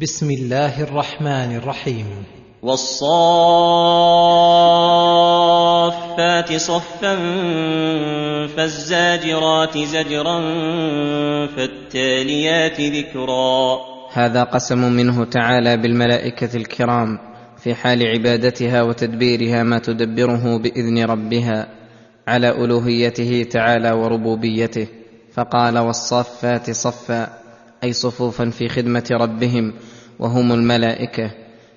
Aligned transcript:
بسم 0.00 0.30
الله 0.30 0.82
الرحمن 0.82 1.56
الرحيم. 1.56 2.06
والصافات 2.62 2.92
صفا 6.56 7.16
فالزاجرات 8.46 9.78
زجرا 9.78 10.40
فالتاليات 11.46 12.80
ذكرا. 12.80 13.78
هذا 14.12 14.42
قسم 14.42 14.92
منه 14.92 15.24
تعالى 15.24 15.76
بالملائكة 15.76 16.56
الكرام 16.56 17.18
في 17.56 17.74
حال 17.74 18.06
عبادتها 18.06 18.82
وتدبيرها 18.82 19.62
ما 19.62 19.78
تدبره 19.78 20.58
بإذن 20.58 21.04
ربها 21.04 21.68
على 22.28 22.50
ألوهيته 22.50 23.46
تعالى 23.50 23.90
وربوبيته. 23.92 24.86
فقال 25.34 25.78
والصافات 25.78 26.70
صفا 26.70 27.47
أي 27.84 27.92
صفوفا 27.92 28.50
في 28.50 28.68
خدمة 28.68 29.08
ربهم 29.10 29.72
وهم 30.18 30.52
الملائكة. 30.52 31.30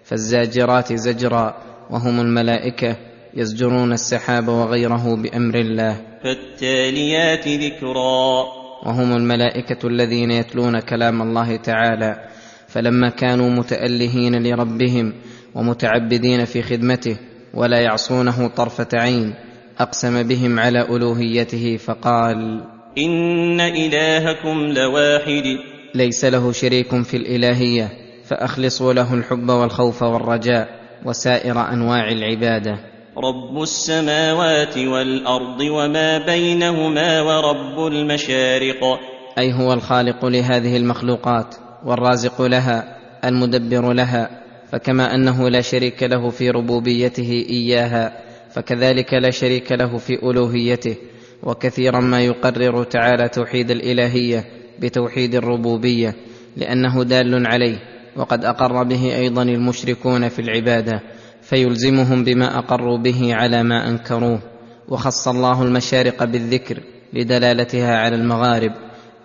فالزاجرات 0.03 0.93
زجرا 0.93 1.57
وهم 1.89 2.19
الملائكة 2.19 2.97
يزجرون 3.33 3.93
السحاب 3.93 4.47
وغيره 4.47 5.15
بأمر 5.15 5.55
الله. 5.55 5.97
فالتاليات 6.23 7.47
ذكرا. 7.47 8.45
وهم 8.85 9.15
الملائكة 9.15 9.87
الذين 9.87 10.31
يتلون 10.31 10.79
كلام 10.79 11.21
الله 11.21 11.55
تعالى. 11.55 12.27
فلما 12.67 13.09
كانوا 13.09 13.49
متألهين 13.49 14.43
لربهم 14.43 15.13
ومتعبدين 15.55 16.45
في 16.45 16.61
خدمته 16.61 17.17
ولا 17.53 17.79
يعصونه 17.81 18.47
طرفة 18.47 18.87
عين 18.93 19.33
أقسم 19.79 20.23
بهم 20.23 20.59
على 20.59 20.81
ألوهيته 20.81 21.77
فقال 21.77 22.63
إن 22.97 23.61
إلهكم 23.61 24.57
لواحد. 24.57 25.70
ليس 25.95 26.25
له 26.25 26.51
شريك 26.51 27.01
في 27.01 27.17
الإلهية 27.17 27.89
فاخلصوا 28.25 28.93
له 28.93 29.13
الحب 29.13 29.49
والخوف 29.49 30.03
والرجاء 30.03 30.69
وسائر 31.05 31.59
أنواع 31.73 32.11
العبادة. 32.11 32.79
رب 33.17 33.61
السماوات 33.61 34.77
والأرض 34.77 35.61
وما 35.61 36.25
بينهما 36.25 37.21
ورب 37.21 37.87
المشارق. 37.87 38.99
أي 39.37 39.53
هو 39.53 39.73
الخالق 39.73 40.25
لهذه 40.25 40.77
المخلوقات 40.77 41.55
والرازق 41.85 42.41
لها 42.41 42.97
المدبر 43.25 43.93
لها 43.93 44.29
فكما 44.71 45.15
أنه 45.15 45.49
لا 45.49 45.61
شريك 45.61 46.03
له 46.03 46.29
في 46.29 46.49
ربوبيته 46.49 47.45
إياها 47.49 48.13
فكذلك 48.49 49.13
لا 49.13 49.29
شريك 49.29 49.71
له 49.71 49.97
في 49.97 50.13
ألوهيته 50.23 50.95
وكثيرا 51.43 51.99
ما 51.99 52.21
يقرر 52.21 52.83
تعالى 52.83 53.29
توحيد 53.29 53.71
الإلهية 53.71 54.45
بتوحيد 54.81 55.35
الربوبية 55.35 56.15
لأنه 56.57 57.03
دال 57.03 57.47
عليه 57.47 57.77
وقد 58.15 58.45
أقر 58.45 58.83
به 58.83 59.15
أيضا 59.15 59.43
المشركون 59.43 60.29
في 60.29 60.39
العبادة 60.41 61.01
فيلزمهم 61.41 62.23
بما 62.23 62.57
أقروا 62.57 62.97
به 62.97 63.35
على 63.35 63.63
ما 63.63 63.89
أنكروه 63.89 64.39
وخص 64.87 65.27
الله 65.27 65.63
المشارق 65.63 66.23
بالذكر 66.23 66.77
لدلالتها 67.13 67.97
على 67.97 68.15
المغارب 68.15 68.71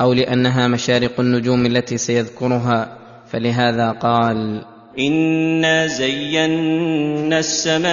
أو 0.00 0.12
لأنها 0.12 0.68
مشارق 0.68 1.20
النجوم 1.20 1.66
التي 1.66 1.96
سيذكرها 1.96 2.98
فلهذا 3.26 3.90
قال 3.90 4.64
انا 4.98 5.86
زينا 5.86 7.38
السماء 7.38 7.86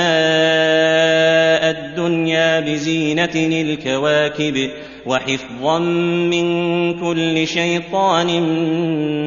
الدنيا 1.71 2.59
بزينه 2.59 3.31
الكواكب 3.35 4.69
وحفظا 5.05 5.79
من 6.29 6.45
كل 6.99 7.47
شيطان 7.47 8.41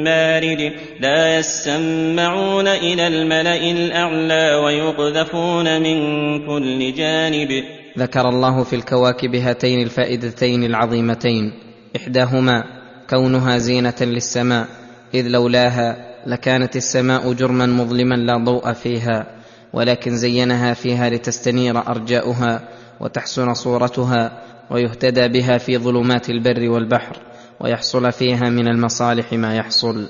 مارد 0.04 0.72
لا 1.00 1.38
يسمعون 1.38 2.68
إلى 2.68 3.06
الملا 3.06 3.56
الاعلى 3.56 4.54
ويقذفون 4.54 5.82
من 5.82 5.98
كل 6.46 6.94
جانب 6.94 7.64
ذكر 7.98 8.28
الله 8.28 8.64
في 8.64 8.76
الكواكب 8.76 9.34
هاتين 9.34 9.82
الفائدتين 9.82 10.64
العظيمتين 10.64 11.52
احداهما 11.96 12.64
كونها 13.10 13.58
زينه 13.58 13.94
للسماء 14.00 14.66
اذ 15.14 15.28
لولاها 15.28 16.15
لكانت 16.26 16.76
السماء 16.76 17.32
جرما 17.32 17.66
مظلما 17.66 18.14
لا 18.14 18.44
ضوء 18.44 18.72
فيها 18.72 19.26
ولكن 19.72 20.16
زينها 20.16 20.74
فيها 20.74 21.10
لتستنير 21.10 21.78
أرجاؤها 21.88 22.68
وتحسن 23.00 23.54
صورتها 23.54 24.42
ويهتدى 24.70 25.28
بها 25.28 25.58
في 25.58 25.78
ظلمات 25.78 26.30
البر 26.30 26.70
والبحر 26.70 27.16
ويحصل 27.60 28.12
فيها 28.12 28.50
من 28.50 28.68
المصالح 28.68 29.32
ما 29.32 29.56
يحصل. 29.56 30.08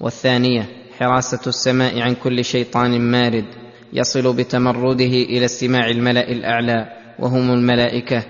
والثانية 0.00 0.68
حراسة 0.98 1.40
السماء 1.46 2.00
عن 2.00 2.14
كل 2.14 2.44
شيطان 2.44 3.00
مارد 3.00 3.44
يصل 3.92 4.36
بتمرده 4.36 5.04
إلى 5.04 5.44
استماع 5.44 5.90
الملأ 5.90 6.28
الأعلى 6.30 6.86
وهم 7.18 7.50
الملائكة 7.50 8.22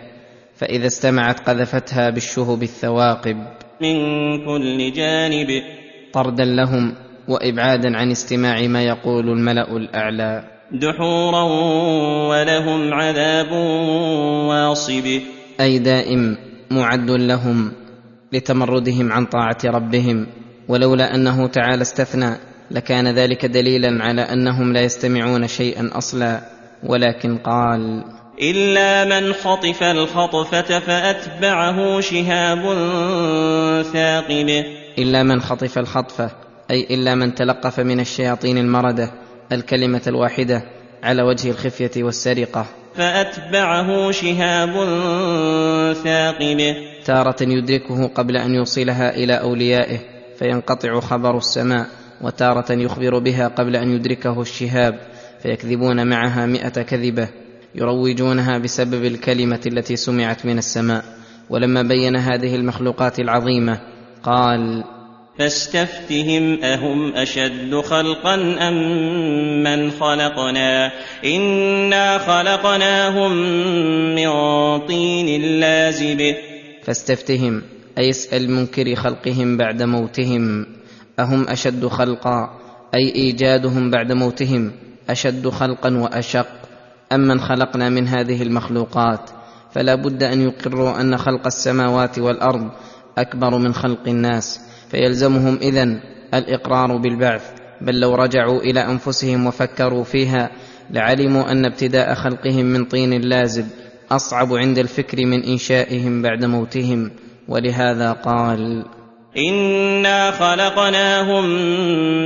فإذا 0.54 0.86
استمعت 0.86 1.48
قذفتها 1.48 2.10
بالشهب 2.10 2.62
الثواقب. 2.62 3.36
من 3.80 3.96
كل 4.46 4.92
جانب. 4.92 5.48
طردا 6.12 6.44
لهم 6.44 7.05
وإبعادا 7.28 7.96
عن 7.96 8.10
استماع 8.10 8.66
ما 8.66 8.82
يقول 8.82 9.28
الملأ 9.28 9.76
الأعلى. 9.76 10.44
دحورا 10.72 11.42
ولهم 12.28 12.94
عذاب 12.94 13.52
واصب. 14.48 15.20
أي 15.60 15.78
دائم 15.78 16.36
معد 16.70 17.10
لهم 17.10 17.72
لتمردهم 18.32 19.12
عن 19.12 19.26
طاعة 19.26 19.58
ربهم. 19.64 20.26
ولولا 20.68 21.14
أنه 21.14 21.46
تعالى 21.46 21.82
استثنى 21.82 22.30
لكان 22.70 23.08
ذلك 23.08 23.46
دليلا 23.46 24.04
على 24.04 24.22
أنهم 24.22 24.72
لا 24.72 24.80
يستمعون 24.80 25.46
شيئا 25.46 25.90
أصلا 25.92 26.40
ولكن 26.82 27.36
قال 27.36 28.04
إلا 28.42 29.04
من 29.04 29.32
خطف 29.32 29.82
الخطفة 29.82 30.78
فأتبعه 30.78 32.00
شهاب 32.00 32.62
ثاقب. 33.92 34.64
إلا 34.98 35.22
من 35.22 35.40
خطف 35.40 35.78
الخطفة 35.78 36.45
أي 36.70 36.86
إلا 36.90 37.14
من 37.14 37.34
تلقف 37.34 37.80
من 37.80 38.00
الشياطين 38.00 38.58
المردة 38.58 39.10
الكلمة 39.52 40.02
الواحدة 40.06 40.62
على 41.02 41.22
وجه 41.22 41.50
الخفية 41.50 42.02
والسرقة. 42.02 42.66
فأتبعه 42.94 44.10
شهاب 44.10 44.72
ثاقب. 46.04 46.74
تارة 47.04 47.36
يدركه 47.42 48.06
قبل 48.06 48.36
أن 48.36 48.54
يوصلها 48.54 49.16
إلى 49.16 49.32
أوليائه 49.32 49.98
فينقطع 50.38 51.00
خبر 51.00 51.38
السماء 51.38 51.86
وتارة 52.20 52.72
يخبر 52.72 53.18
بها 53.18 53.48
قبل 53.48 53.76
أن 53.76 53.90
يدركه 53.90 54.42
الشهاب 54.42 54.98
فيكذبون 55.42 56.06
معها 56.06 56.46
مائه 56.46 56.68
كذبة 56.68 57.28
يروجونها 57.74 58.58
بسبب 58.58 59.04
الكلمة 59.04 59.60
التي 59.66 59.96
سمعت 59.96 60.46
من 60.46 60.58
السماء. 60.58 61.04
ولما 61.50 61.82
بين 61.82 62.16
هذه 62.16 62.54
المخلوقات 62.54 63.18
العظيمة 63.20 63.80
قال 64.22 64.84
فاستفتهم 65.38 66.64
أهم 66.64 67.14
أشد 67.14 67.74
خلقا 67.74 68.34
أم 68.68 69.62
من 69.62 69.90
خلقنا؟ 69.90 70.92
إنا 71.24 72.18
خلقناهم 72.18 73.32
من 74.14 74.30
طين 74.86 75.60
لازب. 75.60 76.34
فاستفتهم 76.84 77.62
أي 77.98 78.10
اسأل 78.10 78.50
منكر 78.50 78.94
خلقهم 78.94 79.56
بعد 79.56 79.82
موتهم. 79.82 80.66
أهم 81.18 81.48
أشد 81.48 81.86
خلقا 81.86 82.50
أي 82.94 83.14
إيجادهم 83.14 83.90
بعد 83.90 84.12
موتهم. 84.12 84.72
أشد 85.10 85.48
خلقا 85.48 85.96
وأشق 85.96 86.48
أم 87.12 87.20
من 87.20 87.40
خلقنا 87.40 87.88
من 87.88 88.08
هذه 88.08 88.42
المخلوقات. 88.42 89.30
فلا 89.72 89.94
بد 89.94 90.22
أن 90.22 90.42
يقروا 90.42 91.00
أن 91.00 91.16
خلق 91.16 91.46
السماوات 91.46 92.18
والأرض 92.18 92.70
أكبر 93.18 93.58
من 93.58 93.74
خلق 93.74 94.08
الناس. 94.08 94.60
فيلزمهم 94.90 95.58
إذن 95.62 96.00
الإقرار 96.34 96.96
بالبعث 96.96 97.42
بل 97.80 98.00
لو 98.00 98.14
رجعوا 98.14 98.60
إلى 98.60 98.80
أنفسهم 98.80 99.46
وفكروا 99.46 100.04
فيها 100.04 100.50
لعلموا 100.90 101.52
أن 101.52 101.64
ابتداء 101.64 102.14
خلقهم 102.14 102.64
من 102.64 102.84
طين 102.84 103.20
لازب 103.20 103.66
أصعب 104.10 104.54
عند 104.54 104.78
الفكر 104.78 105.26
من 105.26 105.42
إنشائهم 105.42 106.22
بعد 106.22 106.44
موتهم 106.44 107.10
ولهذا 107.48 108.12
قال 108.12 108.84
انا 109.36 110.30
خلقناهم 110.30 111.44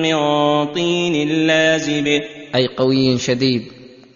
من 0.02 0.14
طين 0.74 1.46
لازب. 1.46 2.06
أي 2.54 2.66
قوي 2.76 3.18
شديد 3.18 3.62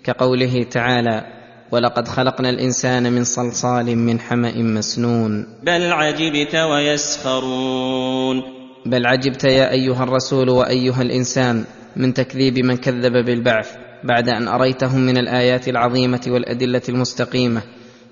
كقوله 0.05 0.63
تعالى 0.63 1.34
ولقد 1.73 2.09
خلقنا 2.09 2.51
الإنسان 2.51 3.13
من 3.13 3.25
صلصال 3.25 3.97
من 3.97 4.21
حمأ 4.21 4.53
مسنون. 4.57 5.47
بل 5.63 5.93
عجبت 5.93 6.55
ويسخرون. 6.55 8.43
بل 8.87 9.07
عجبت 9.07 9.45
يا 9.45 9.71
أيها 9.71 10.03
الرسول 10.03 10.49
وأيها 10.49 11.03
الإنسان 11.03 11.65
من 11.97 12.15
تكذيب 12.15 12.59
من 12.59 12.77
كذب 12.77 13.13
بالبعث 13.25 13.71
بعد 14.05 14.29
أن 14.29 14.49
أريتهم 14.49 15.01
من 15.01 15.17
الآيات 15.17 15.69
العظيمة 15.69 16.21
والأدلة 16.27 16.83
المستقيمة 16.89 17.63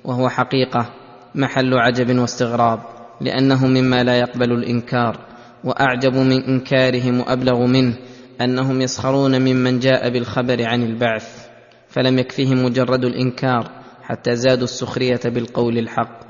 وهو 0.05 0.29
حقيقة 0.29 0.91
محل 1.35 1.75
عجب 1.75 2.19
واستغراب 2.19 2.81
لأنه 3.21 3.67
مما 3.67 4.05
لا 4.05 4.19
يقبل 4.19 4.53
الإنكار 4.53 5.19
وأعجب 5.65 6.15
من 6.15 6.43
إنكارهم 6.43 7.21
وأبلغ 7.21 7.67
منه 7.67 7.95
أنهم 8.41 8.81
يسخرون 8.81 9.41
ممن 9.41 9.79
جاء 9.79 10.11
بالخبر 10.11 10.67
عن 10.67 10.83
البعث. 10.83 11.52
فلم 11.93 12.19
يكفهم 12.19 12.65
مجرد 12.65 13.05
الإنكار 13.05 13.71
حتى 14.03 14.37
زادوا 14.37 14.65
السخرية 14.65 15.21
بالقول 15.25 15.79
الحق. 15.79 16.21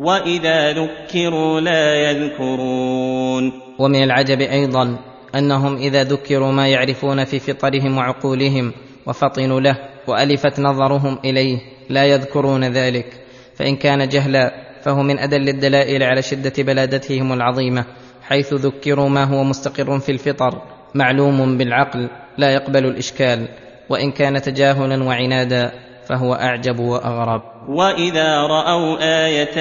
وإذا 0.00 0.72
ذكروا 0.72 1.60
لا 1.60 2.10
يذكرون. 2.10 3.52
ومن 3.78 4.02
العجب 4.02 4.40
أيضا 4.40 4.98
أنهم 5.34 5.76
إذا 5.76 6.02
ذكروا 6.02 6.52
ما 6.52 6.68
يعرفون 6.68 7.24
في 7.24 7.38
فطرهم 7.38 7.96
وعقولهم 7.96 8.72
وفطنوا 9.06 9.60
له 9.60 9.78
وألفت 10.08 10.60
نظرهم 10.60 11.18
إليه 11.24 11.58
لا 11.88 12.04
يذكرون 12.04 12.64
ذلك. 12.64 13.24
فإن 13.54 13.76
كان 13.76 14.08
جهلا 14.08 14.52
فهو 14.82 15.02
من 15.02 15.18
أدل 15.18 15.48
الدلائل 15.48 16.02
على 16.02 16.22
شدة 16.22 16.52
بلادتهم 16.58 17.32
العظيمة 17.32 17.84
حيث 18.22 18.54
ذكروا 18.54 19.08
ما 19.08 19.24
هو 19.24 19.44
مستقر 19.44 19.98
في 19.98 20.12
الفطر 20.12 20.62
معلوم 20.94 21.58
بالعقل 21.58 22.10
لا 22.38 22.50
يقبل 22.50 22.86
الإشكال. 22.86 23.48
وإن 23.90 24.12
كان 24.12 24.42
تجاهلا 24.42 25.04
وعنادا 25.04 25.72
فهو 26.08 26.34
أعجب 26.34 26.78
وأغرب. 26.78 27.42
وإذا 27.68 28.40
رأوا 28.40 28.96
آية 29.26 29.58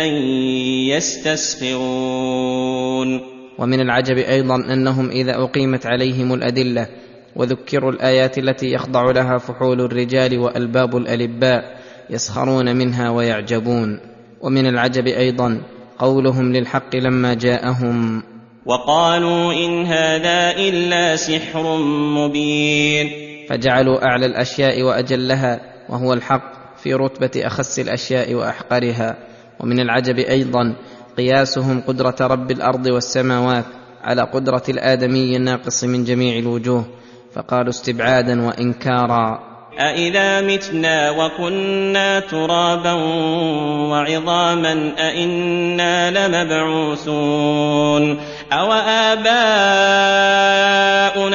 يستسخرون. 0.95 1.79
ومن 3.59 3.79
العجب 3.79 4.17
أيضا 4.17 4.55
أنهم 4.55 5.09
إذا 5.09 5.43
أقيمت 5.43 5.85
عليهم 5.85 6.33
الأدلة 6.33 6.87
وذكروا 7.35 7.91
الآيات 7.91 8.37
التي 8.37 8.71
يخضع 8.71 9.11
لها 9.11 9.37
فحول 9.37 9.81
الرجال 9.81 10.39
وألباب 10.39 10.97
الألباء 10.97 11.79
يسخرون 12.09 12.75
منها 12.75 13.09
ويعجبون. 13.09 13.99
ومن 14.41 14.67
العجب 14.67 15.07
أيضا 15.07 15.61
قولهم 15.99 16.53
للحق 16.53 16.95
لما 16.95 17.33
جاءهم. 17.33 18.23
وقالوا 18.65 19.53
إن 19.53 19.85
هذا 19.85 20.51
إلا 20.57 21.15
سحر 21.15 21.77
مبين. 22.17 23.28
فجعلوا 23.49 24.05
أعلى 24.05 24.25
الأشياء 24.25 24.81
وأجلها 24.81 25.59
وهو 25.89 26.13
الحق 26.13 26.77
في 26.77 26.93
رتبة 26.93 27.31
أخس 27.47 27.79
الأشياء 27.79 28.33
وأحقرها. 28.33 29.17
ومن 29.59 29.79
العجب 29.79 30.17
أيضا 30.17 30.75
قياسهم 31.17 31.81
قدرة 31.81 32.15
رب 32.21 32.51
الأرض 32.51 32.85
والسماوات 32.85 33.65
على 34.03 34.21
قدرة 34.21 34.63
الآدمي 34.69 35.37
الناقص 35.37 35.83
من 35.83 36.03
جميع 36.03 36.39
الوجوه. 36.39 36.85
فقالوا 37.33 37.69
استبعادا 37.69 38.41
وإنكارا. 38.47 39.48
أإذا 39.77 40.41
متنا 40.41 41.11
وكنا 41.11 42.19
ترابا 42.19 42.93
وعظاما 43.91 44.93
أإنا 44.99 46.11
لمبعوثون 46.11 48.19
أو 48.53 48.73
آباؤنا 48.73 49.29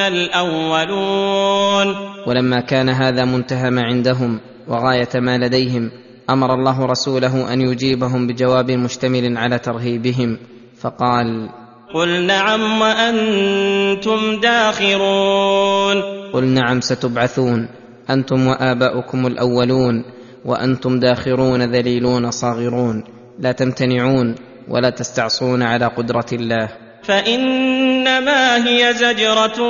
الأولون 0.08 1.96
ولما 2.26 2.60
كان 2.60 2.88
هذا 2.88 3.24
منتهى 3.24 3.70
ما 3.70 3.82
عندهم 3.82 4.40
وغايه 4.68 5.08
ما 5.14 5.38
لديهم 5.38 5.90
أمر 6.30 6.54
الله 6.54 6.86
رسوله 6.86 7.52
ان 7.52 7.60
يجيبهم 7.60 8.26
بجواب 8.26 8.70
مشتمل 8.70 9.38
على 9.38 9.58
ترهيبهم 9.58 10.38
فقال 10.80 11.48
قل 11.94 12.26
نعم 12.26 12.80
وأنتم 12.80 14.40
داخرون 14.40 16.02
قل 16.32 16.44
نعم 16.44 16.80
ستبعثون 16.80 17.68
أنتم 18.10 18.46
وآباؤكم 18.46 19.26
الأولون 19.26 20.04
وأنتم 20.44 20.98
داخرون 20.98 21.62
ذليلون 21.62 22.30
صاغرون. 22.30 23.04
لا 23.38 23.52
تمتنعون 23.52 24.34
ولا 24.68 24.90
تستعصون 24.90 25.62
على 25.62 25.86
قدرة 25.86 26.26
الله. 26.32 26.68
فإنما 27.02 28.68
هي 28.68 28.94
زجرة 28.94 29.62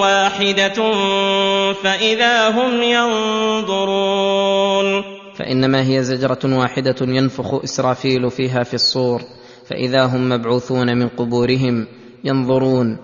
واحدة 0.00 0.92
فإذا 1.72 2.48
هم 2.48 2.82
ينظرون. 2.82 4.24
فإنما 5.36 5.88
هي 5.88 6.02
زجرة 6.02 6.38
واحدة 6.44 6.96
ينفخ 7.00 7.64
إسرافيل 7.64 8.30
فيها 8.30 8.62
في 8.62 8.74
الصور. 8.74 9.22
فإذا 9.66 10.04
هم 10.04 10.28
مبعوثون 10.28 10.98
من 10.98 11.08
قبورهم 11.08 11.86
ينظرون. 12.24 12.98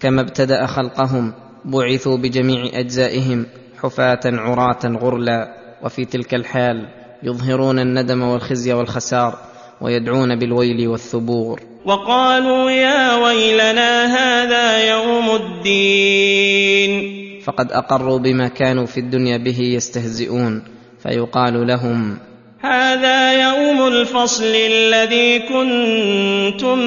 كما 0.00 0.20
ابتدأ 0.20 0.66
خلقهم 0.66 1.32
بعثوا 1.64 2.16
بجميع 2.16 2.70
أجزائهم. 2.74 3.46
حفاة 3.82 4.20
عراة 4.26 4.78
غرلا 4.84 5.48
وفي 5.84 6.04
تلك 6.04 6.34
الحال 6.34 6.88
يظهرون 7.22 7.78
الندم 7.78 8.22
والخزي 8.22 8.72
والخسار 8.72 9.38
ويدعون 9.80 10.36
بالويل 10.36 10.88
والثبور. 10.88 11.60
وقالوا 11.84 12.70
يا 12.70 13.16
ويلنا 13.16 14.06
هذا 14.06 14.90
يوم 14.90 15.30
الدين. 15.30 17.18
فقد 17.40 17.72
أقروا 17.72 18.18
بما 18.18 18.48
كانوا 18.48 18.86
في 18.86 19.00
الدنيا 19.00 19.36
به 19.36 19.60
يستهزئون 19.60 20.62
فيقال 21.02 21.66
لهم 21.66 22.18
هذا 22.60 23.42
يوم 23.42 23.88
الفصل 23.88 24.54
الذي 24.54 25.38
كنتم 25.38 26.78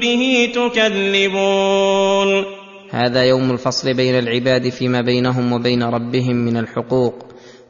به 0.00 0.52
تكذبون. 0.54 2.61
هذا 2.92 3.24
يوم 3.24 3.50
الفصل 3.50 3.94
بين 3.94 4.18
العباد 4.18 4.68
فيما 4.68 5.00
بينهم 5.00 5.52
وبين 5.52 5.82
ربهم 5.82 6.36
من 6.36 6.56
الحقوق 6.56 7.14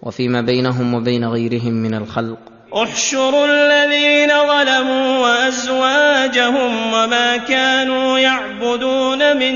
وفيما 0.03 0.41
بينهم 0.41 0.95
وبين 0.95 1.25
غيرهم 1.25 1.73
من 1.73 1.95
الخلق. 1.95 2.39
احشروا 2.75 3.47
الذين 3.47 4.29
ظلموا 4.29 5.19
وأزواجهم 5.19 6.93
وما 6.93 7.37
كانوا 7.37 8.19
يعبدون 8.19 9.37
من 9.37 9.53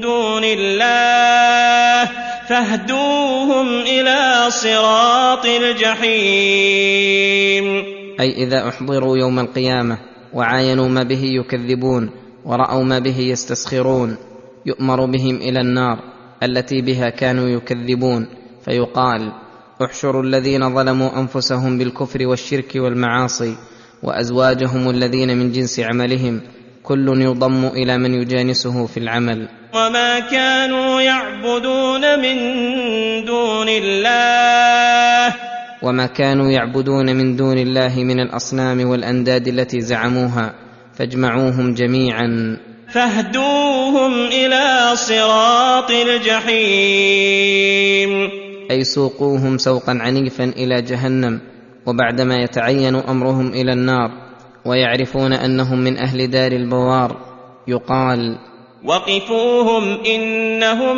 دون 0.00 0.44
الله 0.44 2.10
فاهدوهم 2.48 3.80
إلى 3.80 4.50
صراط 4.50 5.46
الجحيم. 5.46 6.84
أي 8.20 8.32
إذا 8.44 8.68
أحضروا 8.68 9.18
يوم 9.18 9.38
القيامة 9.38 9.98
وعاينوا 10.34 10.88
ما 10.88 11.02
به 11.02 11.24
يكذبون 11.24 12.10
ورأوا 12.44 12.84
ما 12.84 12.98
به 12.98 13.18
يستسخرون. 13.18 14.29
يؤمر 14.66 15.06
بهم 15.06 15.36
إلى 15.36 15.60
النار 15.60 15.98
التي 16.42 16.82
بها 16.82 17.10
كانوا 17.10 17.48
يكذبون 17.48 18.26
فيقال 18.64 19.32
احشروا 19.84 20.22
الذين 20.22 20.74
ظلموا 20.74 21.20
أنفسهم 21.20 21.78
بالكفر 21.78 22.26
والشرك 22.26 22.72
والمعاصي 22.76 23.56
وأزواجهم 24.02 24.90
الذين 24.90 25.38
من 25.38 25.52
جنس 25.52 25.80
عملهم 25.80 26.40
كل 26.82 27.22
يضم 27.22 27.66
إلى 27.66 27.98
من 27.98 28.14
يجانسه 28.14 28.86
في 28.86 28.96
العمل. 28.96 29.48
وما 29.74 30.18
كانوا 30.20 31.00
يعبدون 31.00 32.18
من 32.18 32.36
دون 33.24 33.68
الله. 33.68 35.34
وما 35.82 36.06
كانوا 36.06 36.50
يعبدون 36.50 37.16
من 37.16 37.36
دون 37.36 37.58
الله 37.58 38.04
من 38.04 38.20
الأصنام 38.20 38.88
والأنداد 38.88 39.48
التي 39.48 39.80
زعموها 39.80 40.54
فاجمعوهم 40.94 41.74
جميعا. 41.74 42.56
فاهدوهم 42.92 44.26
إلى 44.26 44.90
صراط 44.94 45.90
الجحيم. 45.90 46.50
أي 48.70 48.84
سوقوهم 48.84 49.58
سوقا 49.58 49.98
عنيفا 50.00 50.44
إلى 50.44 50.82
جهنم 50.82 51.40
وبعدما 51.86 52.42
يتعين 52.42 52.94
أمرهم 52.94 53.48
إلى 53.48 53.72
النار 53.72 54.10
ويعرفون 54.64 55.32
أنهم 55.32 55.78
من 55.78 55.98
أهل 55.98 56.30
دار 56.30 56.52
البوار 56.52 57.16
يقال 57.68 58.36
وقفوهم 58.84 59.98
إنهم 60.06 60.96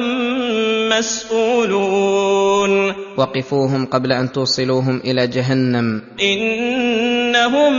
مسؤولون. 0.89 2.93
وقفوهم 3.17 3.87
قبل 3.87 4.13
أن 4.13 4.33
توصلوهم 4.33 5.01
إلى 5.05 5.27
جهنم. 5.27 6.03
إنهم 6.23 7.73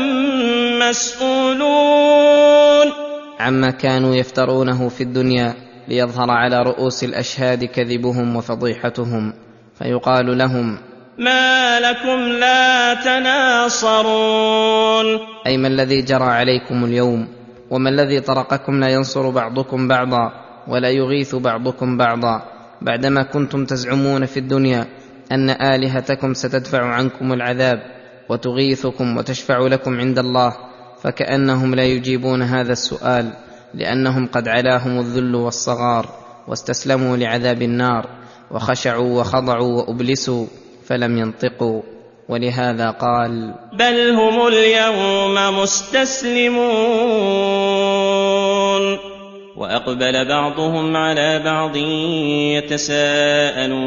مسؤولون. 0.79 3.02
عما 3.43 3.71
كانوا 3.71 4.15
يفترونه 4.15 4.89
في 4.89 5.03
الدنيا 5.03 5.53
ليظهر 5.87 6.31
على 6.31 6.63
رؤوس 6.63 7.03
الأشهاد 7.03 7.65
كذبهم 7.65 8.35
وفضيحتهم 8.35 9.33
فيقال 9.79 10.37
لهم 10.37 10.77
ما 11.17 11.79
لكم 11.79 12.19
لا 12.39 12.93
تناصرون. 12.93 14.25
أي 15.47 15.57
ما 15.57 15.67
الذي 15.67 16.01
جرى 16.01 16.23
عليكم 16.23 16.85
اليوم 16.85 17.27
وما 17.69 17.89
الذي 17.89 18.19
طرقكم 18.19 18.79
لا 18.79 18.87
ينصر 18.87 19.29
بعضكم 19.29 19.87
بعضا 19.87 20.31
ولا 20.67 20.89
يغيث 20.89 21.35
بعضكم 21.35 21.97
بعضا 21.97 22.43
بعدما 22.81 23.23
كنتم 23.23 23.65
تزعمون 23.65 24.25
في 24.25 24.37
الدنيا 24.39 24.87
أن 25.31 25.49
آلهتكم 25.49 26.33
ستدفع 26.33 26.85
عنكم 26.85 27.33
العذاب 27.33 27.79
وتغيثكم 28.29 29.17
وتشفع 29.17 29.59
لكم 29.59 29.99
عند 29.99 30.19
الله 30.19 30.53
فكأنهم 31.03 31.75
لا 31.75 31.83
يجيبون 31.83 32.41
هذا 32.41 32.71
السؤال 32.71 33.33
لأنهم 33.73 34.27
قد 34.27 34.47
علاهم 34.47 34.99
الذل 34.99 35.35
والصغار 35.35 36.09
واستسلموا 36.47 37.17
لعذاب 37.17 37.61
النار 37.61 38.05
وخشعوا 38.51 39.19
وخضعوا 39.19 39.81
وأبلسوا 39.81 40.45
فلم 40.85 41.17
ينطقوا 41.17 41.81
ولهذا 42.29 42.89
قال 42.89 43.53
بل 43.73 44.09
هم 44.09 44.47
اليوم 44.47 45.59
مستسلمون. 45.59 46.63
وأقبل 49.57 50.27
بعضهم 50.27 50.97
على 50.97 51.41
بعض 51.45 51.75
يتساءلون. 52.57 53.83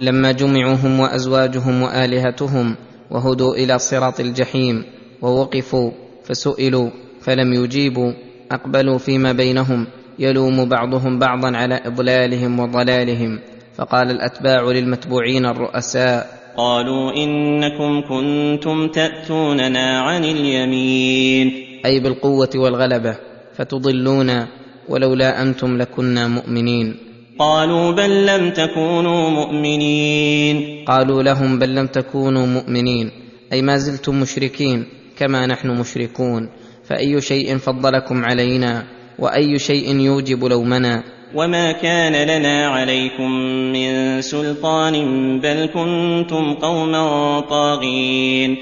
لما 0.00 0.32
جمعوا 0.32 0.74
هم 0.74 1.00
وأزواجهم 1.00 1.82
وآلهتهم 1.82 2.76
وهدوا 3.10 3.54
إلى 3.54 3.78
صراط 3.78 4.20
الجحيم 4.20 4.95
ووقفوا 5.22 5.90
فسئلوا 6.24 6.90
فلم 7.20 7.52
يجيبوا 7.52 8.12
أقبلوا 8.52 8.98
فيما 8.98 9.32
بينهم 9.32 9.86
يلوم 10.18 10.68
بعضهم 10.68 11.18
بعضا 11.18 11.56
على 11.56 11.80
إضلالهم 11.84 12.60
وضلالهم 12.60 13.38
فقال 13.74 14.10
الأتباع 14.10 14.62
للمتبوعين 14.62 15.46
الرؤساء 15.46 16.46
قالوا 16.56 17.16
إنكم 17.16 18.02
كنتم 18.08 18.88
تأتوننا 18.88 20.00
عن 20.00 20.24
اليمين. 20.24 21.52
أي 21.86 22.00
بالقوة 22.00 22.50
والغلبة 22.54 23.16
فتضلونا 23.54 24.48
ولولا 24.88 25.42
أنتم 25.42 25.76
لكنا 25.76 26.28
مؤمنين. 26.28 26.96
قالوا 27.38 27.92
بل 27.92 28.26
لم 28.26 28.50
تكونوا 28.50 29.30
مؤمنين. 29.30 30.84
قالوا 30.88 31.22
لهم 31.22 31.58
بل 31.58 31.74
لم 31.74 31.86
تكونوا 31.86 32.46
مؤمنين 32.46 33.10
أي 33.52 33.62
ما 33.62 33.76
زلتم 33.78 34.20
مشركين 34.20 34.84
كما 35.16 35.46
نحن 35.46 35.70
مشركون 35.70 36.48
فأي 36.84 37.20
شيء 37.20 37.56
فضلكم 37.56 38.24
علينا 38.24 38.84
وأي 39.18 39.58
شيء 39.58 40.00
يوجب 40.00 40.44
لومنا. 40.44 41.02
وما 41.34 41.72
كان 41.72 42.28
لنا 42.28 42.68
عليكم 42.68 43.30
من 43.72 44.20
سلطان 44.20 44.94
بل 45.40 45.66
كنتم 45.74 46.54
قوما 46.54 47.40
طاغين. 47.40 48.56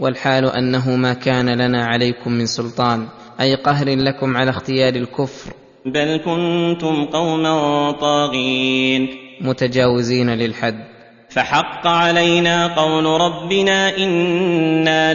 والحال 0.00 0.44
أنه 0.44 0.96
ما 0.96 1.12
كان 1.12 1.48
لنا 1.48 1.84
عليكم 1.84 2.32
من 2.32 2.46
سلطان 2.46 3.06
أي 3.40 3.54
قهر 3.54 3.88
لكم 3.88 4.36
على 4.36 4.50
اختيار 4.50 4.94
الكفر. 4.94 5.52
بل 5.86 6.20
كنتم 6.24 7.04
قوما 7.04 7.90
طاغين. 7.90 9.08
متجاوزين 9.40 10.30
للحد. 10.30 10.93
فحق 11.34 11.86
علينا 11.86 12.66
قول 12.66 13.20
ربنا 13.20 13.96
إنا 13.96 15.14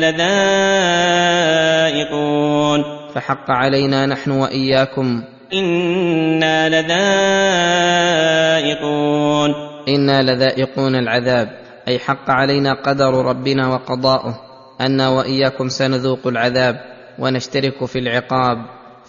لذائقون. 1.90 2.84
فحق 3.16 3.52
علينا 3.52 4.06
نحن 4.06 4.32
وإياكم. 4.32 5.24
إنا 5.54 6.70
لذائقون. 6.70 9.54
إنا 9.88 10.22
لذائقون 10.22 10.96
العذاب. 10.96 11.50
أي 11.88 12.00
حق 12.00 12.30
علينا 12.30 12.74
قدر 12.74 13.26
ربنا 13.26 13.68
وقضاؤه. 13.68 14.40
أنا 14.82 15.10
وإياكم 15.10 15.70
سنذوق 15.70 16.28
العذاب 16.28 16.76
ونشترك 17.20 17.86
في 17.86 18.00
العقاب. 18.00 18.58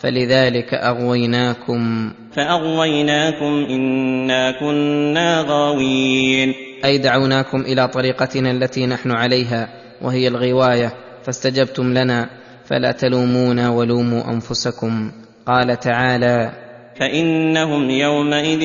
فلذلك 0.00 0.75
أغويناكم. 0.75 2.12
فأغويناكم 2.37 3.67
إنا 3.71 4.61
كنا 4.61 5.45
غاوين. 5.49 6.70
أي 6.84 6.99
دعوناكم 6.99 7.60
إلى 7.60 7.88
طريقتنا 7.88 8.50
التي 8.50 8.87
نحن 8.87 9.10
عليها 9.10 9.68
وهي 10.02 10.28
الغواية 10.28 10.92
فاستجبتم 11.22 11.92
لنا 11.92 12.30
فلا 12.64 12.92
تلومونا 12.92 13.70
ولوموا 13.70 14.32
أنفسكم. 14.32 15.12
قال 15.46 15.78
تعالى 15.78 16.52
فإنهم 17.00 17.90
يومئذ 17.90 18.60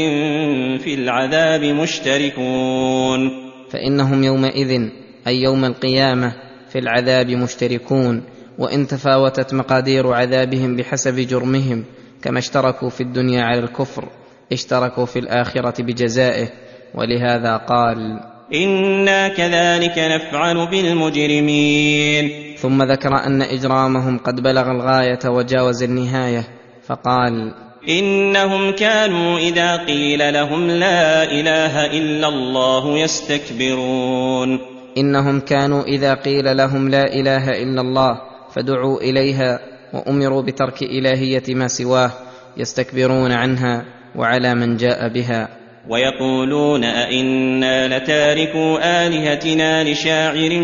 في 0.79 0.93
العذاب 0.93 1.63
مشتركون. 1.63 3.31
فإنهم 3.69 4.23
يومئذ 4.23 4.89
أي 5.27 5.41
يوم 5.41 5.65
القيامة 5.65 6.33
في 6.69 6.79
العذاب 6.79 7.29
مشتركون. 7.29 8.23
وإن 8.57 8.87
تفاوتت 8.87 9.53
مقادير 9.53 10.13
عذابهم 10.13 10.75
بحسب 10.75 11.15
جرمهم 11.15 11.83
كما 12.21 12.39
اشتركوا 12.39 12.89
في 12.89 13.01
الدنيا 13.01 13.43
على 13.43 13.59
الكفر 13.59 14.09
اشتركوا 14.51 15.05
في 15.05 15.19
الآخرة 15.19 15.83
بجزائه. 15.83 16.64
ولهذا 16.97 17.57
قال 17.57 18.19
أنا 18.53 19.27
كذلك 19.27 19.97
نفعل 19.97 20.67
بالمجرمين 20.67 22.31
ثم 22.57 22.83
ذكر 22.83 23.25
أن 23.25 23.41
إجرامهم 23.41 24.17
قد 24.17 24.41
بلغ 24.41 24.71
الغاية 24.71 25.19
وجاوز 25.25 25.83
النهاية 25.83 26.43
فقال 26.87 27.53
انهم 27.89 28.71
كانوا 28.71 29.37
اذا 29.37 29.75
قيل 29.75 30.33
لهم 30.33 30.67
لا 30.67 31.23
اله 31.23 31.85
الا 31.85 32.27
الله 32.27 32.97
يستكبرون 32.97 34.59
إنهم 34.97 35.39
كانوا 35.39 35.83
إذا 35.83 36.13
قيل 36.13 36.57
لهم 36.57 36.89
لا 36.89 37.13
إله 37.13 37.49
إلا 37.63 37.81
الله 37.81 38.21
فدعوا 38.55 39.01
إليها 39.01 39.59
وأمروا 39.93 40.41
بترك 40.41 40.83
إلهية 40.83 41.55
ما 41.55 41.67
سواه 41.67 42.11
يستكبرون 42.57 43.31
عنها 43.31 43.85
وعلى 44.15 44.55
من 44.55 44.77
جاء 44.77 45.09
بها. 45.09 45.64
ويقولون 45.89 46.83
أئنا 46.83 47.97
لتاركوا 47.97 49.05
آلهتنا 49.07 49.83
لشاعر 49.83 50.59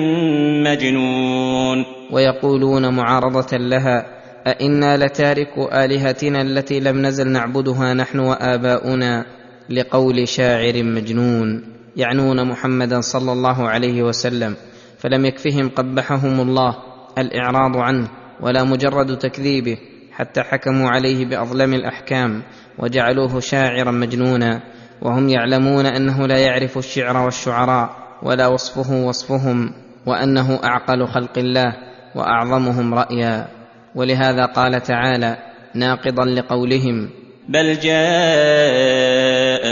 مجنون. 0.66 1.86
ويقولون 2.12 2.96
معارضة 2.96 3.58
لها 3.58 4.06
أئنا 4.48 4.98
لتاركوا 4.98 5.86
آلهتنا 5.86 6.42
التي 6.42 6.80
لم 6.80 7.02
نزل 7.02 7.28
نعبدها 7.28 7.94
نحن 7.94 8.20
وآباؤنا 8.20 9.26
لقول 9.70 10.28
شاعر 10.28 10.84
مجنون 10.84 11.64
يعنون 11.98 12.48
محمدا 12.48 13.02
صلى 13.02 13.32
الله 13.32 13.70
عليه 13.70 14.04
وسلم 14.04 14.56
فلم 14.98 15.26
يكفهم 15.26 15.70
قبحهم 15.70 16.40
الله 16.40 16.76
الإعراض 17.18 17.78
عنه 17.78 18.08
ولا 18.42 18.64
مجرد 18.64 19.18
تكذيبه 19.18 19.78
حتى 20.12 20.42
حكموا 20.42 20.90
عليه 20.90 21.26
بأظلم 21.26 21.74
الأحكام 21.74 22.42
وجعلوه 22.80 23.40
شاعرا 23.40 23.92
مجنونا. 23.92 24.62
وهم 25.02 25.30
يعلمون 25.30 25.86
أنه 25.86 26.28
لا 26.28 26.38
يعرف 26.38 26.78
الشعر 26.78 27.18
والشعراء 27.18 27.90
ولا 28.24 28.48
وصفه 28.48 29.06
وصفهم 29.06 29.74
وأنه 30.06 30.60
أعقل 30.64 31.08
خلق 31.08 31.38
الله 31.38 31.76
وأعظمهم 32.16 32.94
رأيا. 32.94 33.48
ولهذا 33.96 34.46
قال 34.46 34.84
تعالى 34.84 35.38
ناقضا 35.76 36.26
لقولهم 36.26 37.10
بل 37.50 37.80
جاء 37.80 38.02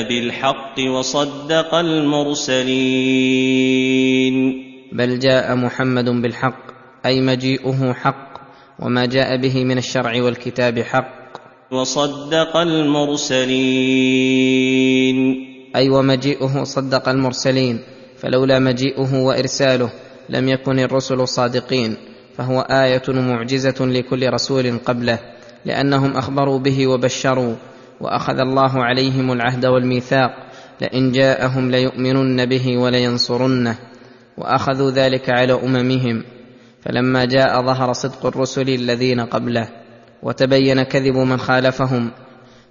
بالحق 0.10 0.80
وصدق 0.98 1.76
المرسلين. 1.76 2.76
بل 4.94 5.20
جاء 5.20 5.56
محمد 5.56 6.10
بالحق 6.10 6.60
أي 7.06 7.22
مجيئه 7.22 7.94
حق 7.94 8.30
وما 8.80 9.06
جاء 9.06 9.38
به 9.38 9.64
من 9.66 9.78
الشرع 9.78 10.24
والكتاب 10.24 10.80
حق. 10.80 11.19
وصدق 11.72 12.58
المرسلين. 12.58 13.50
أي 15.76 15.90
ومجيئه 15.90 16.64
صدق 16.64 17.10
المرسلين 17.10 17.80
فلولا 18.18 18.60
مجيئه 18.60 19.22
وإرساله 19.24 19.90
لم 20.30 20.50
يكن 20.50 20.80
الرسل 20.80 21.28
صادقين 21.28 21.98
فهو 22.38 22.62
آية 22.62 23.02
ومعجزه 23.10 23.86
لكل 23.86 24.30
رسول 24.30 24.78
قبله 24.86 25.20
لأنهم 25.66 26.18
أخبروا 26.18 26.60
به 26.60 26.88
وبشروا 26.88 27.56
وأخذ 28.02 28.40
الله 28.40 28.84
عليهم 28.84 29.32
العهد 29.32 29.66
والميثاق 29.66 30.32
لئن 30.82 31.12
جاءهم 31.12 31.72
ليؤمنن 31.72 32.46
به 32.46 32.78
ولينصرنه 32.78 33.76
وأخذوا 34.38 34.92
ذلك 34.92 35.30
على 35.30 35.54
أممهم 35.54 36.24
فلما 36.82 37.26
جاء 37.26 37.62
ظهر 37.62 37.94
صدق 37.94 38.26
الرسل 38.26 38.70
الذين 38.70 39.20
قبله. 39.20 39.89
وتبين 40.24 40.84
كذب 40.84 41.18
من 41.18 41.38
خالفهم 41.38 42.12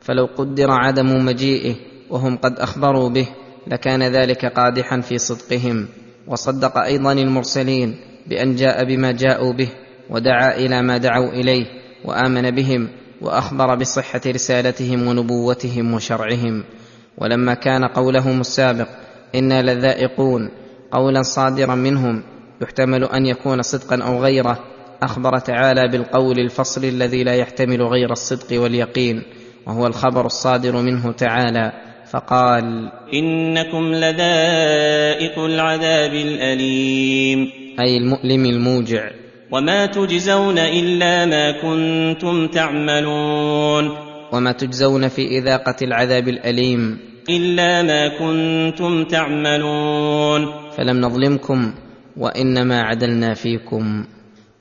فلو 0.00 0.28
قدر 0.36 0.70
عدم 0.70 1.24
مجيئه 1.24 1.74
وهم 2.10 2.36
قد 2.36 2.58
أخبروا 2.58 3.08
به 3.08 3.26
لكان 3.66 4.02
ذلك 4.02 4.46
قادحا 4.46 5.00
في 5.00 5.18
صدقهم. 5.18 5.88
وصدق 6.26 6.78
أيضا 6.78 7.12
المرسلين 7.12 7.96
بأن 8.26 8.56
جاء 8.56 8.84
بما 8.84 9.12
جاءوا 9.12 9.52
به 9.52 9.68
ودعا 10.10 10.56
إلى 10.56 10.82
ما 10.82 10.98
دعوا 10.98 11.28
إليه 11.28 11.66
وآمن 12.04 12.50
بهم 12.50 12.88
وأخبر 13.20 13.74
بصحة 13.74 14.20
رسالتهم 14.26 15.06
ونبوتهم 15.06 15.94
وشرعهم. 15.94 16.64
ولما 17.18 17.54
كان 17.54 17.84
قولهم 17.84 18.40
السابق 18.40 18.88
إنا 19.34 19.62
لذائقون 19.62 20.50
قولا 20.92 21.22
صادرا 21.22 21.74
منهم 21.74 22.22
يحتمل 22.62 23.04
أن 23.04 23.26
يكون 23.26 23.62
صدقا 23.62 24.02
أو 24.02 24.22
غيره 24.22 24.58
أخبر 25.02 25.38
تعالى 25.38 25.88
بالقول 25.88 26.38
الفصل 26.38 26.84
الذي 26.84 27.24
لا 27.24 27.34
يحتمل 27.34 27.82
غير 27.82 28.12
الصدق 28.12 28.60
واليقين 28.62 29.22
وهو 29.66 29.86
الخبر 29.86 30.26
الصادر 30.26 30.76
منه 30.76 31.12
تعالى 31.12 31.72
فقال 32.10 32.92
إنكم 33.14 33.94
لذائق 33.94 35.38
العذاب 35.38 36.14
الأليم. 36.14 37.50
أي 37.80 37.96
المؤلم 37.96 38.46
الموجع. 38.46 39.10
وما 39.50 39.86
تجزون 39.86 40.58
إلا 40.58 41.26
ما 41.26 41.50
كنتم 41.50 42.46
تعملون. 42.46 43.90
وما 44.32 44.52
تجزون 44.52 45.08
في 45.08 45.38
إذاقة 45.38 45.76
العذاب 45.82 46.28
الأليم. 46.28 46.98
إلا 47.30 47.82
ما 47.82 48.08
كنتم 48.08 49.04
تعملون. 49.04 50.46
فلم 50.76 51.00
نظلمكم 51.00 51.74
وإنما 52.16 52.82
عدلنا 52.82 53.34
فيكم. 53.34 54.04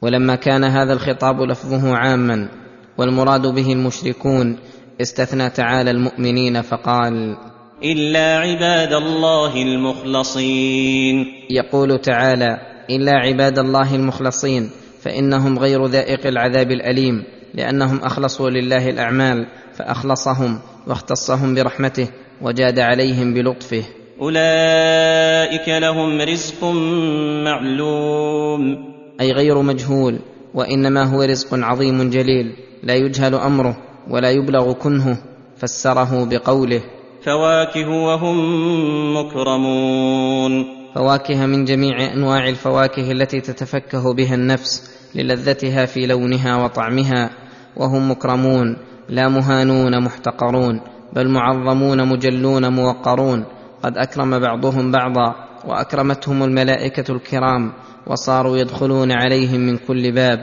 ولما 0.01 0.35
كان 0.35 0.63
هذا 0.63 0.93
الخطاب 0.93 1.41
لفظه 1.41 1.95
عاما 1.95 2.49
والمراد 2.97 3.47
به 3.47 3.73
المشركون 3.73 4.57
استثنى 5.01 5.49
تعالى 5.49 5.91
المؤمنين 5.91 6.61
فقال 6.61 7.37
إلا 7.83 8.37
عباد 8.37 8.93
الله 8.93 9.61
المخلصين. 9.61 11.25
يقول 11.49 12.01
تعالى 12.01 12.57
إلا 12.89 13.11
عباد 13.11 13.59
الله 13.59 13.95
المخلصين 13.95 14.69
فإنهم 15.01 15.59
غير 15.59 15.85
ذائق 15.85 16.27
العذاب 16.27 16.71
الأليم 16.71 17.23
لأنهم 17.53 17.97
أخلصوا 17.97 18.49
لله 18.49 18.89
الأعمال 18.89 19.47
فأخلصهم 19.73 20.59
واختصهم 20.87 21.55
برحمته 21.55 22.07
وجاد 22.41 22.79
عليهم 22.79 23.33
بلطفه. 23.33 23.83
أولئك 24.21 25.69
لهم 25.69 26.21
رزق 26.21 26.63
معلوم. 27.43 28.96
أي 29.21 29.31
غير 29.31 29.61
مجهول 29.61 30.19
وإنما 30.53 31.03
هو 31.03 31.21
رزق 31.21 31.47
عظيم 31.53 32.09
جليل 32.09 32.53
لا 32.83 32.95
يجهل 32.95 33.35
أمره 33.35 33.77
ولا 34.09 34.31
يبلغ 34.31 34.73
كنهه 34.73 35.17
فسره 35.57 36.25
بقوله. 36.25 36.81
فواكه 37.25 37.89
وهم 37.89 38.37
مكرمون. 39.17 40.65
فواكه 40.95 41.45
من 41.45 41.65
جميع 41.65 42.13
أنواع 42.13 42.49
الفواكه 42.49 43.11
التي 43.11 43.41
تتفكه 43.41 44.13
بها 44.13 44.35
النفس 44.35 44.91
للذتها 45.15 45.85
في 45.85 46.07
لونها 46.07 46.63
وطعمها 46.63 47.29
وهم 47.77 48.11
مكرمون 48.11 48.77
لا 49.09 49.29
مهانون 49.29 50.03
محتقرون 50.03 50.81
بل 51.13 51.29
معظمون 51.29 52.07
مجلون 52.07 52.73
موقرون. 52.73 53.45
قد 53.83 53.97
أكرم 53.97 54.39
بعضهم 54.39 54.91
بعضا 54.91 55.35
وأكرمتهم 55.67 56.43
الملائكة 56.43 57.11
الكرام 57.11 57.73
وصاروا 58.09 58.57
يدخلون 58.57 59.11
عليهم 59.11 59.59
من 59.59 59.77
كل 59.77 60.11
باب 60.11 60.39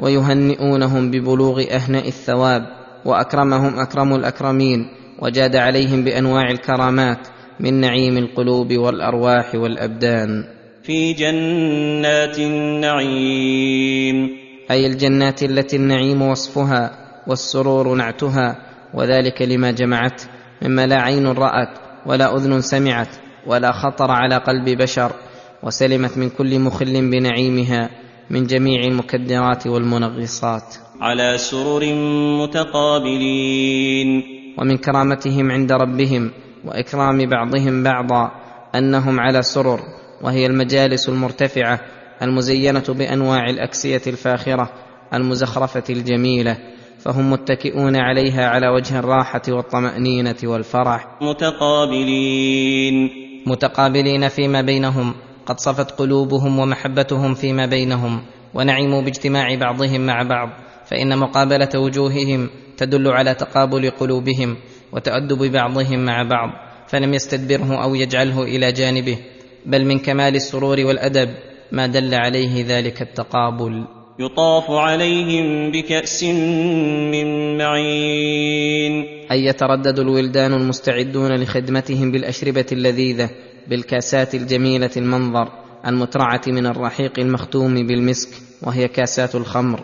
ويهنئونهم 0.00 1.10
ببلوغ 1.10 1.62
اهنأ 1.70 1.98
الثواب 1.98 2.66
وأكرمهم 3.04 3.78
أكرم 3.78 4.14
الأكرمين 4.14 4.86
وجاد 5.18 5.56
عليهم 5.56 6.04
بأنواع 6.04 6.50
الكرامات 6.50 7.28
من 7.60 7.80
نعيم 7.80 8.16
القلوب 8.16 8.72
والأرواح 8.72 9.54
والأبدان. 9.54 10.44
في 10.82 11.12
جنات 11.12 12.38
النعيم. 12.38 14.28
أي 14.70 14.86
الجنات 14.86 15.42
التي 15.42 15.76
النعيم 15.76 16.22
وصفها 16.22 16.90
والسرور 17.26 17.94
نعتها 17.94 18.56
وذلك 18.94 19.42
لما 19.42 19.70
جمعت 19.70 20.22
مما 20.62 20.86
لا 20.86 21.00
عين 21.00 21.26
رأت 21.26 21.78
ولا 22.06 22.36
أذن 22.36 22.60
سمعت 22.60 23.08
ولا 23.46 23.72
خطر 23.72 24.10
على 24.10 24.36
قلب 24.36 24.64
بشر. 24.64 25.12
وسلمت 25.62 26.18
من 26.18 26.30
كل 26.30 26.58
مخل 26.58 27.10
بنعيمها 27.10 27.90
من 28.30 28.46
جميع 28.46 28.80
المكدرات 28.84 29.66
والمنغصات. 29.66 30.74
على 31.00 31.38
سرر 31.38 31.94
متقابلين. 32.42 34.22
ومن 34.58 34.76
كرامتهم 34.76 35.50
عند 35.50 35.72
ربهم 35.72 36.30
وإكرام 36.64 37.26
بعضهم 37.26 37.82
بعضا 37.82 38.30
أنهم 38.74 39.20
على 39.20 39.42
سرر 39.42 39.80
وهي 40.22 40.46
المجالس 40.46 41.08
المرتفعة 41.08 41.80
المزينة 42.22 42.84
بأنواع 42.88 43.50
الأكسية 43.50 44.02
الفاخرة 44.06 44.70
المزخرفة 45.14 45.84
الجميلة 45.90 46.58
فهم 46.98 47.32
متكئون 47.32 47.96
عليها 47.96 48.48
على 48.48 48.68
وجه 48.68 48.98
الراحة 48.98 49.42
والطمأنينة 49.48 50.36
والفرح. 50.44 51.06
متقابلين. 51.22 53.10
متقابلين 53.46 54.28
فيما 54.28 54.60
بينهم 54.60 55.14
قد 55.48 55.60
صفت 55.60 55.90
قلوبهم 55.90 56.58
ومحبتهم 56.58 57.34
فيما 57.34 57.66
بينهم 57.66 58.20
ونعموا 58.54 59.02
باجتماع 59.02 59.54
بعضهم 59.54 60.06
مع 60.06 60.22
بعض 60.22 60.48
فإن 60.86 61.18
مقابلة 61.18 61.68
وجوههم 61.74 62.50
تدل 62.76 63.08
على 63.08 63.34
تقابل 63.34 63.90
قلوبهم 63.90 64.56
وتأدب 64.92 65.52
بعضهم 65.52 66.04
مع 66.04 66.22
بعض 66.22 66.50
فلم 66.88 67.14
يستدبره 67.14 67.82
أو 67.82 67.94
يجعله 67.94 68.42
إلى 68.42 68.72
جانبه 68.72 69.18
بل 69.66 69.84
من 69.84 69.98
كمال 69.98 70.36
السرور 70.36 70.80
والأدب 70.80 71.28
ما 71.72 71.86
دل 71.86 72.14
عليه 72.14 72.64
ذلك 72.68 73.02
التقابل. 73.02 73.84
يطاف 74.18 74.70
عليهم 74.70 75.70
بكأس 75.70 76.24
من 76.24 77.58
معين. 77.58 79.04
أي 79.30 79.44
يتردد 79.44 79.98
الولدان 79.98 80.52
المستعدون 80.52 81.36
لخدمتهم 81.36 82.12
بالأشربة 82.12 82.66
اللذيذة 82.72 83.30
بالكاسات 83.68 84.34
الجميلة 84.34 84.90
المنظر 84.96 85.48
المترعة 85.86 86.40
من 86.46 86.66
الرحيق 86.66 87.18
المختوم 87.18 87.86
بالمسك 87.86 88.28
وهي 88.62 88.88
كاسات 88.88 89.34
الخمر. 89.34 89.80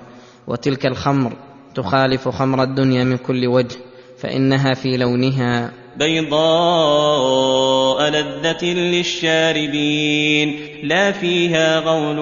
وتلك 0.47 0.87
الخمر 0.87 1.33
تخالف 1.75 2.29
خمر 2.29 2.63
الدنيا 2.63 3.05
من 3.05 3.17
كل 3.17 3.47
وجه 3.47 3.77
فإنها 4.19 4.75
في 4.75 4.97
لونها 4.97 5.73
بيضاء 5.97 6.41
لذة 8.11 8.65
للشاربين. 8.65 10.57
لا 10.83 11.13
فيها 11.13 11.81
غول 11.81 12.19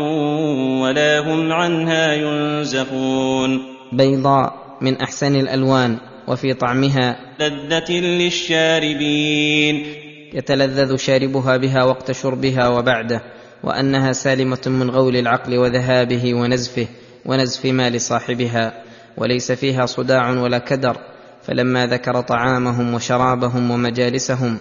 ولا 0.83 1.19
هم 1.19 1.53
عنها 1.53 2.15
ينزفون 2.15 3.61
بيضاء 3.93 4.77
من 4.81 5.01
أحسن 5.01 5.37
الألوان 5.37 5.99
وفي 6.29 6.55
طعمها 6.55 7.17
لذة 7.41 7.93
للشاربين. 7.93 10.02
يتلذذ 10.35 10.97
شاربها 10.97 11.57
بها 11.57 11.85
وقت 11.85 12.13
شربها 12.13 12.69
وبعده 12.69 13.23
وأنها 13.65 14.13
سالمة 14.13 14.61
من 14.67 14.91
غول 14.91 15.17
العقل 15.17 15.59
وذهابه 15.59 16.35
ونزفه 16.35 16.87
ونزف 17.27 17.67
ما 17.67 17.91
لصاحبها 17.91 18.83
وليس 19.17 19.53
فيها 19.53 19.87
صداع 19.87 20.31
ولا 20.31 20.59
كدر 20.59 20.97
فلما 21.43 21.87
ذكر 21.87 22.21
طعامهم 22.21 22.95
وشرابهم 22.95 23.71
ومجالسهم 23.71 24.59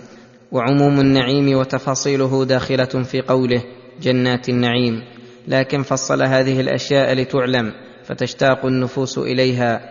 وعموم 0.51 0.99
النعيم 0.99 1.57
وتفاصيله 1.57 2.45
داخلة 2.45 2.86
في 2.86 3.21
قوله 3.21 3.63
جنات 4.01 4.49
النعيم 4.49 5.03
لكن 5.47 5.84
فصل 5.84 6.23
هذه 6.23 6.62
الأشياء 6.62 7.13
لتعلم 7.13 7.73
فتشتاق 8.03 8.65
النفوس 8.65 9.17
إليها 9.17 9.81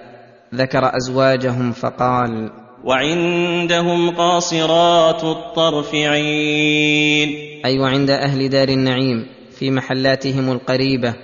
ذكر 0.54 0.96
أزواجهم 0.96 1.72
فقال 1.72 2.50
وعندهم 2.84 4.10
قاصرات 4.10 5.24
الطرف 5.24 5.94
عين. 5.94 7.28
أي 7.28 7.64
أيوة 7.64 7.84
وعند 7.84 8.10
أهل 8.10 8.48
دار 8.48 8.68
النعيم 8.68 9.26
في 9.58 9.70
محلاتهم 9.70 10.52
القريبة 10.52 11.14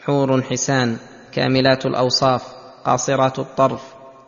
حور 0.00 0.42
حسان 0.42 0.96
كاملات 1.32 1.86
الأوصاف 1.86 2.42
قاصرات 2.84 3.38
الطرف 3.38 3.82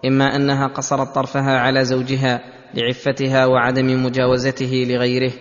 إما 0.05 0.37
أنها 0.37 0.67
قصرت 0.67 1.15
طرفها 1.15 1.59
على 1.59 1.85
زوجها 1.85 2.41
لعفتها 2.75 3.47
وعدم 3.47 4.05
مجاوزته 4.05 4.87
لغيره 4.89 5.33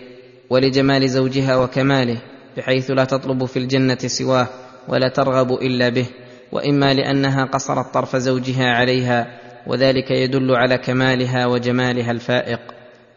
ولجمال 0.50 1.08
زوجها 1.08 1.56
وكماله 1.56 2.18
بحيث 2.56 2.90
لا 2.90 3.04
تطلب 3.04 3.44
في 3.44 3.58
الجنة 3.58 3.98
سواه 3.98 4.48
ولا 4.88 5.08
ترغب 5.08 5.52
إلا 5.52 5.88
به 5.88 6.06
وإما 6.52 6.94
لأنها 6.94 7.44
قصرت 7.44 7.94
طرف 7.94 8.16
زوجها 8.16 8.70
عليها 8.70 9.41
وذلك 9.66 10.10
يدل 10.10 10.54
على 10.54 10.78
كمالها 10.78 11.46
وجمالها 11.46 12.10
الفائق 12.10 12.60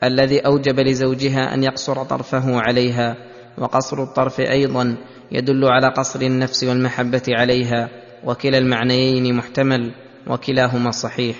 الذي 0.03 0.39
أوجب 0.39 0.79
لزوجها 0.79 1.53
أن 1.53 1.63
يقصر 1.63 2.03
طرفه 2.03 2.61
عليها 2.61 3.15
وقصر 3.57 4.03
الطرف 4.03 4.39
أيضا 4.39 4.95
يدل 5.31 5.65
على 5.65 5.87
قصر 5.87 6.21
النفس 6.21 6.63
والمحبة 6.63 7.23
عليها 7.29 7.89
وكلا 8.23 8.57
المعنيين 8.57 9.35
محتمل 9.35 9.91
وكلاهما 10.27 10.91
صحيح. 10.91 11.35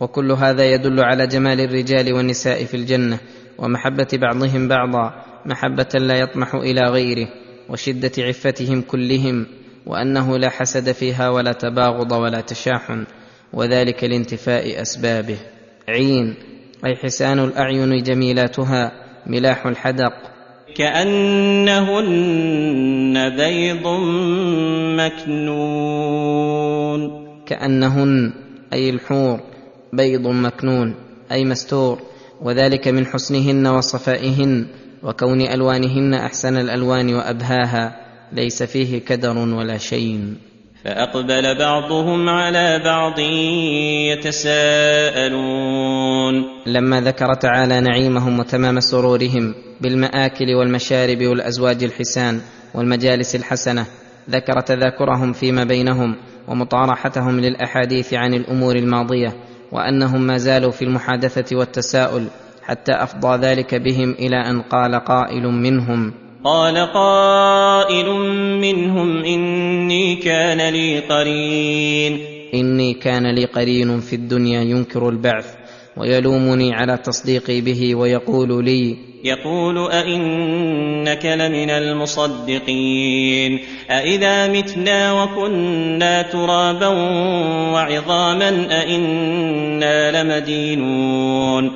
وكل 0.00 0.32
هذا 0.32 0.64
يدل 0.64 1.00
على 1.00 1.26
جمال 1.26 1.60
الرجال 1.60 2.12
والنساء 2.12 2.64
في 2.64 2.76
الجنة 2.76 3.18
ومحبة 3.58 4.08
بعضهم 4.12 4.68
بعضا 4.68 5.24
محبة 5.46 5.88
لا 5.94 6.14
يطمح 6.18 6.54
إلى 6.54 6.80
غيره 6.80 7.28
وشدة 7.68 8.12
عفتهم 8.18 8.82
كلهم 8.82 9.46
وأنه 9.86 10.38
لا 10.38 10.48
حسد 10.48 10.92
فيها 10.92 11.30
ولا 11.30 11.52
تباغض 11.52 12.12
ولا 12.12 12.40
تشاحن. 12.40 13.04
وذلك 13.52 14.04
لانتفاء 14.04 14.82
أسبابه. 14.82 15.36
عين 15.88 16.34
أي 16.84 16.96
حسان 16.96 17.38
الأعين 17.38 18.02
جميلاتها 18.02 18.92
ملاح 19.26 19.66
الحدق. 19.66 20.12
كأنهن 20.76 22.12
بيض 23.36 23.86
مكنون. 25.00 27.00
كأنهن 27.46 28.32
أي 28.72 28.90
الحور 28.90 29.40
بيض 29.92 30.26
مكنون 30.26 30.94
أي 31.32 31.44
مستور. 31.44 31.98
وذلك 32.42 32.88
من 32.88 33.06
حسنهن 33.06 33.66
وصفائهن 33.66 34.66
وكون 35.02 35.40
ألوانهن 35.40 36.14
أحسن 36.14 36.56
الألوان 36.56 37.14
وأبهاها 37.14 37.96
ليس 38.32 38.62
فيه 38.62 38.98
كدر 38.98 39.38
ولا 39.38 39.78
شيء 39.78 40.34
فأقبل 40.84 41.58
بعضهم 41.58 42.28
على 42.28 42.80
بعض 42.84 43.18
يتساءلون. 44.12 45.40
لما 46.66 47.00
ذكر 47.00 47.34
تعالى 47.34 47.80
نعيمهم 47.80 48.38
وتمام 48.38 48.80
سرورهم 48.80 49.54
بالمآكل 49.80 50.54
والمشارب 50.54 51.22
والأزواج 51.22 51.84
الحسان 51.84 52.40
والمجالس 52.74 53.36
الحسنة 53.36 53.86
ذكر 54.30 54.60
تذاكرهم 54.60 55.32
فيما 55.32 55.64
بينهم 55.64 56.16
ومطارحتهم 56.48 57.40
للأحاديث 57.40 58.14
عن 58.14 58.34
الأمور 58.34 58.76
الماضية 58.76 59.36
وأنهم 59.72 60.26
ما 60.26 60.36
زالوا 60.36 60.70
في 60.70 60.82
المحادثة 60.82 61.56
والتساؤل 61.56 62.26
حتى 62.62 62.92
أفضى 62.92 63.46
ذلك 63.46 63.74
بهم 63.74 64.10
إلى 64.10 64.36
أن 64.36 64.62
قال 64.62 64.94
قائل 64.94 65.46
منهم. 65.46 66.29
قال 66.44 66.76
قائل 66.76 68.08
منهم 68.60 69.24
إني 69.24 70.16
كان 70.16 70.72
لي 70.72 70.98
قرين. 70.98 72.18
إني 72.54 72.94
كان 72.94 73.34
لي 73.34 73.44
قرين 73.44 74.00
في 74.00 74.16
الدنيا 74.16 74.62
ينكر 74.62 75.08
البعث 75.08 75.46
ويلومني 75.96 76.74
على 76.74 76.96
تصديقي 76.96 77.60
به 77.60 77.94
ويقول 77.94 78.64
لي 78.64 78.96
يقول 79.24 79.90
أئنك 79.90 81.26
لمن 81.26 81.70
المصدقين. 81.70 83.58
أإذا 83.90 84.46
متنا 84.48 85.22
وكنا 85.22 86.22
ترابا 86.22 86.88
وعظاما 87.72 88.66
أئنا 88.80 90.22
لمدينون. 90.22 91.70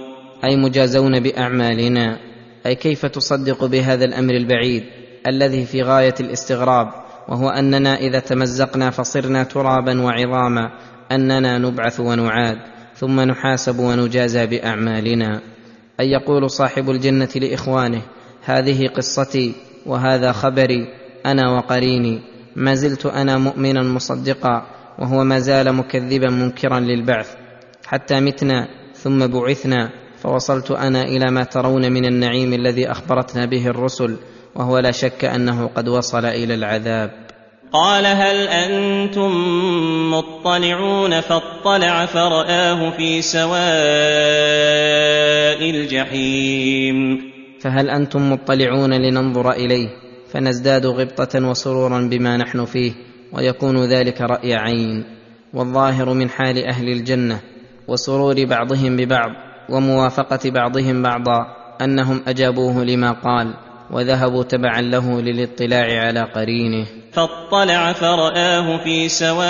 أي 0.44 0.56
مجازون 0.56 1.20
بأعمالنا. 1.20 2.33
أي 2.66 2.74
كيف 2.74 3.06
تصدق 3.06 3.64
بهذا 3.64 4.04
الأمر 4.04 4.34
البعيد 4.34 4.84
الذي 5.26 5.64
في 5.64 5.82
غاية 5.82 6.14
الاستغراب 6.20 6.88
وهو 7.28 7.48
أننا 7.48 7.96
إذا 7.96 8.18
تمزقنا 8.18 8.90
فصرنا 8.90 9.42
ترابا 9.42 10.02
وعظاما 10.02 10.70
أننا 11.12 11.58
نبعث 11.58 12.00
ونعاد 12.00 12.58
ثم 12.96 13.20
نحاسب 13.20 13.78
ونجازى 13.78 14.46
بأعمالنا. 14.46 15.40
أي 16.00 16.10
يقول 16.10 16.50
صاحب 16.50 16.90
الجنة 16.90 17.28
لإخوانه 17.36 18.02
هذه 18.44 18.86
قصتي 18.86 19.54
وهذا 19.86 20.32
خبري 20.32 20.86
أنا 21.26 21.50
وقريني. 21.50 22.20
ما 22.56 22.74
زلت 22.74 23.06
أنا 23.06 23.38
مؤمنا 23.38 23.82
مصدقا 23.82 24.66
وهو 24.98 25.24
ما 25.24 25.38
زال 25.38 25.72
مكذبا 25.72 26.30
منكرا 26.30 26.80
للبعث. 26.80 27.34
حتى 27.86 28.20
متنا 28.20 28.68
ثم 28.94 29.26
بعثنا. 29.26 30.03
فوصلت 30.24 30.70
أنا 30.70 31.02
إلى 31.02 31.30
ما 31.30 31.44
ترون 31.44 31.92
من 31.92 32.04
النعيم 32.04 32.52
الذي 32.52 32.90
أخبرتنا 32.90 33.46
به 33.46 33.66
الرسل 33.66 34.16
وهو 34.54 34.78
لا 34.78 34.90
شك 34.90 35.24
أنه 35.24 35.66
قد 35.66 35.88
وصل 35.88 36.24
إلى 36.24 36.54
العذاب. 36.54 37.10
قال 37.72 38.06
هل 38.06 38.48
أنتم 38.48 39.30
مطلعون؟ 40.10 41.20
فاطلع 41.20 42.06
فرآه 42.06 42.90
في 42.90 43.22
سواء 43.22 43.54
الجحيم. 45.70 47.18
فهل 47.60 47.90
أنتم 47.90 48.32
مطلعون 48.32 48.92
لننظر 48.92 49.52
إليه؟ 49.52 49.88
فنزداد 50.32 50.86
غبطة 50.86 51.48
وسرورا 51.48 52.00
بما 52.00 52.36
نحن 52.36 52.64
فيه 52.64 52.92
ويكون 53.32 53.84
ذلك 53.84 54.20
رأي 54.20 54.54
عين. 54.54 55.04
والظاهر 55.54 56.12
من 56.14 56.30
حال 56.30 56.66
أهل 56.66 56.88
الجنة 56.88 57.40
وسرور 57.88 58.44
بعضهم 58.44 58.96
ببعض. 58.96 59.53
وموافقة 59.68 60.50
بعضهم 60.50 61.02
بعضا 61.02 61.46
أنهم 61.80 62.22
أجابوه 62.26 62.84
لما 62.84 63.12
قال 63.12 63.54
وذهبوا 63.90 64.42
تبعا 64.42 64.80
له 64.80 65.20
للاطلاع 65.20 66.06
على 66.06 66.20
قرينه. 66.20 66.86
فاطلع 67.12 67.92
فرآه 67.92 68.84
في 68.84 69.08
سواء 69.08 69.46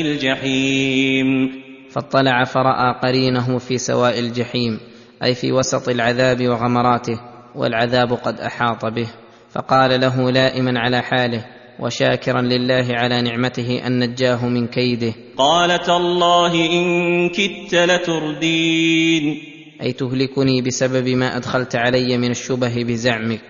الجحيم. 0.00 1.50
فاطلع 1.90 2.44
فرأى 2.44 2.94
قرينه 3.02 3.58
في 3.58 3.78
سواء 3.78 4.18
الجحيم 4.18 4.80
أي 5.24 5.34
في 5.34 5.52
وسط 5.52 5.88
العذاب 5.88 6.48
وغمراته 6.48 7.20
والعذاب 7.54 8.12
قد 8.12 8.40
أحاط 8.40 8.86
به. 8.86 9.08
فقال 9.50 10.00
له 10.00 10.30
لائما 10.30 10.80
على 10.80 11.02
حاله 11.02 11.57
وشاكرا 11.80 12.42
لله 12.42 12.86
على 12.90 13.22
نعمته 13.22 13.86
ان 13.86 13.98
نجاه 13.98 14.48
من 14.48 14.66
كيده. 14.66 15.14
قال 15.36 15.82
تالله 15.82 16.72
إن 16.72 17.28
كدت 17.28 17.74
لتردين. 17.74 19.38
أي 19.82 19.92
تهلكني 19.92 20.62
بسبب 20.62 21.08
ما 21.08 21.36
أدخلت 21.36 21.76
علي 21.76 22.18
من 22.18 22.30
الشبه 22.30 22.84
بزعمك. 22.84 23.40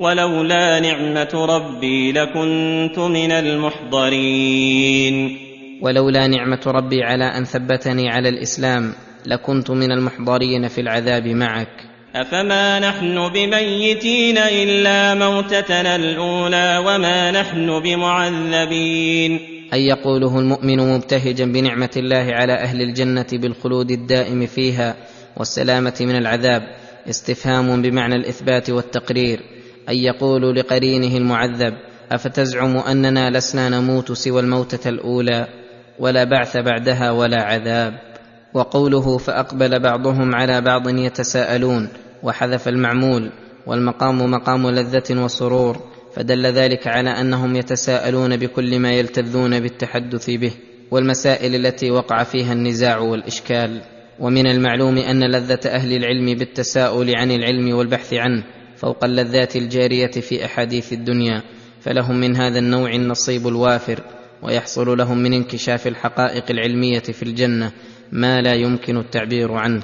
ولولا 0.00 0.80
نعمة 0.80 1.30
ربي 1.34 2.12
لكنت 2.12 2.98
من 2.98 3.32
المحضرين. 3.32 5.38
ولولا 5.82 6.26
نعمة 6.26 6.60
ربي 6.66 7.02
على 7.02 7.24
أن 7.24 7.44
ثبتني 7.44 8.08
على 8.08 8.28
الإسلام 8.28 8.92
لكنت 9.26 9.70
من 9.70 9.92
المحضرين 9.92 10.68
في 10.68 10.80
العذاب 10.80 11.26
معك. 11.26 11.91
أفما 12.14 12.78
نحن 12.78 13.28
بميتين 13.28 14.38
إلا 14.38 15.14
موتتنا 15.14 15.96
الأولى 15.96 16.84
وما 16.86 17.30
نحن 17.30 17.80
بمعذبين 17.80 19.40
اي 19.72 19.86
يقوله 19.86 20.38
المؤمن 20.38 20.94
مبتهجا 20.94 21.44
بنعمه 21.44 21.90
الله 21.96 22.26
على 22.34 22.52
أهل 22.52 22.82
الجنه 22.82 23.26
بالخلود 23.32 23.90
الدائم 23.90 24.46
فيها 24.46 24.96
والسلامه 25.36 25.94
من 26.00 26.16
العذاب 26.16 26.62
استفهام 27.08 27.82
بمعنى 27.82 28.14
الاثبات 28.14 28.70
والتقرير 28.70 29.40
اي 29.88 30.02
يقول 30.02 30.56
لقرينه 30.56 31.16
المعذب 31.16 31.74
افتزعم 32.12 32.76
اننا 32.76 33.30
لسنا 33.30 33.68
نموت 33.68 34.12
سوى 34.12 34.40
الموته 34.40 34.88
الاولى 34.88 35.46
ولا 35.98 36.24
بعث 36.24 36.56
بعدها 36.56 37.10
ولا 37.10 37.42
عذاب 37.42 38.12
وقوله 38.54 39.18
فاقبل 39.18 39.80
بعضهم 39.80 40.34
على 40.34 40.60
بعض 40.60 40.88
يتساءلون 40.88 41.88
وحذف 42.22 42.68
المعمول 42.68 43.30
والمقام 43.66 44.30
مقام 44.30 44.70
لذة 44.70 45.24
وسرور 45.24 45.76
فدل 46.14 46.46
ذلك 46.46 46.86
على 46.86 47.10
أنهم 47.10 47.56
يتساءلون 47.56 48.36
بكل 48.36 48.78
ما 48.78 48.92
يلتذون 48.92 49.60
بالتحدث 49.60 50.30
به 50.30 50.52
والمسائل 50.90 51.54
التي 51.54 51.90
وقع 51.90 52.22
فيها 52.22 52.52
النزاع 52.52 52.98
والإشكال. 52.98 53.82
ومن 54.20 54.46
المعلوم 54.46 54.98
أن 54.98 55.24
لذة 55.24 55.60
أهل 55.66 55.92
العلم 55.92 56.38
بالتساؤل 56.38 57.16
عن 57.16 57.30
العلم 57.30 57.74
والبحث 57.76 58.14
عنه 58.14 58.44
فوق 58.76 59.04
اللذات 59.04 59.56
الجارية 59.56 60.10
في 60.10 60.44
أحاديث 60.44 60.92
الدنيا 60.92 61.42
فلهم 61.80 62.20
من 62.20 62.36
هذا 62.36 62.58
النوع 62.58 62.90
النصيب 62.94 63.48
الوافر 63.48 64.00
ويحصل 64.42 64.98
لهم 64.98 65.18
من 65.18 65.32
انكشاف 65.32 65.86
الحقائق 65.86 66.44
العلمية 66.50 66.98
في 66.98 67.22
الجنة 67.22 67.72
ما 68.12 68.40
لا 68.40 68.54
يمكن 68.54 68.96
التعبير 68.96 69.52
عنه. 69.52 69.82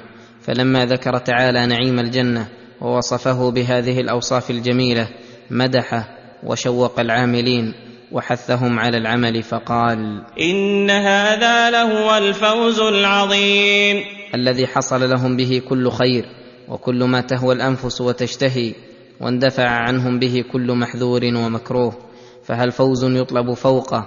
فلما 0.49 0.85
ذكر 0.85 1.17
تعالى 1.17 1.65
نعيم 1.65 1.99
الجنة 1.99 2.47
ووصفه 2.81 3.51
بهذه 3.51 3.99
الأوصاف 3.99 4.51
الجميلة 4.51 5.07
مدحه 5.51 6.07
وشوق 6.43 6.99
العاملين 6.99 7.73
وحثهم 8.11 8.79
على 8.79 8.97
العمل 8.97 9.43
فقال 9.43 10.23
إن 10.41 10.89
هذا 10.89 11.69
لهو 11.71 12.17
الفوز 12.17 12.79
العظيم. 12.79 14.03
الذي 14.35 14.67
حصل 14.67 15.09
لهم 15.09 15.37
به 15.37 15.61
كل 15.69 15.91
خير 15.91 16.25
وكل 16.69 17.03
ما 17.03 17.21
تهوى 17.21 17.55
الأنفس 17.55 18.01
وتشتهي 18.01 18.73
واندفع 19.21 19.69
عنهم 19.69 20.19
به 20.19 20.43
كل 20.51 20.73
محذور 20.73 21.21
ومكروه 21.25 21.93
فهل 22.43 22.71
فوز 22.71 23.03
يطلب 23.03 23.53
فوقه 23.53 24.05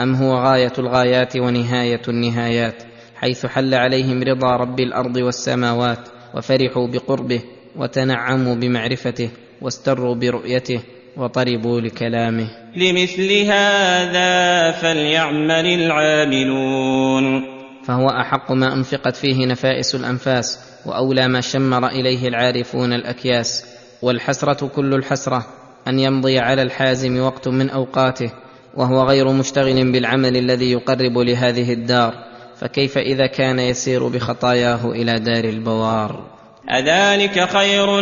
أم 0.00 0.14
هو 0.14 0.34
غاية 0.34 0.72
الغايات 0.78 1.36
ونهاية 1.36 2.02
النهايات؟ 2.08 2.82
حيث 3.20 3.46
حل 3.46 3.74
عليهم 3.74 4.22
رضا 4.22 4.56
رب 4.56 4.80
الأرض 4.80 5.16
والسماوات 5.16 6.08
وفرحوا 6.34 6.86
بقربه 6.86 7.40
وتنعموا 7.76 8.54
بمعرفته 8.54 9.30
واستروا 9.62 10.14
برؤيته 10.14 10.80
وطربوا 11.16 11.80
لكلامه. 11.80 12.48
لمثل 12.76 13.32
هذا 13.32 14.70
فليعمل 14.70 15.66
العاملون. 15.66 17.44
فهو 17.84 18.08
أحق 18.08 18.52
ما 18.52 18.74
أنفقت 18.74 19.16
فيه 19.16 19.46
نفائس 19.46 19.94
الأنفاس 19.94 20.58
وأولى 20.86 21.28
ما 21.28 21.40
شمر 21.40 21.88
إليه 21.88 22.28
العارفون 22.28 22.92
الأكياس. 22.92 23.64
والحسرة 24.02 24.66
كل 24.66 24.94
الحسرة 24.94 25.46
أن 25.88 25.98
يمضي 25.98 26.38
على 26.38 26.62
الحازم 26.62 27.20
وقت 27.20 27.48
من 27.48 27.70
أوقاته 27.70 28.30
وهو 28.74 29.02
غير 29.02 29.32
مشتغل 29.32 29.92
بالعمل 29.92 30.36
الذي 30.36 30.72
يقرب 30.72 31.18
لهذه 31.18 31.72
الدار. 31.72 32.29
فكيف 32.60 32.98
إذا 32.98 33.26
كان 33.26 33.58
يسير 33.58 34.08
بخطاياه 34.08 34.90
إلى 34.90 35.18
دار 35.18 35.44
البوار؟ 35.44 36.30
أذلك 36.70 37.48
خير 37.48 38.00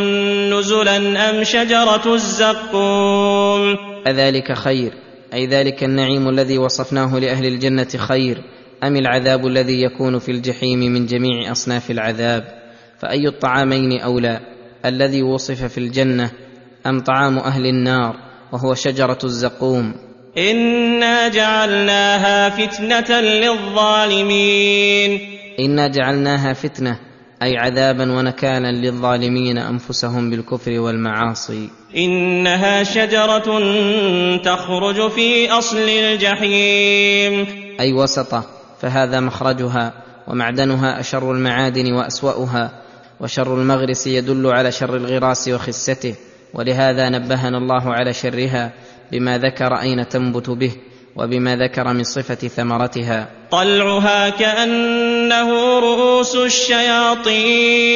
نزلا 0.58 1.30
أم 1.30 1.44
شجرة 1.44 2.14
الزقوم؟ 2.14 3.76
أذلك 4.06 4.52
خير 4.52 4.92
أي 5.34 5.46
ذلك 5.46 5.84
النعيم 5.84 6.28
الذي 6.28 6.58
وصفناه 6.58 7.18
لأهل 7.18 7.46
الجنة 7.46 7.88
خير 7.96 8.42
أم 8.84 8.96
العذاب 8.96 9.46
الذي 9.46 9.82
يكون 9.82 10.18
في 10.18 10.32
الجحيم 10.32 10.78
من 10.78 11.06
جميع 11.06 11.52
أصناف 11.52 11.90
العذاب؟ 11.90 12.44
فأي 12.98 13.28
الطعامين 13.28 14.00
أولى 14.00 14.40
الذي 14.84 15.22
وصف 15.22 15.64
في 15.64 15.78
الجنة 15.78 16.30
أم 16.86 17.00
طعام 17.00 17.38
أهل 17.38 17.66
النار 17.66 18.16
وهو 18.52 18.74
شجرة 18.74 19.18
الزقوم؟ 19.24 20.07
إنا 20.38 21.28
جعلناها 21.28 22.50
فتنة 22.50 23.20
للظالمين. 23.20 25.20
أنا 25.60 25.88
جعلناها 25.88 26.52
فتنه 26.52 26.98
أي 27.42 27.56
عذابا 27.56 28.12
ونكالا 28.12 28.72
للظالمين 28.72 29.58
أنفسهم 29.58 30.30
بالكفر 30.30 30.80
والمعاصي. 30.80 31.70
انها 31.96 32.82
شجره 32.82 33.60
تخرج 34.36 35.10
في 35.10 35.50
اصل 35.50 35.88
الجحيم. 35.88 37.46
أي 37.80 37.92
وسطة 37.92 38.44
فهذا 38.80 39.20
مخرجها 39.20 39.92
ومعدنها 40.28 41.00
أشر 41.00 41.32
المعادن 41.32 41.92
وأسوأها 41.92 42.70
وشر 43.20 43.54
المغرس 43.54 44.06
يدل 44.06 44.46
على 44.46 44.72
شر 44.72 44.96
الغراس 44.96 45.48
وخسته 45.48 46.14
ولهذا 46.54 47.08
نبهنا 47.08 47.58
الله 47.58 47.92
على 47.92 48.12
شرها 48.12 48.72
بما 49.12 49.38
ذكر 49.38 49.74
أين 49.80 50.08
تنبت 50.08 50.50
به 50.50 50.72
وبما 51.16 51.56
ذكر 51.56 51.92
من 51.92 52.02
صفة 52.02 52.34
ثمرتها. 52.34 53.28
طلعها 53.50 54.28
كأنه 54.28 55.78
رؤوس 55.78 56.36
الشياطين. 56.36 57.94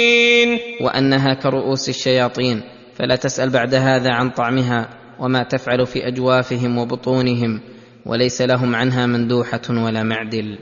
وأنها 0.80 1.34
كرؤوس 1.34 1.88
الشياطين. 1.88 2.62
فلا 2.98 3.16
تسأل 3.16 3.50
بعد 3.50 3.74
هذا 3.74 4.12
عن 4.12 4.30
طعمها 4.30 4.88
وما 5.18 5.42
تفعل 5.42 5.86
في 5.86 6.08
أجوافهم 6.08 6.78
وبطونهم 6.78 7.60
وليس 8.06 8.42
لهم 8.42 8.74
عنها 8.74 9.06
مندوحة 9.06 9.70
ولا 9.70 10.02
معدل. 10.02 10.58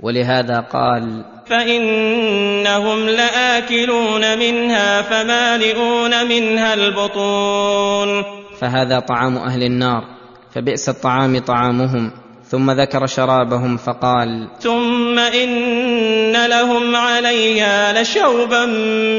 ولهذا 0.00 0.60
قال 0.60 1.24
فإنهم 1.46 3.08
لآكلون 3.08 4.38
منها 4.38 5.02
فمالئون 5.02 6.28
منها 6.28 6.74
البطون. 6.74 8.43
فهذا 8.64 8.98
طعام 8.98 9.36
أهل 9.36 9.62
النار 9.62 10.04
فبئس 10.54 10.88
الطعام 10.88 11.38
طعامهم 11.38 12.10
ثم 12.44 12.70
ذكر 12.70 13.06
شرابهم 13.06 13.76
فقال 13.76 14.48
ثم 14.60 15.18
إن 15.18 16.46
لهم 16.46 16.96
عليها 16.96 18.02
لشوبا 18.02 18.66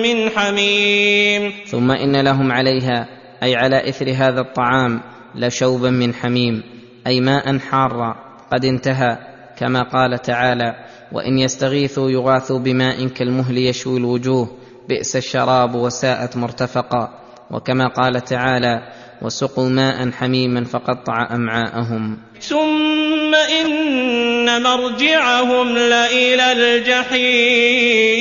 من 0.04 0.30
حميم. 0.30 1.54
ثم 1.66 1.92
إن 1.92 2.22
لهم 2.22 2.52
عليها 2.52 3.08
أي 3.44 3.56
على 3.56 3.90
إثر 3.90 4.12
هذا 4.12 4.42
الطعام 4.42 5.02
لشوبا 5.36 5.90
من 5.90 6.14
حميم 6.14 6.64
أي 7.08 7.22
ماء 7.22 7.58
حارا 7.60 8.16
قد 8.52 8.66
انتهى 8.66 9.18
كما 9.58 9.84
قال 9.84 10.22
تعالى 10.22 10.76
وإن 11.12 11.40
يستغيثوا 11.40 12.10
يغاثوا 12.10 12.60
بماء 12.60 13.08
كالمهل 13.08 13.58
يشوي 13.58 13.98
الوجوه 13.98 14.52
بئس 14.90 15.16
الشراب 15.16 15.76
وساءت 15.76 16.38
مرتفقا 16.38 17.26
وكما 17.52 17.88
قال 17.88 18.22
تعالى 18.22 18.82
وسقوا 19.22 19.70
ماء 19.70 20.12
حميما 20.12 20.64
فقطع 20.64 21.28
أمعاءهم. 21.36 22.18
ثم 22.40 23.36
إن 23.36 24.64
مرجعهم 24.64 25.78
لإلى 25.78 26.52
الجحيم. 26.52 28.16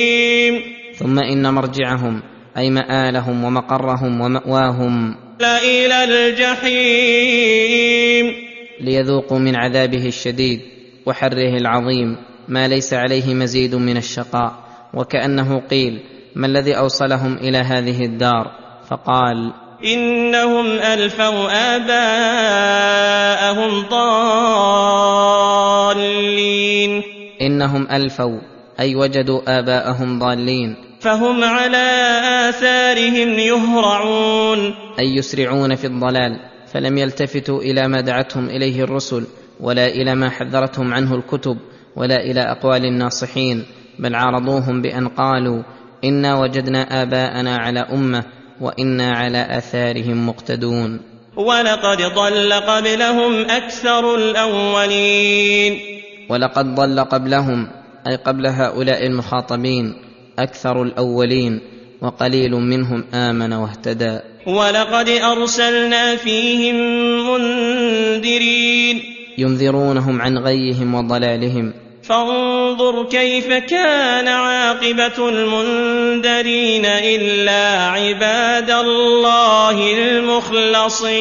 ثم 0.95 1.19
إن 1.19 1.53
مرجعهم 1.53 2.21
أي 2.57 2.69
مآلهم 2.69 3.43
ومقرهم 3.43 4.21
ومأواهم. 4.21 5.15
لإلى 5.39 6.03
الجحيم. 6.03 7.45
ليذوقوا 8.81 9.39
من 9.39 9.55
عذابه 9.55 10.07
الشديد 10.07 10.61
وحره 11.05 11.57
العظيم 11.57 12.17
ما 12.47 12.67
ليس 12.67 12.93
عليه 12.93 13.33
مزيد 13.33 13.75
من 13.75 13.97
الشقاء. 13.97 14.65
وكأنه 14.93 15.59
قيل 15.59 15.99
ما 16.35 16.47
الذي 16.47 16.77
أوصلهم 16.77 17.37
إلى 17.37 17.57
هذه 17.57 18.05
الدار؟ 18.05 18.51
فقال 18.89 19.53
إنهم 19.85 20.65
ألفوا 20.65 21.75
آباءهم 21.75 23.01
ضالين. 25.15 25.71
إنهم 27.41 27.87
ألفوا 27.91 28.39
أي 28.79 28.95
وجدوا 28.95 29.59
آباءهم 29.59 30.19
ضالين. 30.19 30.75
فهم 30.99 31.43
على 31.43 32.19
آثارهم 32.49 33.39
يهرعون. 33.39 34.73
أي 34.99 35.15
يسرعون 35.15 35.75
في 35.75 35.87
الضلال 35.87 36.39
فلم 36.75 36.97
يلتفتوا 36.97 37.61
إلى 37.61 37.87
ما 37.87 38.01
دعتهم 38.01 38.49
إليه 38.49 38.83
الرسل 38.83 39.27
ولا 39.59 39.87
إلى 39.87 40.15
ما 40.15 40.29
حذرتهم 40.29 40.93
عنه 40.93 41.15
الكتب 41.15 41.57
ولا 41.95 42.15
إلى 42.15 42.41
أقوال 42.41 42.85
الناصحين 42.85 43.65
بل 43.99 44.15
عارضوهم 44.15 44.81
بأن 44.81 45.07
قالوا 45.07 45.63
إنا 46.03 46.39
وجدنا 46.39 47.03
آباءنا 47.03 47.57
على 47.57 47.79
أمة 47.79 48.23
وإنا 48.61 49.11
على 49.11 49.57
آثارهم 49.57 50.29
مقتدون. 50.29 50.99
ولقد 51.37 51.97
ضل 51.97 52.53
قبلهم 52.53 53.41
أكثر 53.41 54.15
الأولين. 54.15 55.79
ولقد 56.29 56.75
ضل 56.75 56.99
قبلهم 56.99 57.67
أي 58.07 58.15
قبل 58.15 58.47
هؤلاء 58.47 59.05
المخاطبين 59.05 59.93
أكثر 60.39 60.83
الأولين 60.83 61.59
وقليل 62.01 62.51
منهم 62.51 63.03
آمن 63.13 63.53
واهتدى. 63.53 64.19
ولقد 64.47 65.09
أرسلنا 65.09 66.15
فيهم 66.15 66.75
منذرين. 67.31 69.01
ينذرونهم 69.37 70.21
عن 70.21 70.37
غيهم 70.37 70.95
وضلالهم 70.95 71.73
فانظر 72.07 73.05
كيف 73.05 73.47
كان 73.47 74.27
عاقبة 74.27 75.29
المنذرين 75.29 76.85
إلا 76.85 77.89
عباد 77.89 78.71
الله 78.71 79.93
المخلصين. 79.93 81.15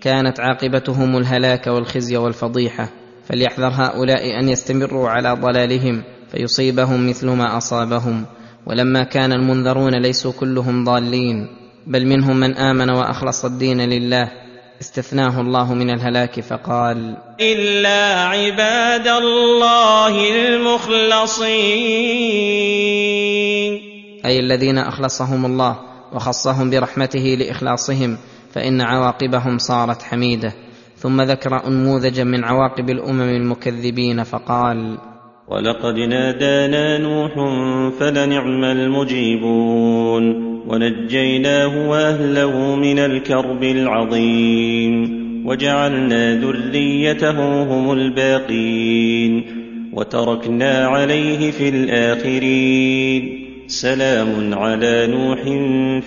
كانت 0.00 0.40
عاقبتهم 0.40 1.16
الهلاك 1.16 1.66
والخزي 1.66 2.16
والفضيحة 2.16 2.88
فليحذر 3.28 3.68
هؤلاء 3.68 4.40
أن 4.40 4.48
يستمروا 4.48 5.08
على 5.08 5.32
ضلالهم 5.32 6.02
فيصيبهم 6.32 7.08
مثل 7.08 7.28
ما 7.30 7.56
أصابهم. 7.56 8.26
ولما 8.66 9.02
كان 9.02 9.32
المنذرون 9.32 10.02
ليسوا 10.02 10.32
كلهم 10.32 10.84
ضالين 10.84 11.48
بل 11.86 12.06
منهم 12.06 12.36
من 12.36 12.56
آمن 12.56 12.90
وأخلص 12.90 13.44
الدين 13.44 13.80
لله. 13.80 14.47
استثناه 14.80 15.40
الله 15.40 15.74
من 15.74 15.90
الهلاك 15.90 16.40
فقال 16.40 17.16
إلا 17.40 18.24
عباد 18.24 19.06
الله 19.08 20.30
المخلصين. 20.30 21.48
أي 24.24 24.40
الذين 24.40 24.78
أخلصهم 24.78 25.46
الله 25.46 25.76
وخصهم 26.12 26.70
برحمته 26.70 27.36
لإخلاصهم 27.40 28.18
فإن 28.54 28.80
عواقبهم 28.80 29.58
صارت 29.58 30.02
حميدة. 30.02 30.52
ثم 30.98 31.20
ذكر 31.22 31.66
أنموذجا 31.66 32.24
من 32.24 32.44
عواقب 32.44 32.90
الأمم 32.90 33.20
المكذبين 33.20 34.22
فقال 34.22 34.98
ولقد 35.50 35.98
نادانا 35.98 36.98
نوح 36.98 37.32
فلنعم 38.00 38.64
المجيبون 38.64 40.48
ونجيناه 40.68 41.88
وأهله 41.90 42.76
من 42.76 42.98
الكرب 42.98 43.64
العظيم 43.64 45.18
وجعلنا 45.46 46.40
ذريته 46.40 47.62
هم 47.62 47.92
الباقين 47.92 49.44
وتركنا 49.92 50.86
عليه 50.86 51.50
في 51.50 51.68
الآخرين 51.68 53.44
سلام 53.66 54.54
على 54.54 55.08
نوح 55.10 55.42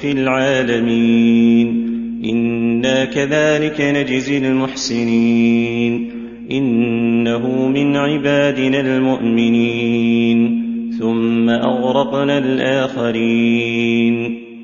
في 0.02 0.12
العالمين 0.12 1.92
إنا 2.26 3.06
كذلك 3.06 3.82
نجزي 3.82 4.38
المحسنين 4.38 6.21
إنه 6.52 7.68
من 7.68 7.98
عبادنا 7.98 8.80
المؤمنين. 8.80 10.62
ثم 11.00 11.50
أغرقنا 11.50 12.38
الآخرين. 12.38 13.82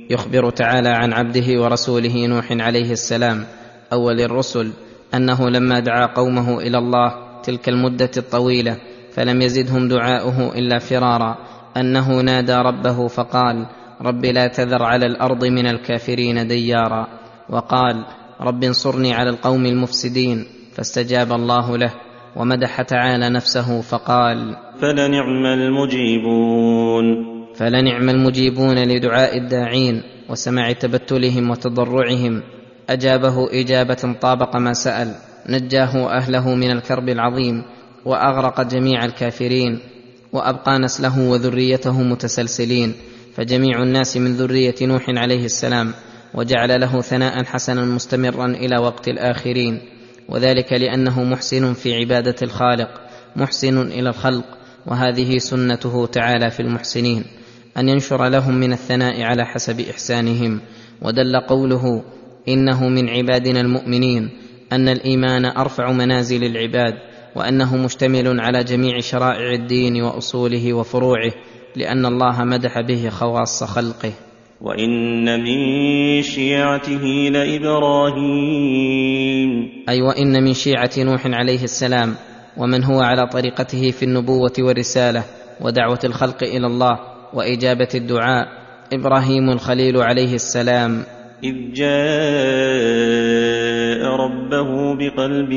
يخبر 0.09 0.49
تعالى 0.49 0.89
عن 0.89 1.13
عبده 1.13 1.61
ورسوله 1.61 2.25
نوح 2.25 2.51
عليه 2.51 2.91
السلام 2.91 3.43
أول 3.93 4.21
الرسل 4.21 4.71
أنه 5.13 5.49
لما 5.49 5.79
دعا 5.79 6.05
قومه 6.05 6.59
إلى 6.59 6.77
الله 6.77 7.13
تلك 7.43 7.69
المدة 7.69 8.11
الطويلة 8.17 8.77
فلم 9.11 9.41
يزدهم 9.41 9.87
دعاؤه 9.87 10.55
إلا 10.55 10.79
فرارا 10.79 11.37
أنه 11.77 12.21
نادى 12.21 12.53
ربه 12.53 13.07
فقال 13.07 13.65
رب 14.01 14.25
لا 14.25 14.47
تذر 14.47 14.83
على 14.83 15.05
الأرض 15.05 15.45
من 15.45 15.67
الكافرين 15.67 16.47
ديارا 16.47 17.07
وقال 17.49 18.05
رب 18.41 18.63
انصرني 18.63 19.13
على 19.13 19.29
القوم 19.29 19.65
المفسدين 19.65 20.45
فاستجاب 20.77 21.31
الله 21.31 21.77
له 21.77 21.93
ومدح 22.35 22.81
تعالى 22.81 23.29
نفسه 23.29 23.81
فقال 23.81 24.55
فلنعم 24.81 25.45
المجيبون. 25.45 27.05
فلنعم 27.55 28.09
المجيبون 28.09 28.83
لدعاء 28.83 29.37
الداعين 29.37 30.03
وسماع 30.29 30.71
تبتلهم 30.71 31.49
وتضرعهم. 31.49 32.43
أجابه 32.89 33.61
إجابة 33.61 34.15
طابق 34.21 34.55
ما 34.55 34.73
سأل. 34.73 35.15
نجاه 35.49 36.17
أهله 36.17 36.55
من 36.55 36.71
الكرب 36.71 37.09
العظيم 37.09 37.63
وأغرق 38.05 38.61
جميع 38.61 39.05
الكافرين 39.05 39.79
وأبقى 40.33 40.79
نسله 40.79 41.29
وذريته 41.29 42.01
متسلسلين. 42.01 42.93
فجميع 43.35 43.83
الناس 43.83 44.17
من 44.17 44.33
ذرية 44.33 44.75
نوح 44.81 45.05
عليه 45.09 45.45
السلام 45.45 45.93
وجعل 46.33 46.81
له 46.81 47.01
ثناء 47.01 47.43
حسنا 47.43 47.85
مستمرا 47.85 48.45
إلى 48.45 48.77
وقت 48.77 49.07
الآخرين. 49.07 49.96
وذلك 50.29 50.73
لأنه 50.73 51.23
محسن 51.23 51.73
في 51.73 51.95
عبادة 51.95 52.35
الخالق 52.41 53.01
محسن 53.35 53.81
إلى 53.81 54.09
الخلق 54.09 54.45
وهذه 54.85 55.37
سنته 55.37 56.05
تعالى 56.05 56.51
في 56.51 56.59
المحسنين 56.59 57.23
أن 57.77 57.89
ينشر 57.89 58.27
لهم 58.27 58.55
من 58.55 58.73
الثناء 58.73 59.21
على 59.21 59.45
حسب 59.45 59.79
إحسانهم. 59.79 60.61
ودل 61.01 61.39
قوله 61.39 62.03
إنه 62.47 62.89
من 62.89 63.09
عبادنا 63.09 63.61
المؤمنين 63.61 64.29
أن 64.71 64.89
الإيمان 64.89 65.45
أرفع 65.45 65.91
منازل 65.91 66.43
العباد 66.43 66.93
وأنه 67.35 67.77
مشتمل 67.77 68.39
على 68.39 68.63
جميع 68.63 68.99
شرائع 68.99 69.53
الدين 69.53 70.01
وأصوله 70.01 70.73
وفروعه 70.73 71.31
لأن 71.75 72.05
الله 72.05 72.43
مدح 72.43 72.81
به 72.81 73.09
خواص 73.09 73.63
خلقه. 73.63 74.26
وان 74.61 75.43
من 75.43 76.21
شيعته 76.21 77.29
لابراهيم 77.31 78.69
أي 79.89 80.01
وان 80.01 80.43
من 80.43 80.53
شيعه 80.53 80.91
نوح 80.97 81.25
عليه 81.25 81.63
السلام 81.63 82.15
ومن 82.57 82.83
هو 82.83 82.99
على 83.01 83.27
طريقته 83.27 83.91
في 83.91 84.03
النبوه 84.03 84.53
والرساله 84.59 85.23
ودعوه 85.61 85.99
الخلق 86.03 86.43
إلى 86.43 86.67
الله 86.67 86.99
واجابه 87.33 87.89
الدعاء 87.95 88.47
إبراهيم 88.93 89.49
الخليل 89.49 89.97
عليه 89.97 90.33
السلام 90.33 91.03
اذ 91.43 91.73
جاء 91.73 91.97
ربه 94.05 94.95
بقلب 94.95 95.51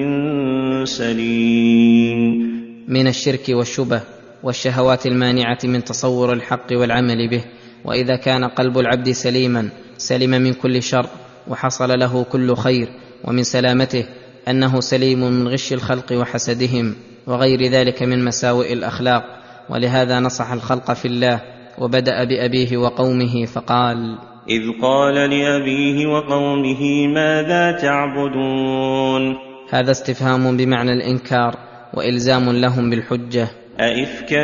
سليم 0.84 2.50
من 2.88 3.06
الشرك 3.06 3.48
والشبه 3.48 4.00
والشهوات 4.42 5.06
المانعه 5.06 5.58
من 5.64 5.84
تصور 5.84 6.32
الحق 6.32 6.66
والعمل 6.72 7.28
به 7.30 7.44
وإذا 7.84 8.16
كان 8.16 8.44
قلب 8.44 8.78
العبد 8.78 9.10
سليما 9.10 9.68
سلم 9.98 10.30
من 10.30 10.52
كل 10.54 10.82
شر 10.82 11.06
وحصل 11.48 11.98
له 11.98 12.24
كل 12.24 12.56
خير 12.56 12.88
ومن 13.24 13.42
سلامته 13.42 14.04
أنه 14.48 14.80
سليم 14.80 15.20
من 15.20 15.48
غش 15.48 15.72
الخلق 15.72 16.12
وحسدهم 16.12 16.94
وغير 17.26 17.70
ذلك 17.70 18.02
من 18.02 18.24
مساوئ 18.24 18.72
الأخلاق. 18.72 19.40
ولهذا 19.70 20.20
نصح 20.20 20.52
الخلق 20.52 20.92
في 20.92 21.08
الله 21.08 21.40
وبدأ 21.78 22.24
بأبيه 22.24 22.76
وقومه 22.76 23.44
فقال 23.46 24.18
إذ 24.48 24.62
قال 24.82 25.14
لأبيه 25.14 26.06
وقومه 26.06 27.06
ماذا 27.06 27.72
تعبدون؟ 27.72 29.36
هذا 29.70 29.90
استفهام 29.90 30.56
بمعنى 30.56 30.92
الإنكار 30.92 31.54
وإلزام 31.94 32.50
لهم 32.50 32.90
بالحجة. 32.90 33.48
أئفكا 33.80 34.42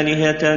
آلهة 0.00 0.54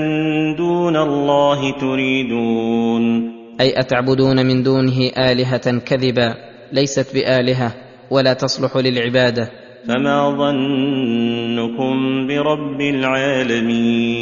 دون 0.57 0.95
الله 0.95 1.71
تريدون. 1.79 3.31
أي 3.61 3.79
أتعبدون 3.79 4.45
من 4.45 4.63
دونه 4.63 5.11
آلهة 5.17 5.79
كذبا 5.79 6.35
ليست 6.71 7.13
بآلهة 7.13 7.73
ولا 8.11 8.33
تصلح 8.33 8.77
للعبادة. 8.77 9.51
فما 9.87 10.29
ظنكم 10.29 12.27
برب 12.27 12.81
العالمين؟ 12.81 14.21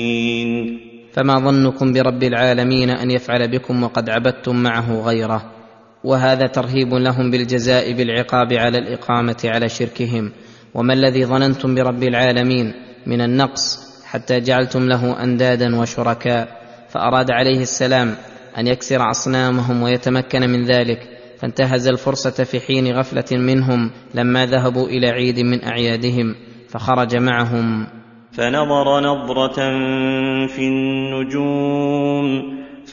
فما 1.13 1.39
ظنكم 1.39 1.93
برب 1.93 2.23
العالمين 2.23 2.89
أن 2.89 3.11
يفعل 3.11 3.51
بكم 3.51 3.83
وقد 3.83 4.09
عبدتم 4.09 4.55
معه 4.63 5.01
غيره؟ 5.01 5.51
وهذا 6.03 6.47
ترهيب 6.47 6.93
لهم 6.93 7.31
بالجزاء 7.31 7.93
بالعقاب 7.93 8.53
على 8.53 8.77
الإقامة 8.77 9.37
على 9.45 9.69
شركهم. 9.69 10.31
وما 10.73 10.93
الذي 10.93 11.25
ظننتم 11.25 11.75
برب 11.75 12.03
العالمين 12.03 12.73
من 13.07 13.21
النقص 13.21 13.88
حتى 14.11 14.39
جعلتم 14.39 14.87
له 14.87 15.23
أندادا 15.23 15.75
وشركاء 15.75 16.47
فأراد 16.89 17.31
عليه 17.31 17.61
السلام 17.61 18.15
أن 18.57 18.67
يكسر 18.67 19.11
أصنامهم 19.11 19.81
ويتمكن 19.83 20.49
من 20.49 20.65
ذلك 20.65 20.99
فانتهز 21.39 21.87
الفرصة 21.87 22.43
في 22.43 22.59
حين 22.59 22.97
غفلة 22.97 23.37
منهم 23.37 23.91
لما 24.13 24.45
ذهبوا 24.45 24.87
إلى 24.87 25.07
عيد 25.07 25.39
من 25.39 25.63
أعيادهم 25.63 26.35
فخرج 26.69 27.15
معهم. 27.15 27.87
فنظر 28.31 28.99
نظرة 28.99 29.55
في 30.47 30.61
النجوم 30.61 32.25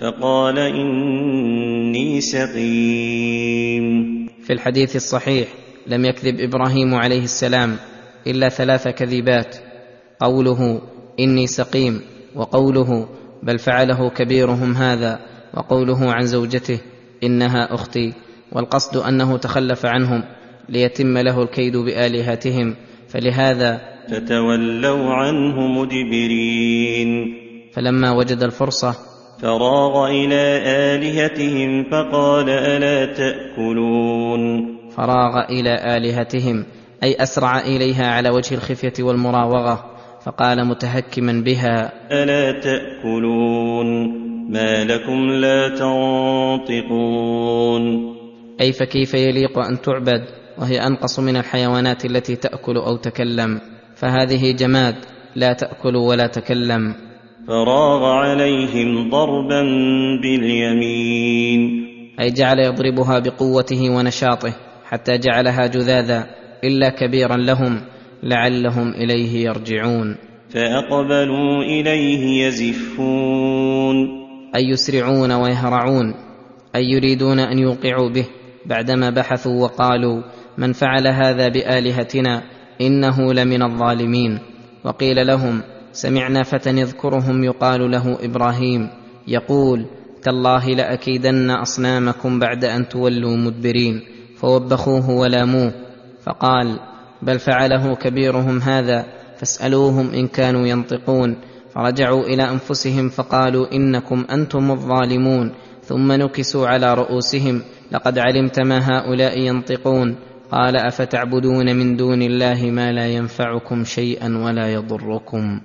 فقال 0.01 0.59
إني 0.59 2.21
سقيم. 2.21 3.87
في 4.43 4.53
الحديث 4.53 4.97
الصحيح 4.97 5.49
لم 5.87 6.05
يكذب 6.05 6.41
إبراهيم 6.41 6.95
عليه 6.95 7.25
السلام 7.25 7.77
إلا 8.27 8.49
ثلاث 8.49 8.89
كذبات 8.89 9.57
قوله 10.21 10.81
إني 11.21 11.47
سقيم 11.47 12.01
وقوله 12.35 13.09
بل 13.43 13.59
فعله 13.59 14.11
كبيرهم 14.11 14.73
هذا 14.73 15.21
وقوله 15.55 16.13
عن 16.13 16.27
زوجته 16.27 16.79
إنها 17.25 17.75
أختي 17.75 18.13
والقصد 18.53 18.97
أنه 18.97 19.37
تخلف 19.37 19.87
عنهم 19.87 20.25
ليتم 20.69 21.19
له 21.19 21.43
الكيد 21.43 21.77
بآلهتهم 21.77 22.75
فلهذا 23.09 23.81
فتولوا 24.09 25.15
عنه 25.15 25.61
مدبرين. 25.67 27.35
فلما 27.73 28.11
وجد 28.11 28.43
الفرصة 28.43 28.95
فراغ 29.43 30.11
إلى 30.11 30.63
آلهتهم 30.67 31.85
فقال 31.91 32.51
ألا 32.51 33.15
تأكلون. 33.15 34.77
فراغ 34.91 35.45
إلى 35.51 35.97
آلهتهم 35.97 36.65
أي 37.03 37.17
أسرع 37.23 37.61
إليها 37.61 38.07
على 38.07 38.31
وجه 38.31 38.55
الخفية 38.55 39.03
والمراوغة. 39.03 39.96
فقال 40.27 40.67
متهكما 40.67 41.33
بها 41.33 41.93
ألا 42.12 42.61
تأكلون 42.61 43.87
ما 44.51 44.85
لكم 44.85 45.31
لا 45.31 45.69
تنطقون. 46.69 47.83
أي 48.61 48.73
فكيف 48.73 49.15
يليق 49.15 49.59
أن 49.59 49.81
تعبد 49.81 50.25
وهي 50.59 50.87
أنقص 50.87 51.21
من 51.21 51.37
الحيوانات 51.37 52.05
التي 52.05 52.37
تأكل 52.37 52.77
أو 52.77 52.97
تكلم؟ 52.97 53.61
فهذه 53.95 54.53
جماد 54.53 54.95
لا 55.37 55.53
تأكل 55.53 55.97
ولا 55.97 56.27
تكلم. 56.27 56.95
فراغ 57.49 58.05
عليهم 58.05 59.11
ضربا 59.11 59.62
باليمين. 60.23 61.87
أي 62.21 62.31
جعل 62.31 62.59
يضربها 62.59 63.19
بقوته 63.19 63.91
ونشاطه 63.91 64.53
حتى 64.85 65.19
جعلها 65.19 65.67
جذاذا 65.67 66.27
إلا 66.65 66.89
كبيرا 66.89 67.37
لهم. 67.37 67.96
لعلهم 68.23 68.91
إليه 68.91 69.45
يرجعون. 69.45 70.17
فأقبلوا 70.49 71.63
إليه 71.63 72.47
يزفون. 72.47 73.97
اي 74.57 74.69
يسرعون 74.69 75.33
ويهرعون. 75.33 76.15
اي 76.77 76.85
يريدون 76.85 77.39
أن 77.39 77.59
يوقعوا 77.59 78.11
به. 78.11 78.27
بعدما 78.67 79.11
بحثوا 79.11 79.63
وقالوا 79.63 80.23
من 80.59 80.73
فعل 80.73 81.07
هذا 81.07 81.49
بآلهتنا 81.49 82.43
إنه 82.81 83.33
لمن 83.33 83.63
الظالمين. 83.63 84.39
وقيل 84.85 85.27
لهم 85.27 85.63
سمعنا 85.93 86.43
فتى 86.43 86.71
يذكرهم 86.71 87.45
يقال 87.45 87.91
له 87.91 88.19
إبراهيم. 88.25 88.89
يقول 89.29 89.87
تالله 90.23 90.67
لأكيدن 90.67 91.51
أصنامكم 91.51 92.39
بعد 92.39 92.65
أن 92.65 92.89
تولوا 92.89 93.37
مدبرين. 93.37 94.01
فوبخوه 94.37 95.11
ولاموه. 95.11 95.73
فقال 96.23 96.79
بل 97.23 97.39
فعله 97.39 97.95
كبيرهم 97.95 98.59
هذا 98.59 99.07
فاسألوهم 99.39 100.11
إن 100.11 100.29
كانوا 100.29 100.67
ينطقون. 100.67 101.37
فرجعوا 101.75 102.25
إلى 102.25 102.51
أنفسهم 102.51 103.09
فقالوا 103.09 103.73
إنكم 103.73 104.25
أنتم 104.31 104.71
الظالمون 104.71 105.53
ثم 105.83 106.13
نكسوا 106.13 106.67
على 106.69 106.95
رؤوسهم. 106.95 107.63
لقد 107.93 108.19
علمت 108.19 108.61
ما 108.61 108.99
هؤلاء 108.99 109.39
ينطقون. 109.39 110.17
قال 110.53 110.77
أفتعبدون 110.77 111.77
من 111.77 111.97
دون 111.97 112.23
الله 112.23 112.71
ما 112.71 112.93
لا 112.93 113.07
ينفعكم 113.07 113.85
شيئا 113.85 114.39
ولا 114.45 114.73
يضركم. 114.73 115.61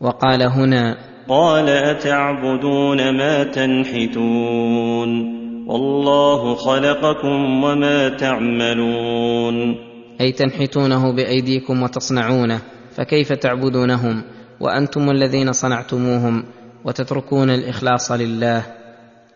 وقال 0.00 0.42
هنا 0.42 0.96
قال 1.28 1.68
أتعبدون 1.68 3.16
ما 3.16 3.44
تنحتون؟ 3.44 5.36
والله 5.66 6.54
خلقكم 6.54 7.64
وما 7.64 8.08
تعملون. 8.08 9.95
أي 10.20 10.32
تنحتونه 10.32 11.12
بأيديكم 11.12 11.82
وتصنعونه 11.82 12.60
فكيف 12.96 13.32
تعبدونهم؟ 13.32 14.22
وأنتم 14.60 15.10
الذين 15.10 15.52
صنعتموهم 15.52 16.44
وتتركون 16.84 17.50
الإخلاص 17.50 18.12
لله 18.12 18.62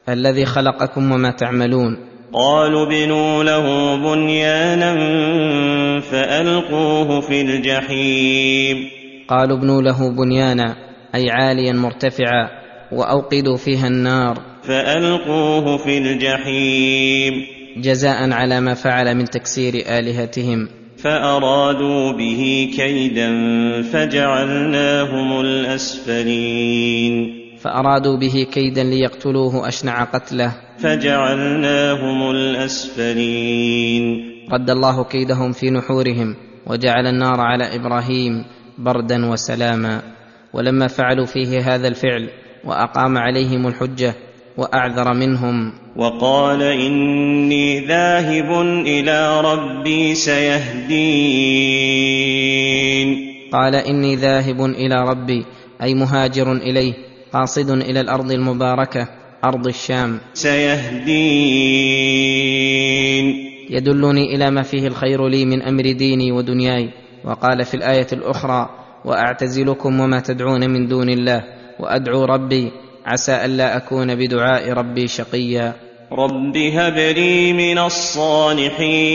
الذي 0.08 0.44
خلقكم 0.44 1.12
وما 1.12 1.30
تعملون. 1.30 1.96
قالوا 2.32 2.84
بنوا 2.86 3.44
له 3.44 3.96
بنيانا 3.96 4.94
فألقوه 6.00 7.20
في 7.20 7.40
الجحيم. 7.40 8.76
قالوا 9.28 9.58
ابنوا 9.58 9.83
له 9.83 10.10
بنيانا 10.10 10.76
أي 11.14 11.31
عاليا 11.31 11.72
مرتفعا 11.72 12.48
وأوقدوا 12.92 13.56
فيها 13.56 13.87
النار. 13.87 14.38
فألقوه 14.62 15.76
في 15.76 15.98
الجحيم. 15.98 17.60
جزاء 17.77 18.33
على 18.33 18.60
ما 18.60 18.75
فعل 18.75 19.14
من 19.14 19.25
تكسير 19.25 19.75
آلهتهم. 19.75 20.68
فأرادوا 20.96 22.12
به 22.12 22.71
كيدا 22.77 23.31
فجعلناهم 23.83 25.40
الأسفلين. 25.40 27.14
فأرادوا 27.58 28.16
به 28.18 28.46
كيدا 28.52 28.83
ليقتلوه 28.83 29.68
أشنع 29.68 30.04
قتله. 30.04 30.52
فجعلناهم 30.79 32.31
الأسفلين. 32.31 34.04
رد 34.52 34.71
الله 34.71 35.04
كيدهم 35.04 35.52
في 35.52 35.71
نحورهم 35.71 36.37
وجعل 36.66 37.06
النار 37.06 37.40
على 37.40 37.77
إبراهيم 37.77 38.44
بردا 38.79 39.27
وسلاما. 39.27 40.02
ولما 40.52 40.87
فعلوا 40.87 41.27
فيه 41.27 41.75
هذا 41.75 41.88
الفعل 41.88 42.29
وأقام 42.64 43.18
عليهم 43.18 43.66
الحجة 43.66 44.14
وأعذر 44.57 45.15
منهم. 45.15 45.73
وقال 45.96 46.63
إني 46.63 47.81
ذاهب 47.87 48.61
إلى 48.87 49.40
ربي 49.40 50.15
سيهدين. 50.15 50.90
قال 53.53 53.75
إني 53.75 54.17
ذاهب 54.17 54.65
إلى 54.65 55.05
ربي 55.09 55.44
أي 55.83 55.94
مهاجر 55.94 56.53
إليه 56.53 56.94
قاصد 57.33 57.71
إلى 57.71 58.01
الأرض 58.01 58.33
المباركة 58.33 59.09
أرض 59.44 59.67
الشام. 59.67 60.21
سيهدين. 60.35 61.11
يدلني 63.71 64.35
إلى 64.35 64.51
ما 64.51 64.63
فيه 64.63 64.87
الخير 64.87 65.29
لي 65.29 65.44
من 65.44 65.63
أمر 65.63 65.92
ديني 65.92 66.33
ودنياي. 66.33 66.90
وقال 67.25 67.65
في 67.65 67.75
الآية 67.75 68.07
الأخرى 68.13 68.69
وأعتزلكم 69.05 70.01
وما 70.01 70.21
تدعون 70.21 70.71
من 70.71 70.88
دون 70.88 71.09
الله 71.09 71.44
وأدعو 71.81 72.25
ربي 72.25 72.73
عسى 73.07 73.44
ألا 73.44 73.77
أكون 73.77 74.15
بدعاء 74.15 74.73
ربي 74.73 75.09
شقيا. 75.09 75.75
رب 76.13 76.57
هب 76.57 76.98
لي 76.98 77.53
من 77.53 77.79
الصالحين. 77.79 79.13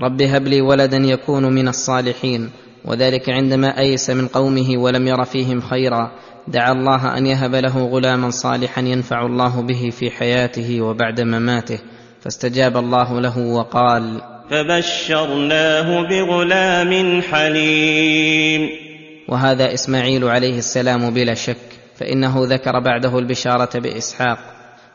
رب 0.00 0.22
هب 0.22 0.46
لي 0.48 0.60
ولدا 0.60 0.96
يكون 0.96 1.52
من 1.52 1.68
الصالحين 1.68 2.50
وذلك 2.84 3.30
عندما 3.30 3.78
أيس 3.78 4.10
من 4.10 4.28
قومه 4.28 4.78
ولم 4.78 5.06
ير 5.06 5.24
فيهم 5.24 5.60
خيرا. 5.60 6.12
دعا 6.48 6.72
الله 6.72 7.18
أن 7.18 7.26
يهب 7.26 7.54
له 7.54 7.84
غلاما 7.86 8.30
صالحا 8.30 8.80
ينفع 8.80 9.26
الله 9.26 9.62
به 9.62 9.90
في 9.90 10.10
حياته 10.10 10.80
وبعد 10.80 11.20
مماته. 11.20 11.78
فاستجاب 12.20 12.76
الله 12.76 13.20
له 13.20 13.38
وقال 13.38 14.20
فبشرناه 14.50 16.02
بغلام 16.02 17.22
حليم. 17.22 18.70
وهذا 19.28 19.74
إسماعيل 19.74 20.24
عليه 20.24 20.58
السلام 20.58 21.10
بلا 21.10 21.34
شك. 21.34 21.71
فإنه 22.02 22.34
ذكر 22.38 22.80
بعده 22.80 23.18
البشارة 23.18 23.78
بإسحاق 23.78 24.38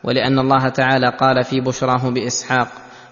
ولأن 0.04 0.40
الله 0.40 0.70
تعالى 0.70 1.10
قال 1.10 1.44
في 1.44 1.62
بشراه 1.62 2.10
بإسحاق 2.10 2.68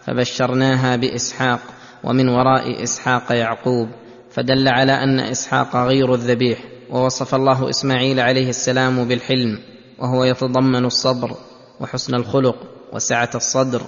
فبشرناها 0.06 0.96
بإسحاق 0.96 1.60
ومن 2.04 2.30
وراء 2.30 2.84
إسحاق 2.84 3.32
يعقوب 3.32 3.90
فدل 4.32 4.68
على 4.68 4.92
أن 4.92 5.20
إسحاق 5.20 5.76
غير 5.76 6.14
الذبيح 6.14 6.60
ووصف 6.90 7.36
الله 7.36 7.70
إسماعيل 7.70 8.20
عليه 8.20 8.50
السلام 8.50 9.08
بالحلم 9.08 9.60
وهو 10.00 10.24
يتضمن 10.24 10.86
الصبر 10.86 11.32
وحسن 11.80 12.16
الخلق 12.16 12.56
وسعة 12.94 13.30
الصدر 13.36 13.82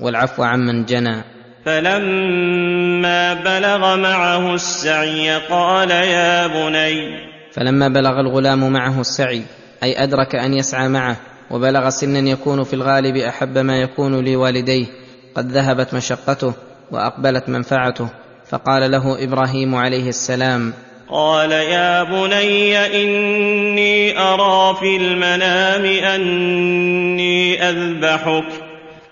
والعفو 0.00 0.42
عمن 0.42 0.84
جنى. 0.84 1.24
فلما 1.64 3.34
بلغ 3.34 3.96
معه 3.96 4.54
السعي 4.54 5.38
قال 5.38 5.90
يا 5.90 6.46
بني 6.46 7.33
فلما 7.54 7.88
بلغ 7.88 8.20
الغلام 8.20 8.72
معه 8.72 9.00
السعي 9.00 9.42
أي 9.82 10.02
أدرك 10.02 10.34
أن 10.34 10.54
يسعى 10.54 10.88
معه 10.88 11.16
وبلغ 11.50 11.88
سنا 11.88 12.30
يكون 12.30 12.64
في 12.64 12.74
الغالب 12.74 13.16
أحب 13.16 13.58
ما 13.58 13.80
يكون 13.80 14.24
لوالديه 14.24 14.86
قد 15.34 15.50
ذهبت 15.52 15.94
مشقته 15.94 16.52
وأقبلت 16.90 17.48
منفعته 17.48 18.08
فقال 18.46 18.90
له 18.90 19.24
إبراهيم 19.24 19.74
عليه 19.74 20.08
السلام 20.08 20.72
قال 21.08 21.52
يا 21.52 22.02
بني 22.02 22.76
إني 22.76 24.18
أرى 24.18 24.76
في 24.80 24.96
المنام 24.96 25.84
أني 25.84 27.62
أذبحك. 27.62 28.44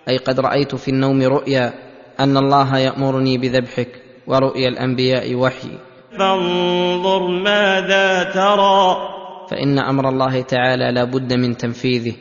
أي 0.09 0.17
قد 0.17 0.41
رأيت 0.41 0.75
في 0.75 0.89
النوم 0.89 1.23
رؤيا 1.23 1.73
أن 2.21 2.37
الله 2.37 2.79
يأمرني 2.79 3.39
بذبحك 3.39 3.89
ورؤيا 4.27 4.69
الأنبياء 4.69 5.35
وحي. 5.35 5.71
فانظر 6.19 7.27
ماذا 7.27 8.23
ترى. 8.23 8.97
فإن 9.51 9.79
أمر 9.79 10.09
الله 10.09 10.41
تعالى 10.41 10.93
لا 10.93 11.05
بد 11.05 11.33
من 11.33 11.57
تنفيذه. 11.57 12.13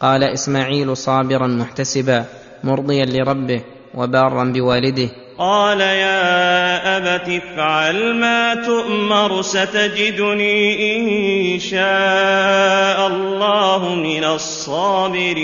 قال 0.00 0.24
إسماعيل 0.24 0.96
صابرا 0.96 1.46
محتسبا 1.46 2.24
مرضيا 2.64 3.04
لربه 3.04 3.60
وبارا 3.94 4.44
بوالده. 4.44 5.08
قال 5.38 5.80
يا 5.80 6.96
أبت 6.96 7.28
افعل 7.28 8.14
ما 8.14 8.54
تؤمر 8.54 9.42
ستجدني 9.42 10.96
إن 10.96 11.58
شاء 11.58 13.06
الله 13.06 13.94
من 13.94 14.24
الصابرين. 14.24 15.34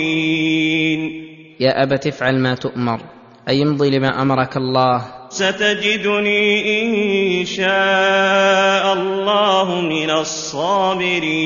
يا 1.60 1.82
أبت 1.82 2.06
افعل 2.06 2.38
ما 2.38 2.54
تؤمر. 2.54 3.00
أي 3.48 3.62
امضي 3.62 3.90
لما 3.90 4.22
أمرك 4.22 4.56
الله. 4.56 5.04
ستجدني 5.28 6.82
إن 6.82 7.44
شاء 7.44 8.92
الله 8.92 9.80
من 9.80 10.10
الصابرين. 10.10 11.40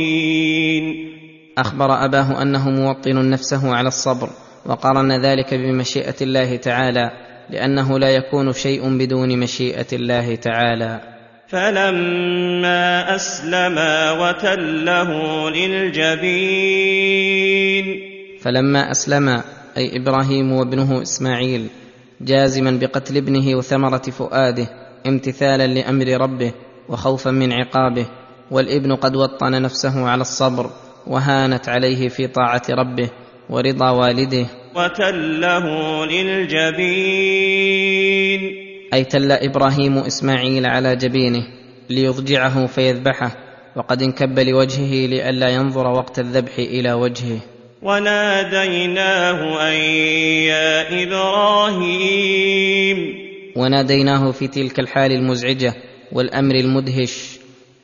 أخبر 1.58 2.04
أباه 2.04 2.42
أنه 2.42 2.70
موطن 2.70 3.30
نفسه 3.30 3.74
على 3.74 3.88
الصبر 3.88 4.28
وقارن 4.66 5.24
ذلك 5.24 5.54
بمشيئة 5.54 6.14
الله 6.20 6.56
تعالى 6.56 7.10
لأنه 7.50 7.98
لا 7.98 8.10
يكون 8.10 8.52
شيء 8.52 8.98
بدون 8.98 9.38
مشيئة 9.38 9.86
الله 9.92 10.34
تعالى. 10.34 11.00
فلما 11.48 13.14
اسلما 13.14 14.12
وتله 14.12 15.10
للجبين. 15.50 16.78
فلما 18.40 18.90
اسلما 18.90 19.42
أي 19.76 19.96
إبراهيم 19.96 20.52
وابنه 20.52 21.02
إسماعيل 21.02 21.66
جازما 22.20 22.78
بقتل 22.80 23.16
ابنه 23.16 23.56
وثمرة 23.56 24.02
فؤاده 24.10 24.68
امتثالا 25.06 25.66
لأمر 25.66 26.06
ربه 26.06 26.52
وخوفا 26.88 27.30
من 27.30 27.52
عقابه 27.52 28.06
والابن 28.50 28.94
قد 28.94 29.16
وطن 29.16 29.62
نفسه 29.62 30.08
على 30.08 30.20
الصبر 30.20 30.70
وهانت 31.06 31.68
عليه 31.68 32.08
في 32.08 32.26
طاعة 32.26 32.62
ربه 32.70 33.10
ورضا 33.50 33.90
والده. 33.90 34.46
وتله 34.76 35.64
للجبين. 36.06 37.48
أي 38.94 39.04
تلا 39.04 39.44
إبراهيم 39.44 39.98
إسماعيل 39.98 40.66
على 40.66 40.96
جبينه 40.96 41.46
ليضجعه 41.90 42.66
فيذبحه 42.66 43.36
وقد 43.76 44.02
انكب 44.02 44.38
لوجهه 44.38 45.06
لئلا 45.06 45.48
ينظر 45.48 45.86
وقت 45.86 46.18
الذبح 46.18 46.58
إلى 46.58 46.92
وجهه. 46.92 47.38
وناديناه 47.82 49.68
أن 49.68 49.74
يا 50.44 51.02
إبراهيم. 51.02 52.98
وناديناه 53.56 54.30
في 54.30 54.48
تلك 54.48 54.80
الحال 54.80 55.12
المزعجة 55.12 55.74
والأمر 56.12 56.54
المدهش 56.54 57.38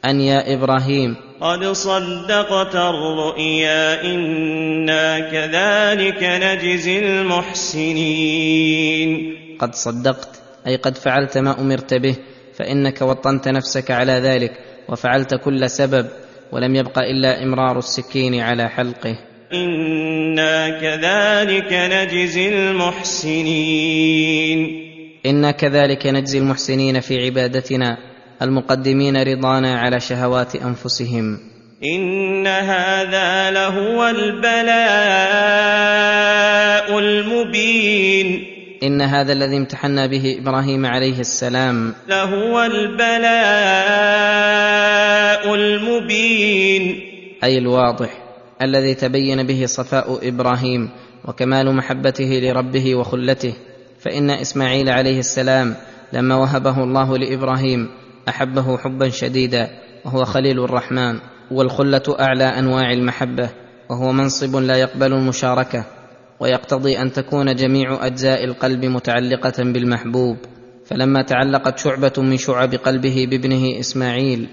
أن 0.05 0.21
يا 0.21 0.55
إبراهيم. 0.55 1.17
قد 1.41 1.65
صدقت 1.65 2.77
الرؤيا 2.77 4.05
إنا 4.05 5.21
كذلك 5.21 6.23
نجزي 6.23 6.99
المحسنين. 6.99 8.35
قد 9.59 9.75
صدقت 9.75 10.29
أي 10.67 10.77
قد 10.77 10.99
فعلت 10.99 11.39
ما 11.39 11.61
أمرت 11.61 11.95
به 11.95 12.17
فإنك 12.55 13.03
وطنت 13.03 13.49
نفسك 13.49 13.91
على 13.91 14.13
ذلك 14.13 14.53
وفعلت 14.89 15.35
كل 15.35 15.71
سبب 15.71 16.07
ولم 16.53 16.77
يبق 16.77 16.99
إلا 16.99 17.43
إمرار 17.43 17.79
السكين 17.79 18.41
على 18.41 18.69
حلقه. 18.69 19.34
أنا 19.55 20.81
كذلك 20.81 21.73
نجزي 21.73 22.49
المحسنين. 22.49 24.05
أنا 25.27 25.51
كذلك 25.51 26.07
نجزي 26.07 26.39
المحسنين 26.39 27.01
في 27.01 27.25
عبادتنا 27.25 27.99
المقدمين 28.43 29.17
رضانا 29.17 29.79
على 29.79 30.01
شهوات 30.01 30.57
انفسهم. 30.57 31.39
ان 31.85 32.47
هذا 32.47 33.51
لهو 33.51 34.09
البلاء 34.09 34.65
المبين. 36.99 38.47
ان 38.83 39.01
هذا 39.01 39.33
الذي 39.33 39.57
امتحنا 39.57 40.07
به 40.07 40.37
إبراهيم 40.41 40.87
عليه 40.87 41.21
السلام. 41.21 41.95
لهو 42.09 42.63
البلاء 42.63 43.05
المبين. 45.55 47.01
أي 47.45 47.59
الواضح. 47.59 48.24
الذي 48.63 48.95
تبين 48.95 49.47
به 49.47 49.67
صفاء 49.67 50.29
إبراهيم 50.29 50.91
وكمال 51.25 51.75
محبته 51.77 52.41
لربه 52.43 52.95
وخلته. 52.95 53.55
فإن 53.99 54.31
إسماعيل 54.31 54.89
عليه 54.89 55.19
السلام 55.19 55.75
لما 56.13 56.35
وهبه 56.35 56.85
الله 56.85 57.19
لإبراهيم 57.19 57.89
أحبه 58.29 58.79
حبا 58.79 59.09
شديدا 59.09 59.71
وهو 60.05 60.25
خليل 60.25 60.65
الرحمن 60.65 61.19
والخلة 61.51 62.03
أعلى 62.21 62.45
أنواع 62.45 62.93
المحبة 62.93 63.51
وهو 63.91 64.13
منصب 64.13 64.57
لا 64.57 64.77
يقبل 64.77 65.13
المشاركة 65.13 65.85
ويقتضي 66.41 66.99
أن 66.99 67.13
تكون 67.13 67.55
جميع 67.57 68.07
أجزاء 68.07 68.45
القلب 68.45 68.85
متعلقة 68.85 69.63
بالمحبوب. 69.65 70.37
فلما 70.87 71.23
تعلقت 71.23 71.79
شعبة 71.79 72.13
من 72.19 72.37
شعب 72.37 72.75
قلبه 72.75 73.27
بابنه 73.31 73.81
إسماعيل 73.81 74.49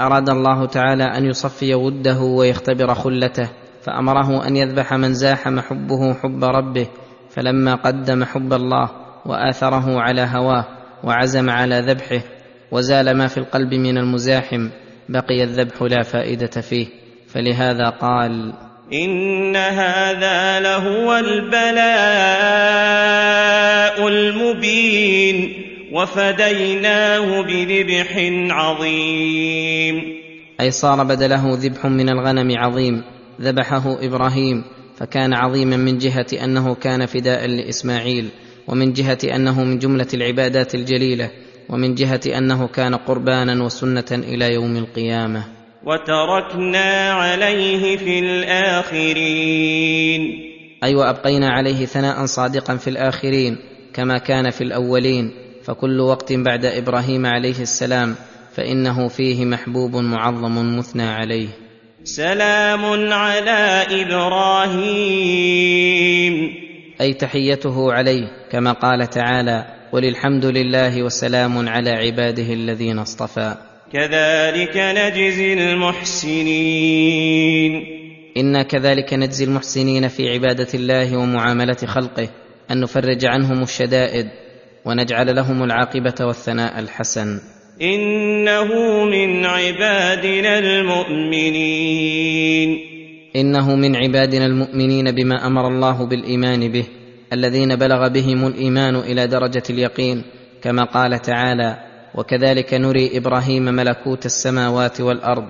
أراد 0.00 0.30
الله 0.30 0.66
تعالى 0.66 1.04
أن 1.04 1.24
يصفي 1.24 1.74
وده 1.74 2.18
ويختبر 2.18 2.94
خلته 2.94 3.50
فأمره 3.82 4.46
أن 4.46 4.56
يذبح 4.56 4.92
من 4.94 5.14
زاحم 5.14 5.60
حبه 5.60 6.14
حب 6.14 6.44
ربه 6.44 6.86
فلما 7.30 7.74
قدم 7.74 8.24
حب 8.24 8.52
الله 8.52 8.90
وآثره 9.26 10.00
على 10.00 10.22
هواه 10.22 10.64
وعزم 11.04 11.50
على 11.50 11.80
ذبحه 11.80 12.20
وزال 12.72 13.16
ما 13.16 13.26
في 13.26 13.38
القلب 13.38 13.74
من 13.74 13.98
المزاحم 13.98 14.68
بقي 15.08 15.42
الذبح 15.42 15.82
لا 15.82 16.02
فائدة 16.02 16.60
فيه 16.60 16.86
فلهذا 17.28 17.88
قال 17.88 18.52
إن 18.92 19.56
هذا 19.56 20.60
لهو 20.60 21.16
البلاء 21.16 22.40
المبين. 24.08 25.59
وفديناه 25.92 27.42
بذبح 27.42 28.16
عظيم. 28.50 30.20
أي 30.60 30.70
صار 30.70 31.04
بدله 31.04 31.54
ذبح 31.54 31.86
من 31.86 32.08
الغنم 32.08 32.58
عظيم 32.58 33.02
ذبحه 33.40 34.04
إبراهيم 34.04 34.64
فكان 34.96 35.34
عظيما 35.34 35.76
من 35.76 35.98
جهة 35.98 36.26
أنه 36.44 36.74
كان 36.74 37.06
فداء 37.06 37.46
لإسماعيل 37.46 38.28
ومن 38.68 38.92
جهة 38.92 39.18
أنه 39.24 39.64
من 39.64 39.78
جملة 39.78 40.06
العبادات 40.14 40.74
الجليلة 40.74 41.30
ومن 41.68 41.94
جهة 41.94 42.20
أنه 42.26 42.66
كان 42.66 42.94
قربانا 42.94 43.64
وسنة 43.64 44.04
إلى 44.12 44.54
يوم 44.54 44.76
القيامة. 44.76 45.44
وتركنا 45.84 47.12
عليه 47.12 47.96
في 47.96 48.18
الآخرين. 48.18 50.20
أي 50.82 50.88
أيوة 50.88 51.06
وأبقينا 51.06 51.50
عليه 51.50 51.84
ثناء 51.84 52.26
صادقا 52.26 52.76
في 52.76 52.90
الآخرين 52.90 53.56
كما 53.94 54.18
كان 54.18 54.50
في 54.50 54.64
الأولين. 54.64 55.49
فكل 55.64 56.00
وقت 56.00 56.32
بعد 56.32 56.64
إبراهيم 56.64 57.26
عليه 57.26 57.60
السلام 57.60 58.14
فإنه 58.56 59.08
فيه 59.08 59.44
محبوب 59.44 59.96
معظم 59.96 60.78
مثنى 60.78 61.02
عليه. 61.02 61.48
سلام 62.04 63.12
على 63.12 63.86
إبراهيم. 63.90 65.20
أي 67.00 67.14
تحيته 67.14 67.92
عليه 67.92 68.28
كما 68.50 68.72
قال 68.72 69.10
تعالى 69.10 69.64
قل 69.92 70.04
الحمد 70.04 70.44
لله 70.44 71.02
وسلام 71.02 71.68
على 71.68 71.90
عباده 71.90 72.52
الذين 72.52 72.98
اصطفى. 72.98 73.54
كذلك 73.92 74.76
نجزي 74.76 75.52
المحسنين. 75.52 77.20
أنا 78.36 78.62
كذلك 78.62 79.14
نجزي 79.14 79.44
المحسنين 79.44 80.08
في 80.08 80.28
عبادة 80.28 80.68
الله 80.74 81.16
ومعاملة 81.16 81.76
خلقه 81.86 82.28
أن 82.70 82.80
نفرج 82.80 83.24
عنهم 83.24 83.62
الشدائد 83.62 84.28
ونجعل 84.84 85.36
لهم 85.36 85.62
العاقبة 85.62 86.14
والثناء 86.20 86.78
الحسن. 86.78 87.40
إنه 87.82 89.04
من 89.04 89.46
عبادنا 89.46 90.58
المؤمنين. 90.58 92.20
إنه 93.36 93.76
من 93.76 93.96
عبادنا 93.96 94.46
المؤمنين 94.46 95.10
بما 95.10 95.46
أمر 95.46 95.68
الله 95.68 96.06
بالإيمان 96.06 96.72
به 96.72 96.84
الذين 97.32 97.76
بلغ 97.76 98.08
بهم 98.08 98.46
الإيمان 98.46 98.96
إلى 98.96 99.26
درجة 99.26 99.62
اليقين 99.70 100.22
كما 100.62 100.84
قال 100.84 101.22
تعالى 101.22 101.76
وكذلك 102.14 102.74
نري 102.74 103.18
إبراهيم 103.18 103.62
ملكوت 103.62 104.26
السماوات 104.26 105.00
والأرض 105.00 105.44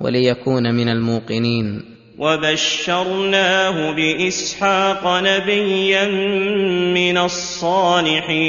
وليكون 0.00 0.74
من 0.74 0.88
الموقنين. 0.88 1.95
وبشرناه 2.18 3.92
بإسحاق 3.92 5.02
نبيا 5.06 6.04
من 6.94 7.18
الصالحين. 7.18 8.46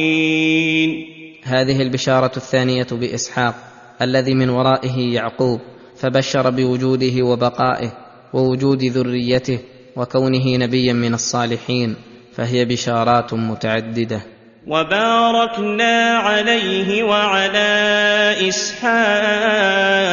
هذه 1.44 1.82
البشارة 1.82 2.32
الثانية 2.38 2.88
بإسحاق 2.92 3.56
الذي 4.02 4.34
من 4.34 4.50
ورائه 4.50 5.14
يعقوب 5.14 5.60
فبشر 5.98 6.50
بوجوده 6.50 7.24
وبقائه 7.24 7.92
ووجود 8.34 8.84
ذريته 8.84 9.60
وكونه 9.96 10.58
نبيا 10.58 10.94
من 10.94 11.14
الصالحين 11.14 11.96
فهي 12.36 12.66
بشارات 12.66 13.34
متعددة. 13.34 14.22
وباركنا 14.68 16.18
عليه 16.18 17.04
وعلى 17.04 18.36
إسحاق. 18.50 20.08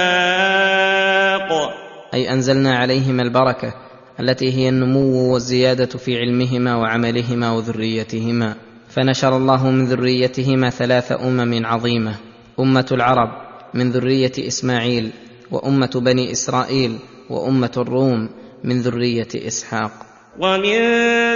أي 2.15 2.33
أنزلنا 2.33 2.77
عليهما 2.77 3.23
البركة 3.23 3.75
التي 4.21 4.53
هي 4.53 4.69
النمو 4.69 5.33
والزيادة 5.33 5.87
في 5.87 6.19
علمهما 6.19 6.77
وعملهما 6.77 7.53
وذريتهما. 7.53 8.57
فنشر 8.89 9.37
الله 9.37 9.71
من 9.71 9.85
ذريتهما 9.85 10.71
ثلاث 10.71 11.13
أمم 11.13 11.67
عظيمة. 11.67 12.15
أمة 12.61 12.87
العرب 12.93 13.29
من 13.75 13.91
ذرية 13.91 14.33
إسماعيل 14.39 15.11
وأمة 15.51 15.91
بني 15.95 16.33
إسرائيل 16.33 16.97
وأمة 17.31 17.73
الروم 17.77 18.29
من 18.65 18.81
ذرية 18.81 19.29
إسحاق. 19.35 19.93
ومن 20.41 20.79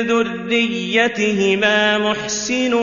ذريتهما 0.07 1.99
محسن 1.99 2.75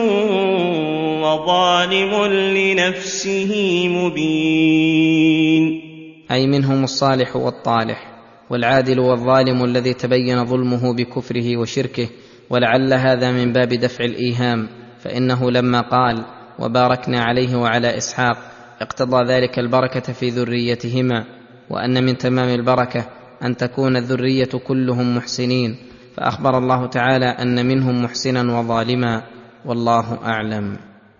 وظالم 1.22 2.24
لنفسه 2.32 3.88
مبين. 3.88 5.85
أي 6.30 6.46
منهم 6.46 6.84
الصالح 6.84 7.36
والطالح 7.36 8.16
والعادل 8.50 8.98
والظالم 9.00 9.64
الذي 9.64 9.94
تبين 9.94 10.44
ظلمه 10.44 10.94
بكفره 10.94 11.56
وشركه 11.56 12.08
ولعل 12.50 12.92
هذا 12.94 13.30
من 13.32 13.52
باب 13.52 13.68
دفع 13.68 14.04
الإيهام 14.04 14.68
فإنه 15.00 15.50
لما 15.50 15.80
قال 15.80 16.24
وباركنا 16.58 17.20
عليه 17.20 17.56
وعلى 17.56 17.96
إسحاق 17.96 18.38
اقتضى 18.80 19.24
ذلك 19.24 19.58
البركة 19.58 20.12
في 20.12 20.28
ذريتهما 20.28 21.24
وأن 21.70 22.04
من 22.04 22.18
تمام 22.18 22.48
البركة 22.48 23.06
أن 23.42 23.56
تكون 23.56 23.96
الذرية 23.96 24.50
كلهم 24.66 25.16
محسنين 25.16 25.76
فأخبر 26.16 26.58
الله 26.58 26.86
تعالى 26.86 27.26
أن 27.26 27.66
منهم 27.66 28.02
محسنا 28.02 28.58
وظالما 28.58 29.22
والله 29.64 30.18
أعلم. 30.24 30.78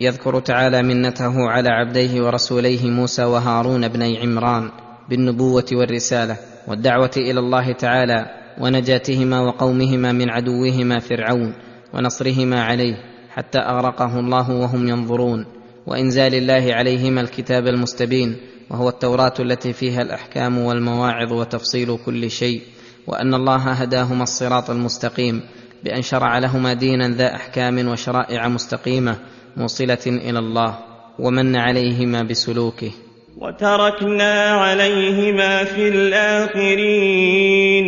يذكر 0.00 0.40
تعالى 0.40 0.82
منته 0.82 1.48
على 1.48 1.68
عبديه 1.68 2.22
ورسوليه 2.22 2.90
موسى 2.90 3.24
وهارون 3.24 3.88
بني 3.88 4.18
عمران 4.18 4.70
بالنبوة 5.08 5.66
والرسالة 5.72 6.36
والدعوة 6.68 7.10
إلى 7.16 7.40
الله 7.40 7.72
تعالى 7.72 8.26
ونجاتهما 8.60 9.40
وقومهما 9.40 10.12
من 10.12 10.30
عدوهما 10.30 10.98
فرعون 10.98 11.54
ونصرهما 11.94 12.64
عليه 12.64 12.96
حتى 13.30 13.58
أغرقه 13.58 14.20
الله 14.20 14.50
وهم 14.50 14.88
ينظرون. 14.88 15.46
وإنزال 15.86 16.34
الله 16.34 16.74
عليهما 16.74 17.20
الكتاب 17.20 17.66
المستبين 17.66 18.36
وهو 18.70 18.88
التوراة 18.88 19.34
التي 19.40 19.72
فيها 19.72 20.02
الأحكام 20.02 20.58
والمواعظ 20.58 21.32
وتفصيل 21.32 21.98
كل 22.06 22.30
شيء. 22.30 22.62
وأن 23.06 23.34
الله 23.34 23.56
هداهما 23.56 24.22
الصراط 24.22 24.70
المستقيم 24.70 25.40
بأن 25.84 26.02
شرع 26.02 26.38
لهما 26.38 26.72
دينا 26.72 27.08
ذا 27.08 27.34
أحكام 27.34 27.88
وشرائع 27.88 28.48
مستقيمة 28.48 29.16
موصله 29.56 29.98
إلى 30.06 30.38
الله 30.38 30.78
ومن 31.18 31.56
عليهما 31.56 32.22
بسلوكه. 32.22 32.90
وتركنا 33.36 34.50
عليهما 34.50 35.64
في 35.64 35.88
الآخرين. 35.88 37.86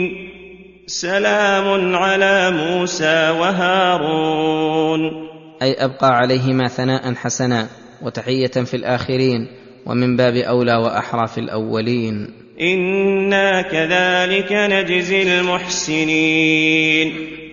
سلام 0.87 1.97
على 1.97 2.51
موسى 2.51 3.31
وهارون. 3.31 5.01
أي 5.62 5.73
أبقى 5.85 6.09
عليهما 6.09 6.69
ثناء 6.69 7.14
حسنا 7.14 7.69
وتحية 8.03 8.47
في 8.47 8.75
الآخرين 8.75 9.47
ومن 9.87 10.16
باب 10.16 10.35
أولى 10.35 10.75
واحرى 10.75 11.27
في 11.27 11.39
الأولين. 11.39 12.31
إنا 12.61 13.62
كذلك 13.62 14.53
نجزي 14.53 15.41
المحسنين. 15.41 17.12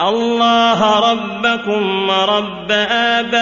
الله 0.00 0.80
ربكم 1.12 2.08
ورب 2.08 2.70
آبائكم 3.20 3.40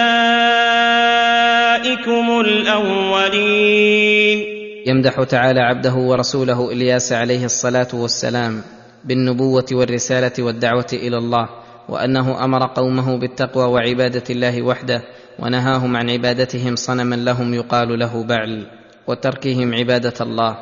الأولين. 2.39 4.39
يمدح 4.87 5.23
تعالى 5.23 5.59
عبده 5.59 5.93
ورسوله 5.93 6.71
إلياس 6.71 7.13
عليه 7.13 7.45
الصلاة 7.45 7.87
والسلام 7.93 8.61
بالنبوة 9.03 9.65
والرسالة 9.71 10.31
والدعوة 10.39 10.87
إلى 10.93 11.17
الله 11.17 11.49
وأنه 11.89 12.45
أمر 12.45 12.65
قومه 12.65 13.17
بالتقوى 13.17 13.65
وعبادة 13.65 14.23
الله 14.29 14.61
وحده 14.61 15.01
ونهاهم 15.39 15.97
عن 15.97 16.09
عبادتهم 16.09 16.75
صنما 16.75 17.15
لهم 17.15 17.53
يقال 17.53 17.99
له 17.99 18.23
بعل 18.23 18.67
وتركهم 19.07 19.73
عبادة 19.73 20.13
الله 20.21 20.57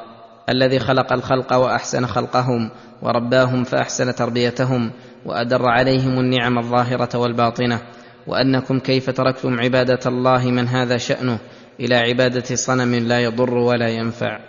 الذي 0.50 0.80
خلق 0.80 1.14
الخلق 1.14 1.54
وأحسن 1.54 2.06
خلقهم 2.06 2.70
ورباهم 3.02 3.64
فأحسن 3.64 4.16
تربيتهم 4.16 4.92
وأدر 5.26 5.66
عليهم 5.66 6.20
النعم 6.20 6.58
الظاهرة 6.58 7.18
والباطنة 7.18 7.80
وأنكم 8.28 8.80
كيف 8.80 9.10
تركتم 9.10 9.60
عبادة 9.60 10.00
الله 10.06 10.52
من 10.52 10.68
هذا 10.68 10.98
شأنه 10.98 11.40
إلى 11.80 11.96
عبادة 11.96 12.56
صنم 12.56 12.96
لا 12.96 13.20
يضر 13.20 13.58
ولا 13.58 13.88
ينفع 13.88 14.40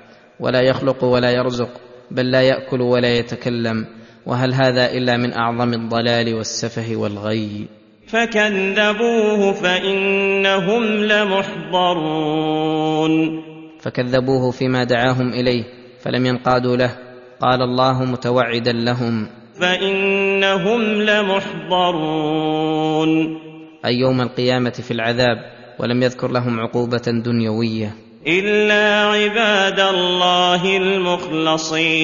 ولا 0.41 0.61
يخلق 0.61 1.05
ولا 1.05 1.31
يرزق 1.31 1.71
بل 2.11 2.31
لا 2.31 2.43
يأكل 2.43 2.81
ولا 2.81 3.15
يتكلم 3.15 3.87
وهل 4.27 4.55
هذا 4.55 4.93
إلا 4.93 5.17
من 5.17 5.33
أعظم 5.33 5.73
الضلال 5.73 6.35
والسفه 6.35 6.97
والغي؟ 6.97 7.67
فكذبوه 8.07 9.53
فإنهم 9.53 10.83
لمحضرون. 11.65 12.33
فكذبوه 13.81 14.51
فيما 14.51 14.85
دعاهم 14.85 15.29
إليه 15.29 15.65
فلم 16.01 16.27
ينقادوا 16.27 16.77
له. 16.77 16.97
قال 17.41 17.63
الله 17.63 18.05
متوعدا 18.05 18.73
لهم. 18.73 19.29
فإنهم 19.61 20.83
لمحضرون. 21.03 22.29
أي 23.85 23.95
يوم 23.95 24.21
القيامة 24.21 24.71
في 24.71 24.91
العذاب 24.91 25.37
ولم 25.79 26.03
يذكر 26.03 26.31
لهم 26.31 26.61
عقوبة 26.61 27.03
دنيوية. 27.25 27.95
إلا 28.27 29.07
عباد 29.07 29.81
الله 29.81 30.77
المخلصين. 30.77 31.95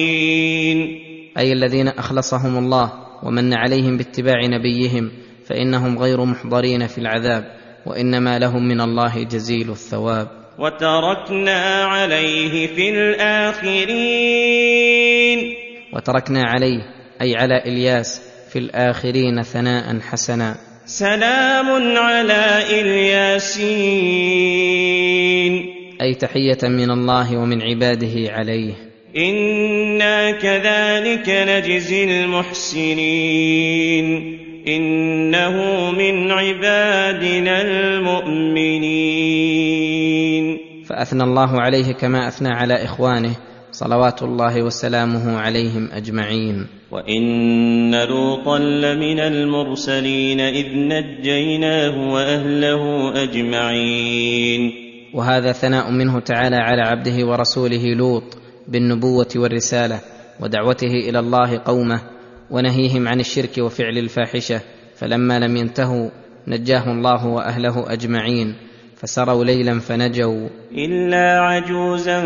أي 1.37 1.53
الذين 1.53 1.87
أخلصهم 1.87 2.57
الله 2.57 2.91
ومن 3.23 3.53
عليهم 3.53 3.97
باتباع 3.97 4.45
نبيهم 4.45 5.11
فإنهم 5.45 5.99
غير 5.99 6.25
محضرين 6.25 6.87
في 6.87 6.97
العذاب 6.97 7.43
وإنما 7.85 8.39
لهم 8.39 8.67
من 8.67 8.81
الله 8.81 9.23
جزيل 9.23 9.69
الثواب. 9.69 10.27
وتركنا 10.59 11.83
عليه 11.83 12.67
في 12.67 12.89
الآخرين. 12.89 13.91
وتركنا 15.93 16.43
عليه 16.43 17.00
أي 17.21 17.35
على 17.35 17.57
إلياس 17.65 18.21
في 18.49 18.59
الآخرين 18.59 19.41
ثناء 19.41 19.99
حسنا. 19.99 20.55
سلام 20.85 21.97
على 21.97 22.63
إلياسين. 22.81 23.81
أي 26.01 26.13
تحية 26.13 26.57
من 26.63 26.91
الله 26.91 27.37
ومن 27.37 27.61
عباده 27.61 28.31
عليه. 28.31 28.73
إنا 29.17 30.31
كذلك 30.31 31.29
نجزي 31.29 32.23
المحسنين. 32.23 33.17
إنه 34.67 35.91
من 35.91 36.31
عبادنا 36.31 37.61
المؤمنين. 37.61 38.81
فأثنى 40.89 41.23
الله 41.23 41.61
عليه 41.61 41.91
كما 41.91 42.27
أثنى 42.27 42.49
على 42.49 42.83
إخوانه. 42.83 43.35
صلوات 43.71 44.23
الله 44.23 44.63
وسلامه 44.63 45.39
عليهم 45.39 45.89
أجمعين. 45.91 46.80
وان 46.91 47.95
لوطا 47.95 48.59
لمن 48.59 49.19
المرسلين 49.19 50.39
اذ 50.39 50.67
نجيناه 50.75 52.13
واهله 52.13 53.13
اجمعين 53.23 54.71
وهذا 55.13 55.51
ثناء 55.51 55.91
منه 55.91 56.19
تعالى 56.19 56.55
على 56.55 56.81
عبده 56.81 57.25
ورسوله 57.25 57.93
لوط 57.97 58.37
بالنبوة 58.67 59.27
والرسالة 59.35 59.99
ودعوته 60.39 61.09
إلى 61.09 61.19
الله 61.19 61.57
قومه 61.57 62.01
ونهيهم 62.51 63.07
عن 63.07 63.19
الشرك 63.19 63.57
وفعل 63.57 63.97
الفاحشة 63.97 64.61
فلما 64.95 65.39
لم 65.39 65.57
ينتهوا 65.57 66.09
نجاه 66.47 66.91
الله 66.91 67.27
وأهله 67.27 67.93
أجمعين 67.93 68.55
فسروا 68.95 69.43
ليلا 69.43 69.79
فنجوا. 69.79 70.49
الا 70.77 71.39
عجوزا 71.39 72.23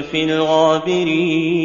في 0.00 0.24
الغابرين 0.24 1.58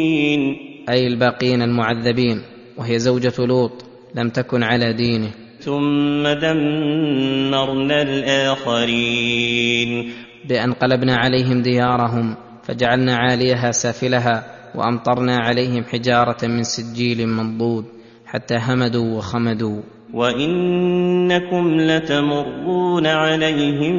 أي 0.88 1.06
الباقين 1.06 1.62
المعذبين 1.62 2.42
وهي 2.76 2.98
زوجة 2.98 3.32
لوط 3.38 3.84
لم 4.14 4.28
تكن 4.28 4.62
على 4.62 4.92
دينه. 4.92 5.30
ثم 5.60 6.22
دمرنا 6.22 8.02
الآخرين. 8.02 9.90
بان 10.48 10.72
قلبنا 10.72 11.16
عليهم 11.16 11.62
ديارهم 11.62 12.36
فجعلنا 12.62 13.16
عاليها 13.16 13.70
سافلها 13.70 14.44
وأمطرنا 14.74 15.36
عليهم 15.36 15.84
حجارة 15.84 16.46
من 16.46 16.62
سجيل 16.62 17.28
منضود 17.28 17.84
حتى 18.26 18.54
همدوا 18.68 19.16
وخمدوا. 19.16 19.82
وإنكم 20.14 21.80
لتمرون 21.80 23.06
عليهم 23.06 23.96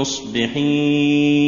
مصبحين. 0.00 1.42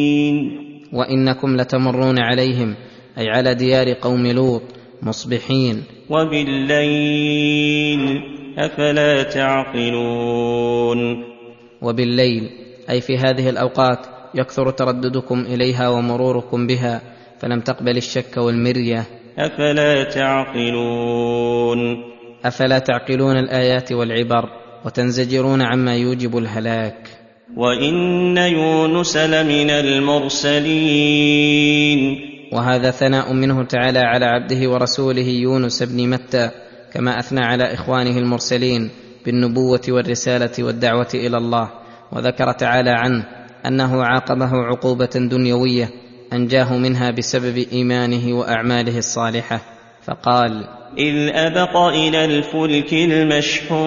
وإنكم 0.93 1.57
لتمرون 1.57 2.19
عليهم 2.19 2.75
أي 3.19 3.29
على 3.29 3.55
ديار 3.55 3.93
قوم 3.93 4.27
لوط 4.27 4.63
مصبحين. 5.03 5.83
وبالليل 6.11 8.21
أفلا 8.59 9.23
تعقلون. 9.23 11.25
وبالليل 11.83 12.51
أي 12.91 13.01
في 13.01 13.19
هذه 13.19 13.49
الأوقات 13.49 13.99
يكثر 14.35 14.71
ترددكم 14.71 15.41
إليها 15.41 15.89
ومروركم 15.89 16.67
بها 16.67 17.03
فلم 17.41 17.61
تقبل 17.61 17.97
الشك 17.97 18.37
والمرية. 18.37 19.05
أفلا 19.39 20.05
تعقلون. 20.05 21.79
أفلا 22.45 22.79
تعقلون 22.79 23.37
الآيات 23.37 23.93
والعبر 23.93 24.49
وتنزجرون 24.87 25.63
عما 25.63 25.97
يوجب 25.97 26.39
الهلاك. 26.39 27.09
وإن 27.57 28.39
يونس 28.39 29.17
لمن 29.17 29.71
المرسلين. 29.71 30.75
وهذا 32.55 32.91
ثناء 32.91 33.33
منه 33.33 33.65
تعالى 33.65 33.99
على 33.99 34.25
عبده 34.25 34.71
ورسوله 34.71 35.29
يونس 35.29 35.83
بن 35.83 36.11
متى 36.11 36.51
كما 36.93 37.19
أثنى 37.19 37.41
على 37.41 37.75
إخوانه 37.75 38.19
المرسلين 38.19 38.91
بالنبوة 39.27 39.81
والرسالة 39.89 40.65
والدعوة 40.65 41.09
إلى 41.15 41.37
الله. 41.37 41.71
وذكر 42.13 42.53
تعالى 42.53 42.91
عنه 42.91 43.25
أنه 43.67 44.05
عاقبه 44.05 44.51
عقوبة 44.53 45.11
دنيوية 45.15 45.91
أنجاه 46.33 46.77
منها 46.77 47.11
بسبب 47.11 47.67
إيمانه 47.73 48.39
وأعماله 48.39 48.99
الصالحة. 48.99 49.61
فقال 50.03 50.65
إذ 50.99 51.31
أبق 51.35 51.77
إلى 51.77 52.25
الفلك 52.25 52.93
المشحون. 52.93 53.79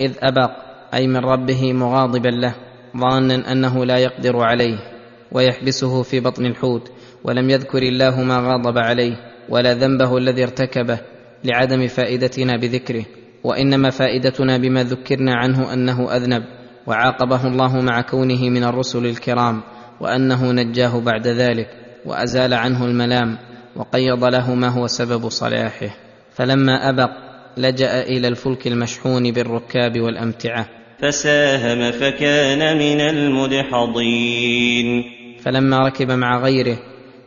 إذ 0.00 0.12
أبق 0.22 0.50
أي 0.94 1.06
من 1.06 1.16
ربه 1.16 1.72
مغاضبا 1.72 2.28
له 2.28 2.54
ظانا 2.96 3.52
أنه 3.52 3.84
لا 3.84 3.98
يقدر 3.98 4.36
عليه. 4.36 4.99
ويحبسه 5.32 6.02
في 6.02 6.20
بطن 6.20 6.46
الحوت 6.46 6.90
ولم 7.24 7.50
يذكر 7.50 7.82
الله 7.82 8.22
ما 8.22 8.36
غاضب 8.36 8.78
عليه 8.78 9.16
ولا 9.48 9.74
ذنبه 9.74 10.16
الذي 10.16 10.42
ارتكبه 10.42 11.00
لعدم 11.44 11.86
فائدتنا 11.86 12.56
بذكره. 12.56 13.04
وإنما 13.44 13.90
فائدتنا 13.90 14.58
بما 14.58 14.84
ذكرنا 14.84 15.34
عنه 15.34 15.72
أنه 15.72 16.16
أذنب 16.16 16.42
وعاقبه 16.86 17.46
الله 17.46 17.80
مع 17.80 18.00
كونه 18.00 18.48
من 18.48 18.64
الرسل 18.64 19.06
الكرام 19.06 19.62
وأنه 20.00 20.52
نجاه 20.52 21.00
بعد 21.00 21.26
ذلك 21.26 21.68
وأزال 22.06 22.54
عنه 22.54 22.84
الملام 22.84 23.38
وقيض 23.76 24.24
له 24.24 24.54
ما 24.54 24.68
هو 24.68 24.86
سبب 24.86 25.28
صلاحه. 25.28 25.96
فلما 26.34 26.88
أبق 26.88 27.10
لجأ 27.56 28.02
إلى 28.02 28.28
الفلك 28.28 28.66
المشحون 28.66 29.32
بالركاب 29.32 30.00
والأمتعة. 30.00 30.66
فساهم 31.02 31.90
فكان 31.90 32.78
من 32.78 33.00
المدحضين. 33.00 35.04
فلما 35.42 35.78
ركب 35.78 36.10
مع 36.10 36.38
غيره 36.38 36.78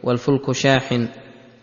والفلك 0.03 0.51
شاحن 0.51 1.07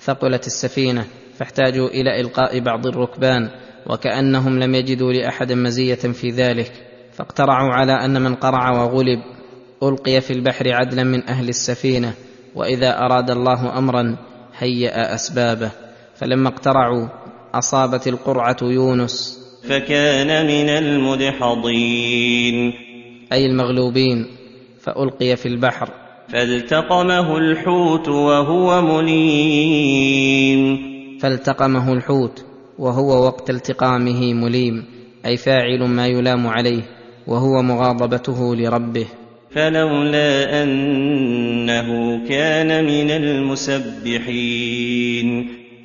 ثقلت 0.01 0.47
السفينة 0.47 1.07
فاحتاجوا 1.39 1.89
إلى 1.89 2.21
إلقاء 2.21 2.61
بعض 2.61 2.87
الركبان 2.87 3.51
وكأنهم 3.87 4.59
لم 4.59 4.75
يجدوا 4.75 5.13
لأحد 5.13 5.53
مزية 5.53 5.95
في 5.95 6.31
ذلك 6.31 6.73
فاقترعوا 7.13 7.73
على 7.73 7.93
أن 7.93 8.23
من 8.23 8.35
قرع 8.35 8.71
وغلب 8.71 9.21
ألقي 9.83 10.21
في 10.21 10.33
البحر 10.33 10.73
عدلا 10.73 11.05
من 11.05 11.29
أهل 11.29 11.49
السفينة 11.49 12.15
وإذا 12.55 12.99
أراد 12.99 13.31
الله 13.31 13.79
امرا 13.79 14.17
هيأ 14.59 15.15
أسبابه. 15.15 15.71
فلما 16.15 16.49
اقترعوا 16.49 17.09
أصابت 17.55 18.09
القرعة 18.09 18.57
يونس. 18.63 19.41
فكان 19.69 20.47
من 20.47 20.69
المدحضين. 20.69 22.55
أي 23.33 23.47
المغلوبين 23.47 24.27
فألقي 24.81 25.37
في 25.37 25.47
البحر. 25.47 25.91
فالتقمه 26.33 27.39
الحوت 27.39 28.09
وهو 28.09 28.83
مليم. 28.83 30.79
فالتقمه 31.21 31.93
الحوت 31.93 32.45
وهو 32.79 33.25
وقت 33.25 33.51
التقامه 33.51 34.35
مليم 34.35 34.85
أي 35.27 35.37
فاعل 35.37 35.85
ما 35.89 36.07
يلام 36.07 36.47
عليه 36.47 36.83
وهو 37.27 37.63
مغاضبته 37.63 38.57
لربه. 38.57 39.07
فلولا 39.51 40.63
أنه 40.63 41.89
كان 42.29 42.85
من 42.85 43.11
المسبحين. 43.11 44.51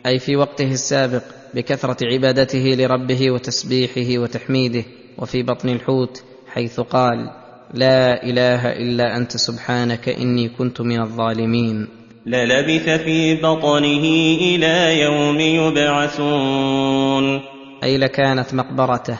أي 0.06 0.20
في 0.20 0.36
وقته 0.36 0.72
السابق 0.72 1.24
بكثرة 1.54 1.98
عبادته 2.14 2.76
لربه 2.80 3.32
وتسبيحه 3.32 4.22
وتحميده 4.22 4.84
وفي 5.18 5.44
بطن 5.44 5.70
الحوت 5.70 6.24
حيث 6.48 6.80
قال 6.80 7.45
لا 7.74 8.24
إله 8.24 8.72
إلا 8.72 9.18
أنت 9.18 9.38
سبحانك 9.38 10.10
إني 10.10 10.50
كنت 10.50 10.82
من 10.82 11.02
الظالمين. 11.02 11.88
للبث 12.26 12.90
في 12.90 13.36
بطنه 13.36 14.04
إلى 14.42 15.02
يوم 15.02 15.40
يبعثون. 15.40 17.42
أي 17.84 17.98
لكانت 17.98 18.54
مقبرته 18.54 19.18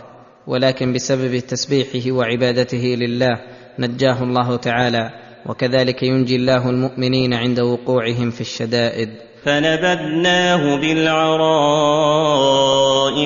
ولكن 0.48 0.94
بسبب 0.94 1.40
تسبيحه 1.40 2.12
وعبادته 2.12 2.96
لله 3.00 3.42
نجاه 3.80 4.24
الله 4.24 4.56
تعالى 4.56 5.10
وكذلك 5.46 6.04
ينجي 6.04 6.36
الله 6.36 6.70
المؤمنين 6.70 7.34
عند 7.34 7.60
وقوعهم 7.60 8.30
في 8.30 8.42
الشدائد. 8.42 9.10
فنبذناه 9.44 10.76
بالعراء 10.76 11.46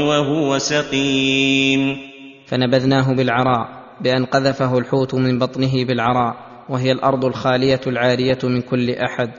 وهو 0.01 0.57
سقيم. 0.57 1.97
فنبذناه 2.47 3.13
بالعراء 3.13 3.78
بأن 4.01 4.25
قذفه 4.25 4.77
الحوت 4.77 5.15
من 5.15 5.39
بطنه 5.39 5.85
بالعراء 5.85 6.35
وهي 6.69 6.91
الأرض 6.91 7.25
الخالية 7.25 7.81
العارية 7.87 8.39
من 8.43 8.61
كل 8.61 8.89
أحد 8.89 9.31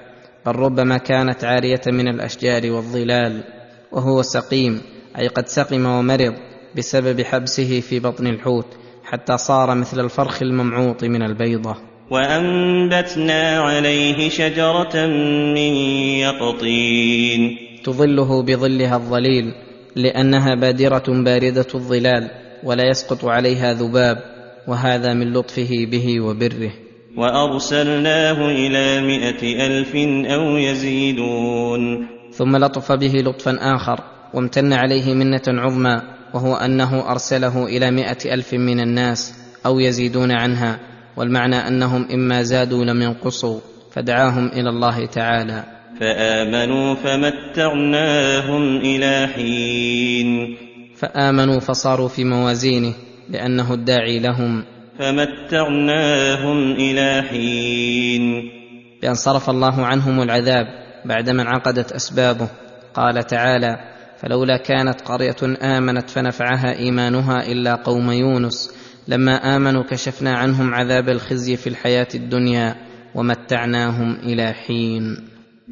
بل 0.47 0.57
ربما 0.57 0.99
كانت 0.99 1.45
عارية 1.45 1.81
من 1.87 2.09
الأشجار 2.09 2.73
والظلال 2.73 3.45
وهو 3.93 4.23
سقيم 4.23 4.81
أي 5.19 5.29
قد 5.29 5.49
سقم 5.49 5.87
ومرض 5.87 6.35
بسبب 6.77 7.23
حبسه 7.23 7.81
في 7.81 8.01
بطن 8.01 8.27
الحوت 8.27 8.67
حتى 9.05 9.37
صار 9.37 9.75
مثل 9.75 10.01
الفرخ 10.01 10.43
الممعوط 10.43 11.05
من 11.05 11.23
البيضة. 11.23 11.77
وأنبتنا 12.11 13.59
عليه 13.61 14.29
شجرة 14.29 15.07
من 15.55 15.73
يقطين. 16.27 17.59
تظله 17.85 18.43
بظلها 18.43 18.97
الظليل 18.97 19.55
لأنها 19.97 20.55
بادرة 20.55 21.05
باردة 21.09 21.67
الظلال 21.75 22.31
ولا 22.65 22.89
يسقط 22.89 23.25
عليها 23.25 23.73
ذباب. 23.73 24.40
وهذا 24.71 25.15
من 25.15 25.33
لطفه 25.33 25.87
به 25.91 26.21
وبره. 26.21 26.73
وأرسلناه 27.17 28.39
إلى 28.51 29.01
مائه 29.03 29.67
ألف 29.67 29.97
أو 30.31 30.57
يزيدون. 30.57 32.07
ثم 32.33 32.57
لطف 32.57 32.93
به 32.93 33.13
لطفا 33.27 33.59
آخر 33.61 34.01
وامتن 34.35 34.73
عليه 34.73 35.15
منة 35.15 35.43
عظمى 35.49 36.03
وهو 36.35 36.55
أنه 36.55 37.11
أرسله 37.11 37.67
إلى 37.67 37.91
مائه 37.91 38.35
ألف 38.35 38.55
من 38.55 38.81
الناس 38.81 39.35
أو 39.67 39.79
يزيدون 39.79 40.31
عنها 40.31 40.81
والمعنى 41.17 41.57
أنهم 41.57 42.07
إما 42.13 42.43
زادوا 42.43 42.85
لم 42.85 43.03
ينقصوا 43.03 43.61
فدعاهم 43.93 44.47
إلى 44.47 44.69
الله 44.71 45.07
تعالى. 45.07 45.65
فآمنوا 46.01 46.95
فمتعناهم 46.95 48.77
إلى 48.77 49.29
حين. 49.35 50.57
فآمنوا 50.97 51.61
فصاروا 51.61 52.09
في 52.09 52.25
موازينه 52.25 52.95
لأنه 53.31 53.75
الداعي 53.75 54.19
لهم. 54.19 54.65
فمتعناهم 54.99 56.73
إلى 56.73 57.23
حين. 57.31 58.51
بأن 59.03 59.15
صرف 59.15 59.51
الله 59.51 59.87
عنهم 59.87 60.23
العذاب 60.23 60.67
بعدما 61.05 61.43
انعقدت 61.43 61.93
أسبابه. 61.93 62.49
قال 62.95 63.27
تعالى 63.27 63.77
فلولا 64.23 64.57
كانت 64.57 65.01
قرية 65.01 65.57
آمنت 65.63 66.11
فنفعها 66.11 66.79
إيمانها 66.79 67.53
إلا 67.53 67.75
قوم 67.75 68.11
يونس. 68.11 68.75
لما 69.09 69.57
آمنوا 69.57 69.83
كشفنا 69.83 70.35
عنهم 70.35 70.75
عذاب 70.75 71.09
الخزي 71.09 71.57
في 71.57 71.67
الحياة 71.67 72.09
الدنيا 72.15 72.77
ومتعناهم 73.15 74.17
إلى 74.23 74.53
حين. 74.53 75.17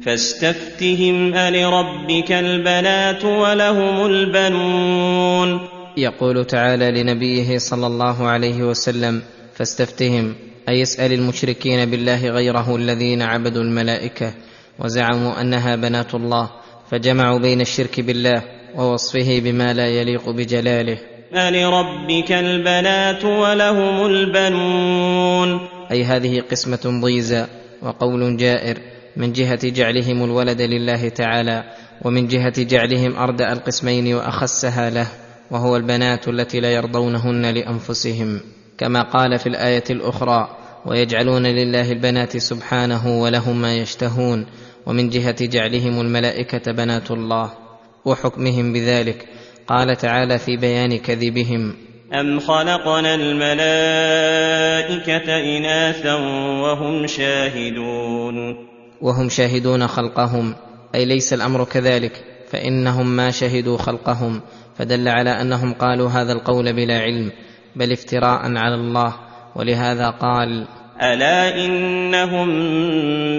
فاستفتهم 0.05 1.33
ألربك 1.33 2.31
البنات 2.31 3.25
ولهم 3.25 4.05
البنون. 4.05 5.78
يقول 5.97 6.45
تعالى 6.45 6.91
لنبيه 6.91 7.57
صلى 7.57 7.87
الله 7.87 8.27
عليه 8.27 8.63
وسلم 8.63 9.21
فاستفتهم 9.53 10.35
أي 10.69 10.81
اسأل 10.81 11.13
المشركين 11.13 11.85
بالله 11.85 12.29
غيره 12.29 12.75
الذين 12.75 13.21
عبدوا 13.21 13.63
الملائكة 13.63 14.33
وزعموا 14.79 15.41
أنها 15.41 15.75
بنات 15.75 16.15
الله 16.15 16.49
فجمعوا 16.91 17.39
بين 17.39 17.61
الشرك 17.61 17.99
بالله 17.99 18.41
ووصفه 18.75 19.39
بما 19.39 19.73
لا 19.73 19.87
يليق 19.87 20.29
بجلاله. 20.29 20.97
ألربك 21.33 22.31
البنات 22.31 23.25
ولهم 23.25 24.05
البنون. 24.05 25.59
أي 25.91 26.03
هذه 26.03 26.41
قسمة 26.41 27.01
ضيزى 27.03 27.45
وقول 27.81 28.37
جائر 28.37 28.77
من 29.17 29.31
جهة 29.33 29.69
جعلهم 29.69 30.23
الولد 30.23 30.61
لله 30.61 31.09
تعالى 31.09 31.63
ومن 32.05 32.27
جهة 32.27 32.63
جعلهم 32.63 33.15
اردأ 33.15 33.53
القسمين 33.53 34.13
وأخسها 34.13 34.89
له. 34.89 35.07
وهو 35.51 35.77
البنات 35.77 36.27
التي 36.27 36.59
لا 36.59 36.71
يرضونهن 36.71 37.45
لأنفسهم 37.45 38.41
كما 38.77 39.01
قال 39.01 39.39
في 39.39 39.49
الآية 39.49 39.83
الأخرى 39.89 40.59
ويجعلون 40.85 41.45
لله 41.45 41.91
البنات 41.91 42.37
سبحانه 42.37 43.21
ولهم 43.21 43.61
ما 43.61 43.75
يشتهون 43.75 44.45
ومن 44.85 45.09
جهة 45.09 45.45
جعلهم 45.45 46.01
الملائكة 46.01 46.71
بنات 46.71 47.11
الله. 47.11 47.51
وحكمهم 48.05 48.73
بذلك. 48.73 49.27
قال 49.67 49.97
تعالى 49.97 50.39
في 50.39 50.57
بيان 50.57 50.97
كذبهم 50.97 51.75
أم 52.13 52.39
خلقنا 52.39 53.15
الملائكة 53.15 53.59
إناثا 55.57 56.13
وهم 56.63 57.07
شاهدون. 57.07 58.67
وهم 59.01 59.29
شاهدون 59.29 59.87
خلقهم. 59.87 60.55
أي 60.95 61.05
ليس 61.05 61.33
الأمر 61.33 61.63
كذلك 61.63 62.23
فإنهم 62.49 63.15
ما 63.15 63.31
شهدوا 63.31 63.77
خلقهم. 63.77 64.41
فدل 64.79 65.07
على 65.07 65.41
أنهم 65.41 65.73
قالوا 65.73 66.09
هذا 66.09 66.33
القول 66.33 66.73
بلا 66.73 66.99
علم 66.99 67.31
بل 67.75 67.91
افتراء 67.91 68.41
على 68.55 68.75
الله 68.75 69.15
ولهذا 69.55 70.09
قال 70.09 70.67
ألا 71.01 71.65
إنهم 71.65 72.47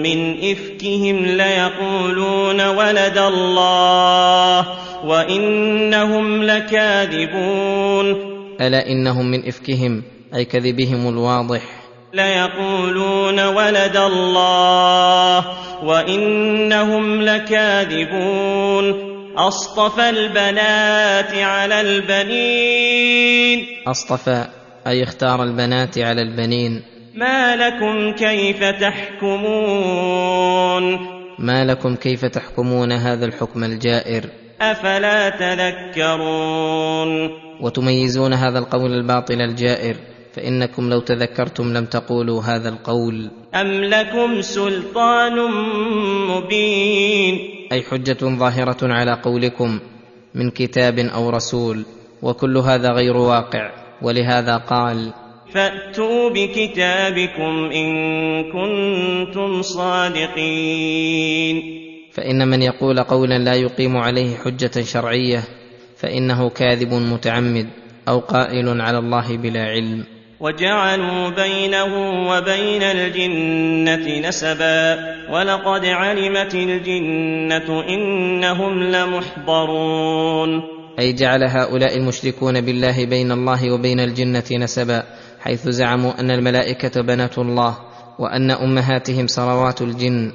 من 0.03 0.37
إفكهم 0.51 1.25
ليقولون 1.25 2.67
ولد 2.67 3.17
الله 3.17 4.67
وإنهم 5.05 6.43
لكاذبون. 6.43 8.15
ألا 8.61 8.87
إنهم 8.87 9.31
من 9.31 9.47
إفكهم 9.47 10.03
أي 10.35 10.45
كذبهم 10.45 11.09
الواضح. 11.09 11.61
ليقولون 12.13 13.39
ولد 13.39 13.97
الله 13.97 15.45
وإنهم 15.83 17.21
لكاذبون. 17.21 19.10
أصطفى 19.47 20.09
البنات 20.09 21.33
على 21.33 21.81
البنين. 21.81 23.65
أصطفى 23.87 24.45
أي 24.87 25.03
اختار 25.03 25.43
البنات 25.43 25.97
على 25.97 26.21
البنين. 26.21 26.83
ما 27.15 27.55
لكم 27.55 28.11
كيف 28.11 28.63
تحكمون؟ 28.63 29.23
ما 31.39 31.65
لكم 31.65 31.95
كيف 31.95 32.25
تحكمون 32.25 32.91
هذا 32.91 33.25
الحكم 33.25 33.63
الجائر؟ 33.63 34.25
أفلا 34.61 35.29
تذكرون؟ 35.29 37.29
وتميزون 37.61 38.33
هذا 38.33 38.59
القول 38.59 38.93
الباطل 38.93 39.41
الجائر؟ 39.41 39.95
فإنكم 40.33 40.89
لو 40.89 40.99
تذكرتم 40.99 41.73
لم 41.73 41.85
تقولوا 41.85 42.41
هذا 42.41 42.69
القول. 42.69 43.31
أم 43.55 43.67
لكم 43.67 44.41
سلطان 44.41 45.51
مبين؟ 46.27 47.39
أي 47.71 47.81
حجة 47.81 48.17
ظاهرة 48.23 48.77
على 48.81 49.13
قولكم 49.13 49.79
من 50.35 50.49
كتاب 50.49 50.99
أو 50.99 51.29
رسول 51.29 51.85
وكل 52.21 52.57
هذا 52.57 52.91
غير 52.91 53.17
واقع 53.17 53.71
ولهذا 54.01 54.57
قال 54.57 55.13
فأتوا 55.53 56.29
بكتابكم 56.29 57.69
إن 57.73 57.91
كنتم 58.51 59.61
صادقين. 59.61 61.01
فإن 62.11 62.47
من 62.47 62.61
يقول 62.61 62.99
قولا 62.99 63.37
لا 63.37 63.55
يقيم 63.55 63.97
عليه 63.97 64.35
حجة 64.35 64.81
شرعية 64.81 65.43
فإنه 65.97 66.49
كاذب 66.49 66.93
متعمد 66.93 67.67
أو 68.07 68.19
قائل 68.19 68.81
على 68.81 68.97
الله 68.97 69.37
بلا 69.37 69.63
علم. 69.63 70.05
وجعلوا 70.41 71.29
بينه 71.29 71.93
وبين 72.29 72.83
الجنة 72.83 74.27
نسبا 74.27 74.97
ولقد 75.29 75.85
علمت 75.85 76.55
الجنة 76.55 77.83
إنهم 77.89 78.83
لمحضرون. 78.83 80.61
أي 80.99 81.13
جعل 81.13 81.43
هؤلاء 81.43 81.97
المشركون 81.97 82.61
بالله 82.61 83.05
بين 83.05 83.31
الله 83.31 83.71
وبين 83.71 83.99
الجنة 83.99 84.43
نسبا 84.51 85.03
حيث 85.39 85.67
زعموا 85.69 86.19
أن 86.19 86.31
الملائكة 86.31 87.01
بنات 87.01 87.37
الله 87.37 87.77
وأن 88.19 88.51
أمهاتهم 88.51 89.27
صلوات 89.27 89.81
الجن 89.81 90.31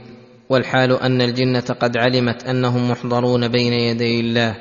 والحال 0.50 0.92
أن 1.02 1.22
الجنة 1.22 1.76
قد 1.80 1.96
علمت 1.96 2.44
أنهم 2.44 2.90
محضرون 2.90 3.48
بين 3.48 3.72
يدي 3.72 4.20
الله 4.20 4.54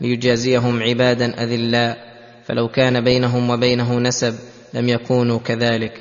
ليجازيهم 0.00 0.82
عبادا 0.82 1.42
أذلاء 1.42 1.96
فلو 2.44 2.68
كان 2.68 3.04
بينهم 3.04 3.50
وبينه 3.50 3.98
نسب 3.98 4.34
لم 4.74 4.88
يكونوا 4.88 5.38
كذلك. 5.38 5.92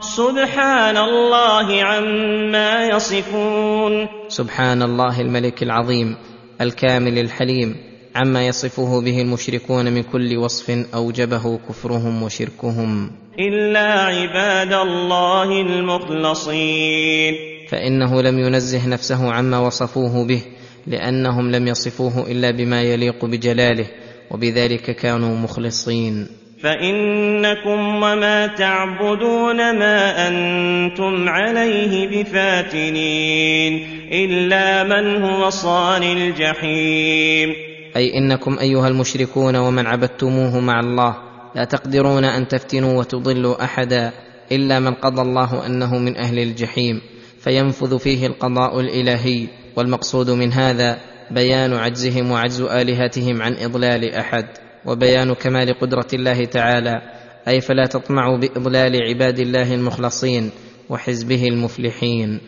سبحان 0.00 0.96
الله 0.96 1.82
عما 1.82 2.86
يصفون. 2.86 4.08
سبحان 4.28 4.82
الله 4.82 5.20
الملك 5.20 5.62
العظيم 5.62 6.16
الكامل 6.60 7.18
الحليم 7.18 7.76
عما 8.16 8.46
يصفه 8.46 9.00
به 9.00 9.20
المشركون 9.20 9.92
من 9.92 10.02
كل 10.02 10.36
وصف 10.36 10.70
أوجبه 10.94 11.58
كفرهم 11.68 12.22
وشركهم. 12.22 13.10
إلا 13.38 13.88
عباد 14.00 14.72
الله 14.72 15.60
المخلصين. 15.60 17.34
فإنه 17.70 18.22
لم 18.22 18.38
ينزه 18.38 18.88
نفسه 18.88 19.32
عما 19.32 19.58
وصفوه 19.58 20.26
به 20.26 20.42
لأنهم 20.86 21.50
لم 21.50 21.68
يصفوه 21.68 22.30
إلا 22.30 22.50
بما 22.50 22.82
يليق 22.82 23.24
بجلاله 23.24 23.86
وبذلك 24.30 24.96
كانوا 24.96 25.36
مخلصين. 25.36 26.39
فإنكم 26.62 28.02
وما 28.02 28.46
تعبدون 28.46 29.56
ما 29.56 30.28
أنتم 30.28 31.28
عليه 31.28 32.08
بفاتنين 32.08 33.88
إلا 34.12 34.84
من 34.84 35.22
هو 35.22 35.50
صال 35.50 36.02
الجحيم. 36.02 37.54
أي 37.96 38.18
إنكم 38.18 38.58
أيها 38.58 38.88
المشركون 38.88 39.56
ومن 39.56 39.86
عبدتموه 39.86 40.60
مع 40.60 40.80
الله 40.80 41.16
لا 41.54 41.64
تقدرون 41.64 42.24
أن 42.24 42.48
تفتنوا 42.48 42.98
وتضلوا 42.98 43.64
أحدا 43.64 44.12
إلا 44.52 44.80
من 44.80 44.94
قضى 44.94 45.22
الله 45.22 45.66
أنه 45.66 45.98
من 45.98 46.16
أهل 46.16 46.38
الجحيم 46.38 47.00
فينفذ 47.40 47.98
فيه 47.98 48.26
القضاء 48.26 48.80
الإلهي 48.80 49.46
والمقصود 49.76 50.30
من 50.30 50.52
هذا 50.52 50.98
بيان 51.30 51.72
عجزهم 51.74 52.30
وعجز 52.30 52.60
آلهتهم 52.60 53.42
عن 53.42 53.52
إضلال 53.52 54.14
أحد. 54.14 54.46
وبيان 54.86 55.34
كمال 55.34 55.78
قدرة 55.78 56.06
الله 56.12 56.44
تعالى 56.44 57.02
أي 57.48 57.60
فلا 57.60 57.86
تطمعوا 57.86 58.38
بإضلال 58.38 59.02
عباد 59.08 59.38
الله 59.38 59.74
المخلصين 59.74 60.50
وحزبه 60.88 61.48
المفلحين. 61.48 62.40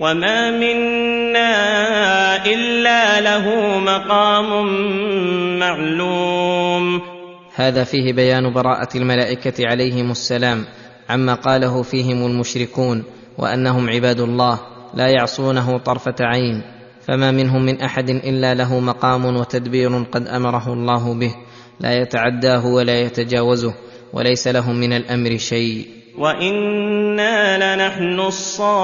وما 0.00 0.50
منا 0.50 1.50
الا 2.46 3.20
له 3.20 3.46
مقام 3.78 4.66
معلوم. 5.58 7.00
هذا 7.54 7.84
فيه 7.84 8.12
بيان 8.12 8.52
براءة 8.52 8.88
الملائكة 8.96 9.68
عليهم 9.70 10.10
السلام 10.10 10.64
عما 11.10 11.34
قاله 11.34 11.82
فيهم 11.82 12.26
المشركون 12.26 13.04
وأنهم 13.38 13.90
عباد 13.90 14.20
الله 14.20 14.60
لا 14.94 15.08
يعصونه 15.08 15.78
طرفة 15.78 16.16
عين. 16.20 16.62
فما 17.06 17.30
منهم 17.30 17.62
من 17.62 17.80
أحد 17.80 18.10
إلا 18.10 18.54
له 18.54 18.80
مقام 18.80 19.36
وتدبير 19.36 20.02
قد 20.02 20.26
أمره 20.26 20.72
الله 20.72 21.14
به. 21.14 21.34
لا 21.80 21.92
يتعداه 21.92 22.66
ولا 22.66 23.00
يتجاوزه 23.00 23.74
وليس 24.12 24.48
لهم 24.48 24.76
من 24.76 24.92
الأمر 24.92 25.36
شيء. 25.36 25.86
وأنا 26.18 27.76
لنحن 27.76 28.20
الصافون 28.20 28.74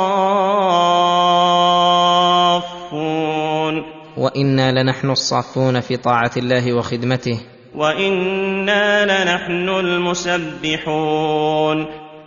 وأنا 4.17 4.83
لنحن 4.83 5.11
الصافون 5.11 5.81
في 5.81 5.97
طاعه 5.97 6.31
الله 6.37 6.73
وخدمته. 6.73 7.41
وأنا 7.75 9.05
لنحن 9.05 9.69
المسبحون 9.69 11.07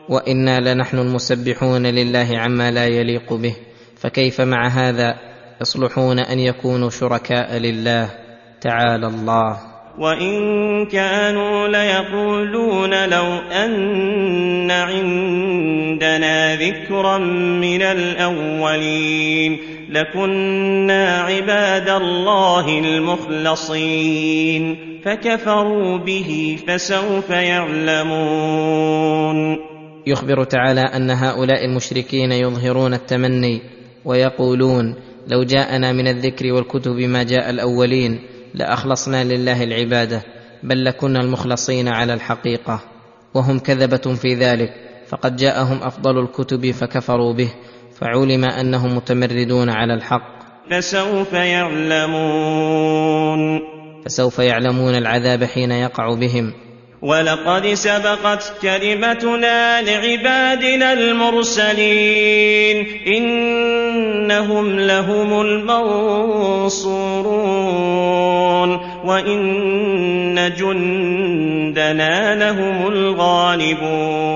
وأنا 0.10 0.74
لنحن 0.74 1.00
المسبحون 1.00 1.88
لله 1.88 2.28
عما 2.38 2.72
لا 2.72 2.86
يليق 2.86 3.34
به. 3.34 3.56
فكيف 3.96 4.42
مع 4.42 4.68
هذا؟ 4.68 5.16
يصلحون 5.62 6.20
ان 6.20 6.40
يكونوا 6.40 6.90
شركاء 6.90 7.58
لله. 7.58 8.10
تعالى 8.62 9.08
الله. 9.08 9.73
وان 9.98 10.86
كانوا 10.86 11.68
ليقولون 11.68 13.10
لو 13.10 13.26
ان 13.52 14.72
عندنا 14.72 16.56
ذكرا 16.56 17.18
من 17.58 17.82
الاولين 17.82 19.58
لكنا 19.90 21.22
عباد 21.22 21.90
الله 21.90 22.80
المخلصين 22.80 24.78
فكفروا 25.06 25.98
به 25.98 26.58
فسوف 26.68 27.30
يعلمون 27.30 28.78
يخبر 30.08 30.44
تعالى 30.44 30.82
ان 30.82 31.10
هؤلاء 31.10 31.66
المشركين 31.66 32.32
يظهرون 32.32 32.94
التمني 32.94 33.62
ويقولون 34.06 34.96
لو 35.28 35.44
جاءنا 35.44 35.92
من 35.94 36.08
الذكر 36.08 36.54
والكتب 36.54 36.96
ما 36.96 37.24
جاء 37.24 37.50
الاولين 37.50 38.20
لأخلصنا 38.54 39.24
لله 39.24 39.64
العبادة 39.64 40.24
بل 40.64 40.86
لكنا 40.86 41.22
المخلصين 41.22 41.88
على 41.88 42.14
الحقيقة 42.14 42.80
وهم 43.34 43.60
كذبة 43.60 44.16
في 44.16 44.36
ذلك 44.36 44.74
فقد 45.08 45.36
جاءهم 45.36 45.84
أفضل 45.84 46.20
الكتب 46.20 46.72
فكفروا 46.72 47.34
به 47.34 47.54
فعلم 48.00 48.46
أنهم 48.46 48.96
متمردون 48.96 49.70
على 49.70 49.94
الحق. 49.94 50.44
فسوف 50.72 51.34
يعلمون. 51.34 52.40
فسوف 54.06 54.40
يعلمون 54.40 54.96
العذاب 54.96 55.44
حين 55.44 55.72
يقع 55.72 56.14
بهم. 56.14 56.54
ولقد 57.04 57.68
سبقت 57.68 58.54
كلمتنا 58.62 59.82
لعبادنا 59.82 60.94
المرسلين 60.94 62.88
إنهم 63.08 64.80
لهم 64.80 65.42
المنصورون 65.42 66.70
وإن 69.06 70.54
جندنا 70.58 72.36
لهم 72.36 72.88
الغالبون 72.88 74.34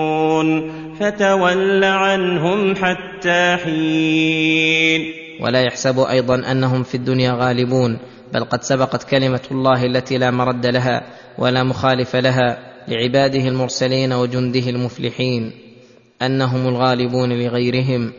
فتول 0.99 1.83
عنهم 1.83 2.75
حتى 2.75 3.57
حين 3.65 5.13
ولا 5.41 5.61
يحسب 5.61 5.99
أيضا 5.99 6.51
أنهم 6.51 6.83
في 6.83 6.95
الدنيا 6.95 7.31
غالبون 7.39 7.99
بل 8.33 8.43
قد 8.43 8.63
سبقت 8.63 9.03
كلمة 9.03 9.41
الله 9.51 9.85
التي 9.85 10.17
لا 10.17 10.31
مرد 10.31 10.65
لها 10.65 11.03
ولا 11.37 11.63
مخالف 11.63 12.15
لها 12.15 12.57
لعباده 12.87 13.47
المرسلين 13.47 14.13
وجنده 14.13 14.69
المفلحين 14.69 15.51
أنهم 16.21 16.67
الغالبون 16.67 17.33
لغيرهم 17.33 18.13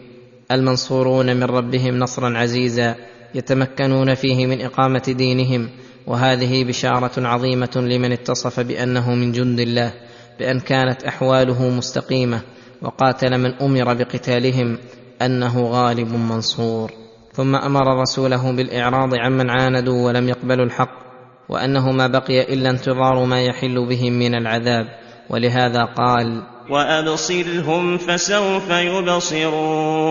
المنصورون 0.50 1.36
من 1.36 1.44
ربهم 1.44 1.98
نصرا 1.98 2.38
عزيزا 2.38 2.94
يتمكنون 3.34 4.14
فيه 4.14 4.46
من 4.46 4.61
إقامة 4.61 5.14
دينهم 5.18 5.68
وهذه 6.06 6.64
بشارة 6.64 7.26
عظيمة 7.26 7.70
لمن 7.76 8.12
اتصف 8.12 8.61
بأنه 8.61 9.14
من 9.14 9.32
جند 9.32 9.61
الله 9.61 9.92
بأن 10.38 10.61
كانت 10.61 11.04
أحواله 11.04 11.70
مستقيمة 11.70 12.40
وقاتل 12.82 13.38
من 13.38 13.54
أمر 13.54 13.94
بقتالهم 13.94 14.78
أنه 15.22 15.66
غالب 15.66 16.12
منصور. 16.12 16.92
ثم 17.39 17.57
أمر 17.57 18.01
رسوله 18.01 18.53
بالإعراض 18.53 19.14
عمن 19.14 19.51
عاندوا 19.51 20.07
ولم 20.07 20.28
يقبلوا 20.28 20.64
الحق 20.64 20.91
وأنه 21.49 21.93
ما 21.93 22.07
بقي 22.07 22.55
إلا 22.55 22.70
انتظار 22.70 23.24
ما 23.24 23.43
يحل 23.43 23.86
بهم 23.86 24.12
من 24.12 24.34
العذاب 24.34 24.86
ولهذا 25.30 25.84
قال 25.84 26.43
وأبصرهم 26.70 27.99
فسوف 27.99 28.70
يبصرون 28.70 30.09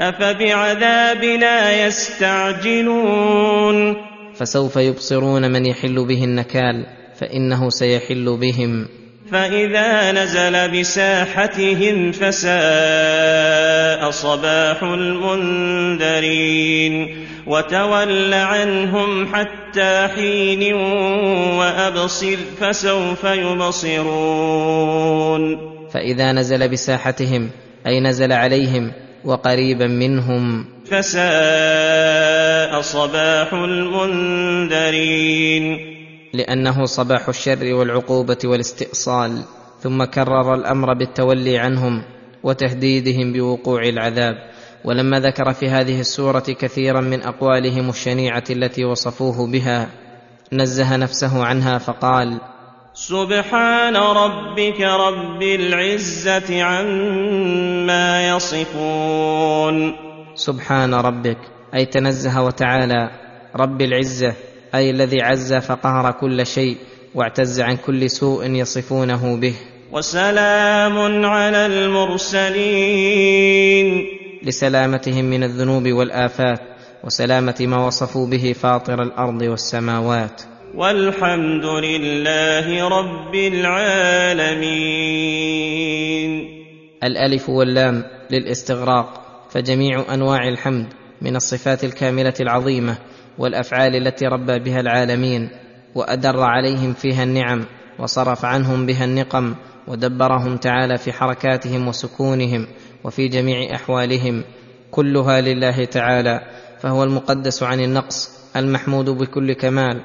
أفبعذابنا 0.00 1.86
يستعجلون؟ 1.86 3.26
فسوف 4.34 4.76
يبصرون 4.76 5.52
من 5.52 5.66
يحل 5.66 6.06
به 6.06 6.24
النكال 6.24 6.86
فإنه 7.14 7.70
سيحل 7.70 8.36
بهم. 8.36 8.88
فإذا 9.32 10.12
نزل 10.12 10.80
بساحتهم 10.80 12.12
فساء 12.12 14.10
صباح 14.10 14.82
المنذرين 14.82 16.46
وتول 17.46 18.34
عنهم 18.34 19.34
حتى 19.34 20.08
حين 20.16 20.74
وأبصر 21.58 22.36
فسوف 22.60 23.24
يبصرون. 23.24 24.46
فإذا 25.90 26.32
نزل 26.32 26.68
بساحتهم 26.68 27.50
أي 27.86 28.00
نزل 28.00 28.32
عليهم 28.32 28.92
وقريبا 29.24 29.86
منهم. 29.86 30.64
فساء 30.90 32.80
صباح 32.80 33.52
المنذرين. 33.52 35.16
لأنه 36.36 36.84
صباح 36.84 37.28
الشر 37.28 37.74
والعقوبة 37.74 38.38
والاستئصال 38.44 39.42
ثم 39.80 40.04
كرر 40.04 40.54
الأمر 40.54 40.94
بالتولي 40.94 41.58
عنهم 41.58 42.02
وتهديدهم 42.42 43.32
بوقوع 43.32 43.82
العذاب. 43.82 44.34
ولما 44.84 45.20
ذكر 45.20 45.52
في 45.52 45.68
هذه 45.68 46.00
السورة 46.00 46.44
كثيرا 46.58 47.00
من 47.00 47.22
أقوالهم 47.22 47.88
الشنيعة 47.88 48.44
التي 48.50 48.84
وصفوه 48.84 49.46
بها 49.46 49.88
نزه 50.52 50.96
نفسه 50.96 51.44
عنها 51.44 51.78
فقال 51.78 52.40
سبحان 52.94 53.96
ربك 53.96 54.80
رب 54.80 55.42
العزة 55.42 56.62
عما 56.62 58.28
يصفون. 58.28 59.96
سبحان 60.34 60.94
ربك 60.94 61.38
أي 61.74 61.86
تنزه 61.86 62.42
وتعالى 62.42 63.10
رب 63.56 63.80
العزة. 63.80 64.34
أي 64.76 64.90
الذي 64.90 65.22
عز 65.22 65.54
فقهر 65.54 66.12
كل 66.12 66.46
شيء 66.46 66.76
واعتز 67.14 67.60
عن 67.60 67.76
كل 67.76 68.10
سوء 68.10 68.50
يصفونه 68.50 69.36
به. 69.36 69.54
وسلام 69.92 71.24
على 71.26 71.66
المرسلين. 71.66 72.56
لسلامتهم 74.42 75.24
من 75.24 75.42
الذنوب 75.42 75.92
والآفات 75.92 76.60
وسلامة 77.04 77.54
ما 77.60 77.86
وصفوا 77.86 78.26
به 78.26 78.52
فاطر 78.52 79.02
الأرض 79.02 79.42
والسماوات. 79.42 80.42
والحمد 80.74 81.64
لله 81.64 82.88
رب 82.88 83.34
العالمين. 83.34 84.66
الألف 87.04 87.48
واللام 87.48 88.04
للاستغراق 88.30 89.22
فجميع 89.50 90.14
أنواع 90.14 90.48
الحمد 90.48 90.86
من 91.22 91.36
الصفات 91.36 91.84
الكاملة 91.84 92.34
العظيمة 92.40 92.98
والأفعال 93.38 93.96
التي 93.96 94.26
ربى 94.26 94.58
بها 94.58 94.80
العالمين 94.80 95.48
وأدر 95.94 96.40
عليهم 96.40 96.92
فيها 96.92 97.22
النعم 97.22 97.64
وصرف 97.98 98.44
عنهم 98.44 98.86
بها 98.86 99.04
النقم 99.04 99.54
ودبرهم 99.88 100.56
تعالى 100.56 100.98
في 100.98 101.12
حركاتهم 101.12 101.88
وسكونهم 101.88 102.66
وفي 103.04 103.28
جميع 103.28 103.74
أحوالهم 103.74 104.44
كلها 104.90 105.40
لله 105.40 105.84
تعالى 105.84 106.40
فهو 106.80 107.04
المقدس 107.04 107.62
عن 107.62 107.80
النقص 107.80 108.30
المحمود 108.56 109.10
بكل 109.10 109.52
كمال 109.52 110.00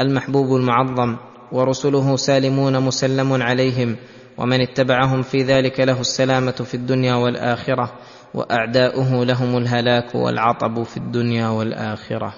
المحبوب 0.00 0.56
المعظم 0.56 1.16
ورسله 1.52 2.16
سالمون 2.16 2.80
مسلم 2.82 3.42
عليهم 3.42 3.96
ومن 4.38 4.60
اتبعهم 4.60 5.22
في 5.22 5.42
ذلك 5.42 5.80
له 5.80 6.00
السلامة 6.00 6.50
في 6.52 6.74
الدنيا 6.74 7.14
والآخرة 7.14 7.92
وأعداؤه 8.34 9.24
لهم 9.24 9.56
الهلاك 9.56 10.14
والعطب 10.14 10.82
في 10.82 10.96
الدنيا 10.96 11.48
والآخرة 11.48 12.34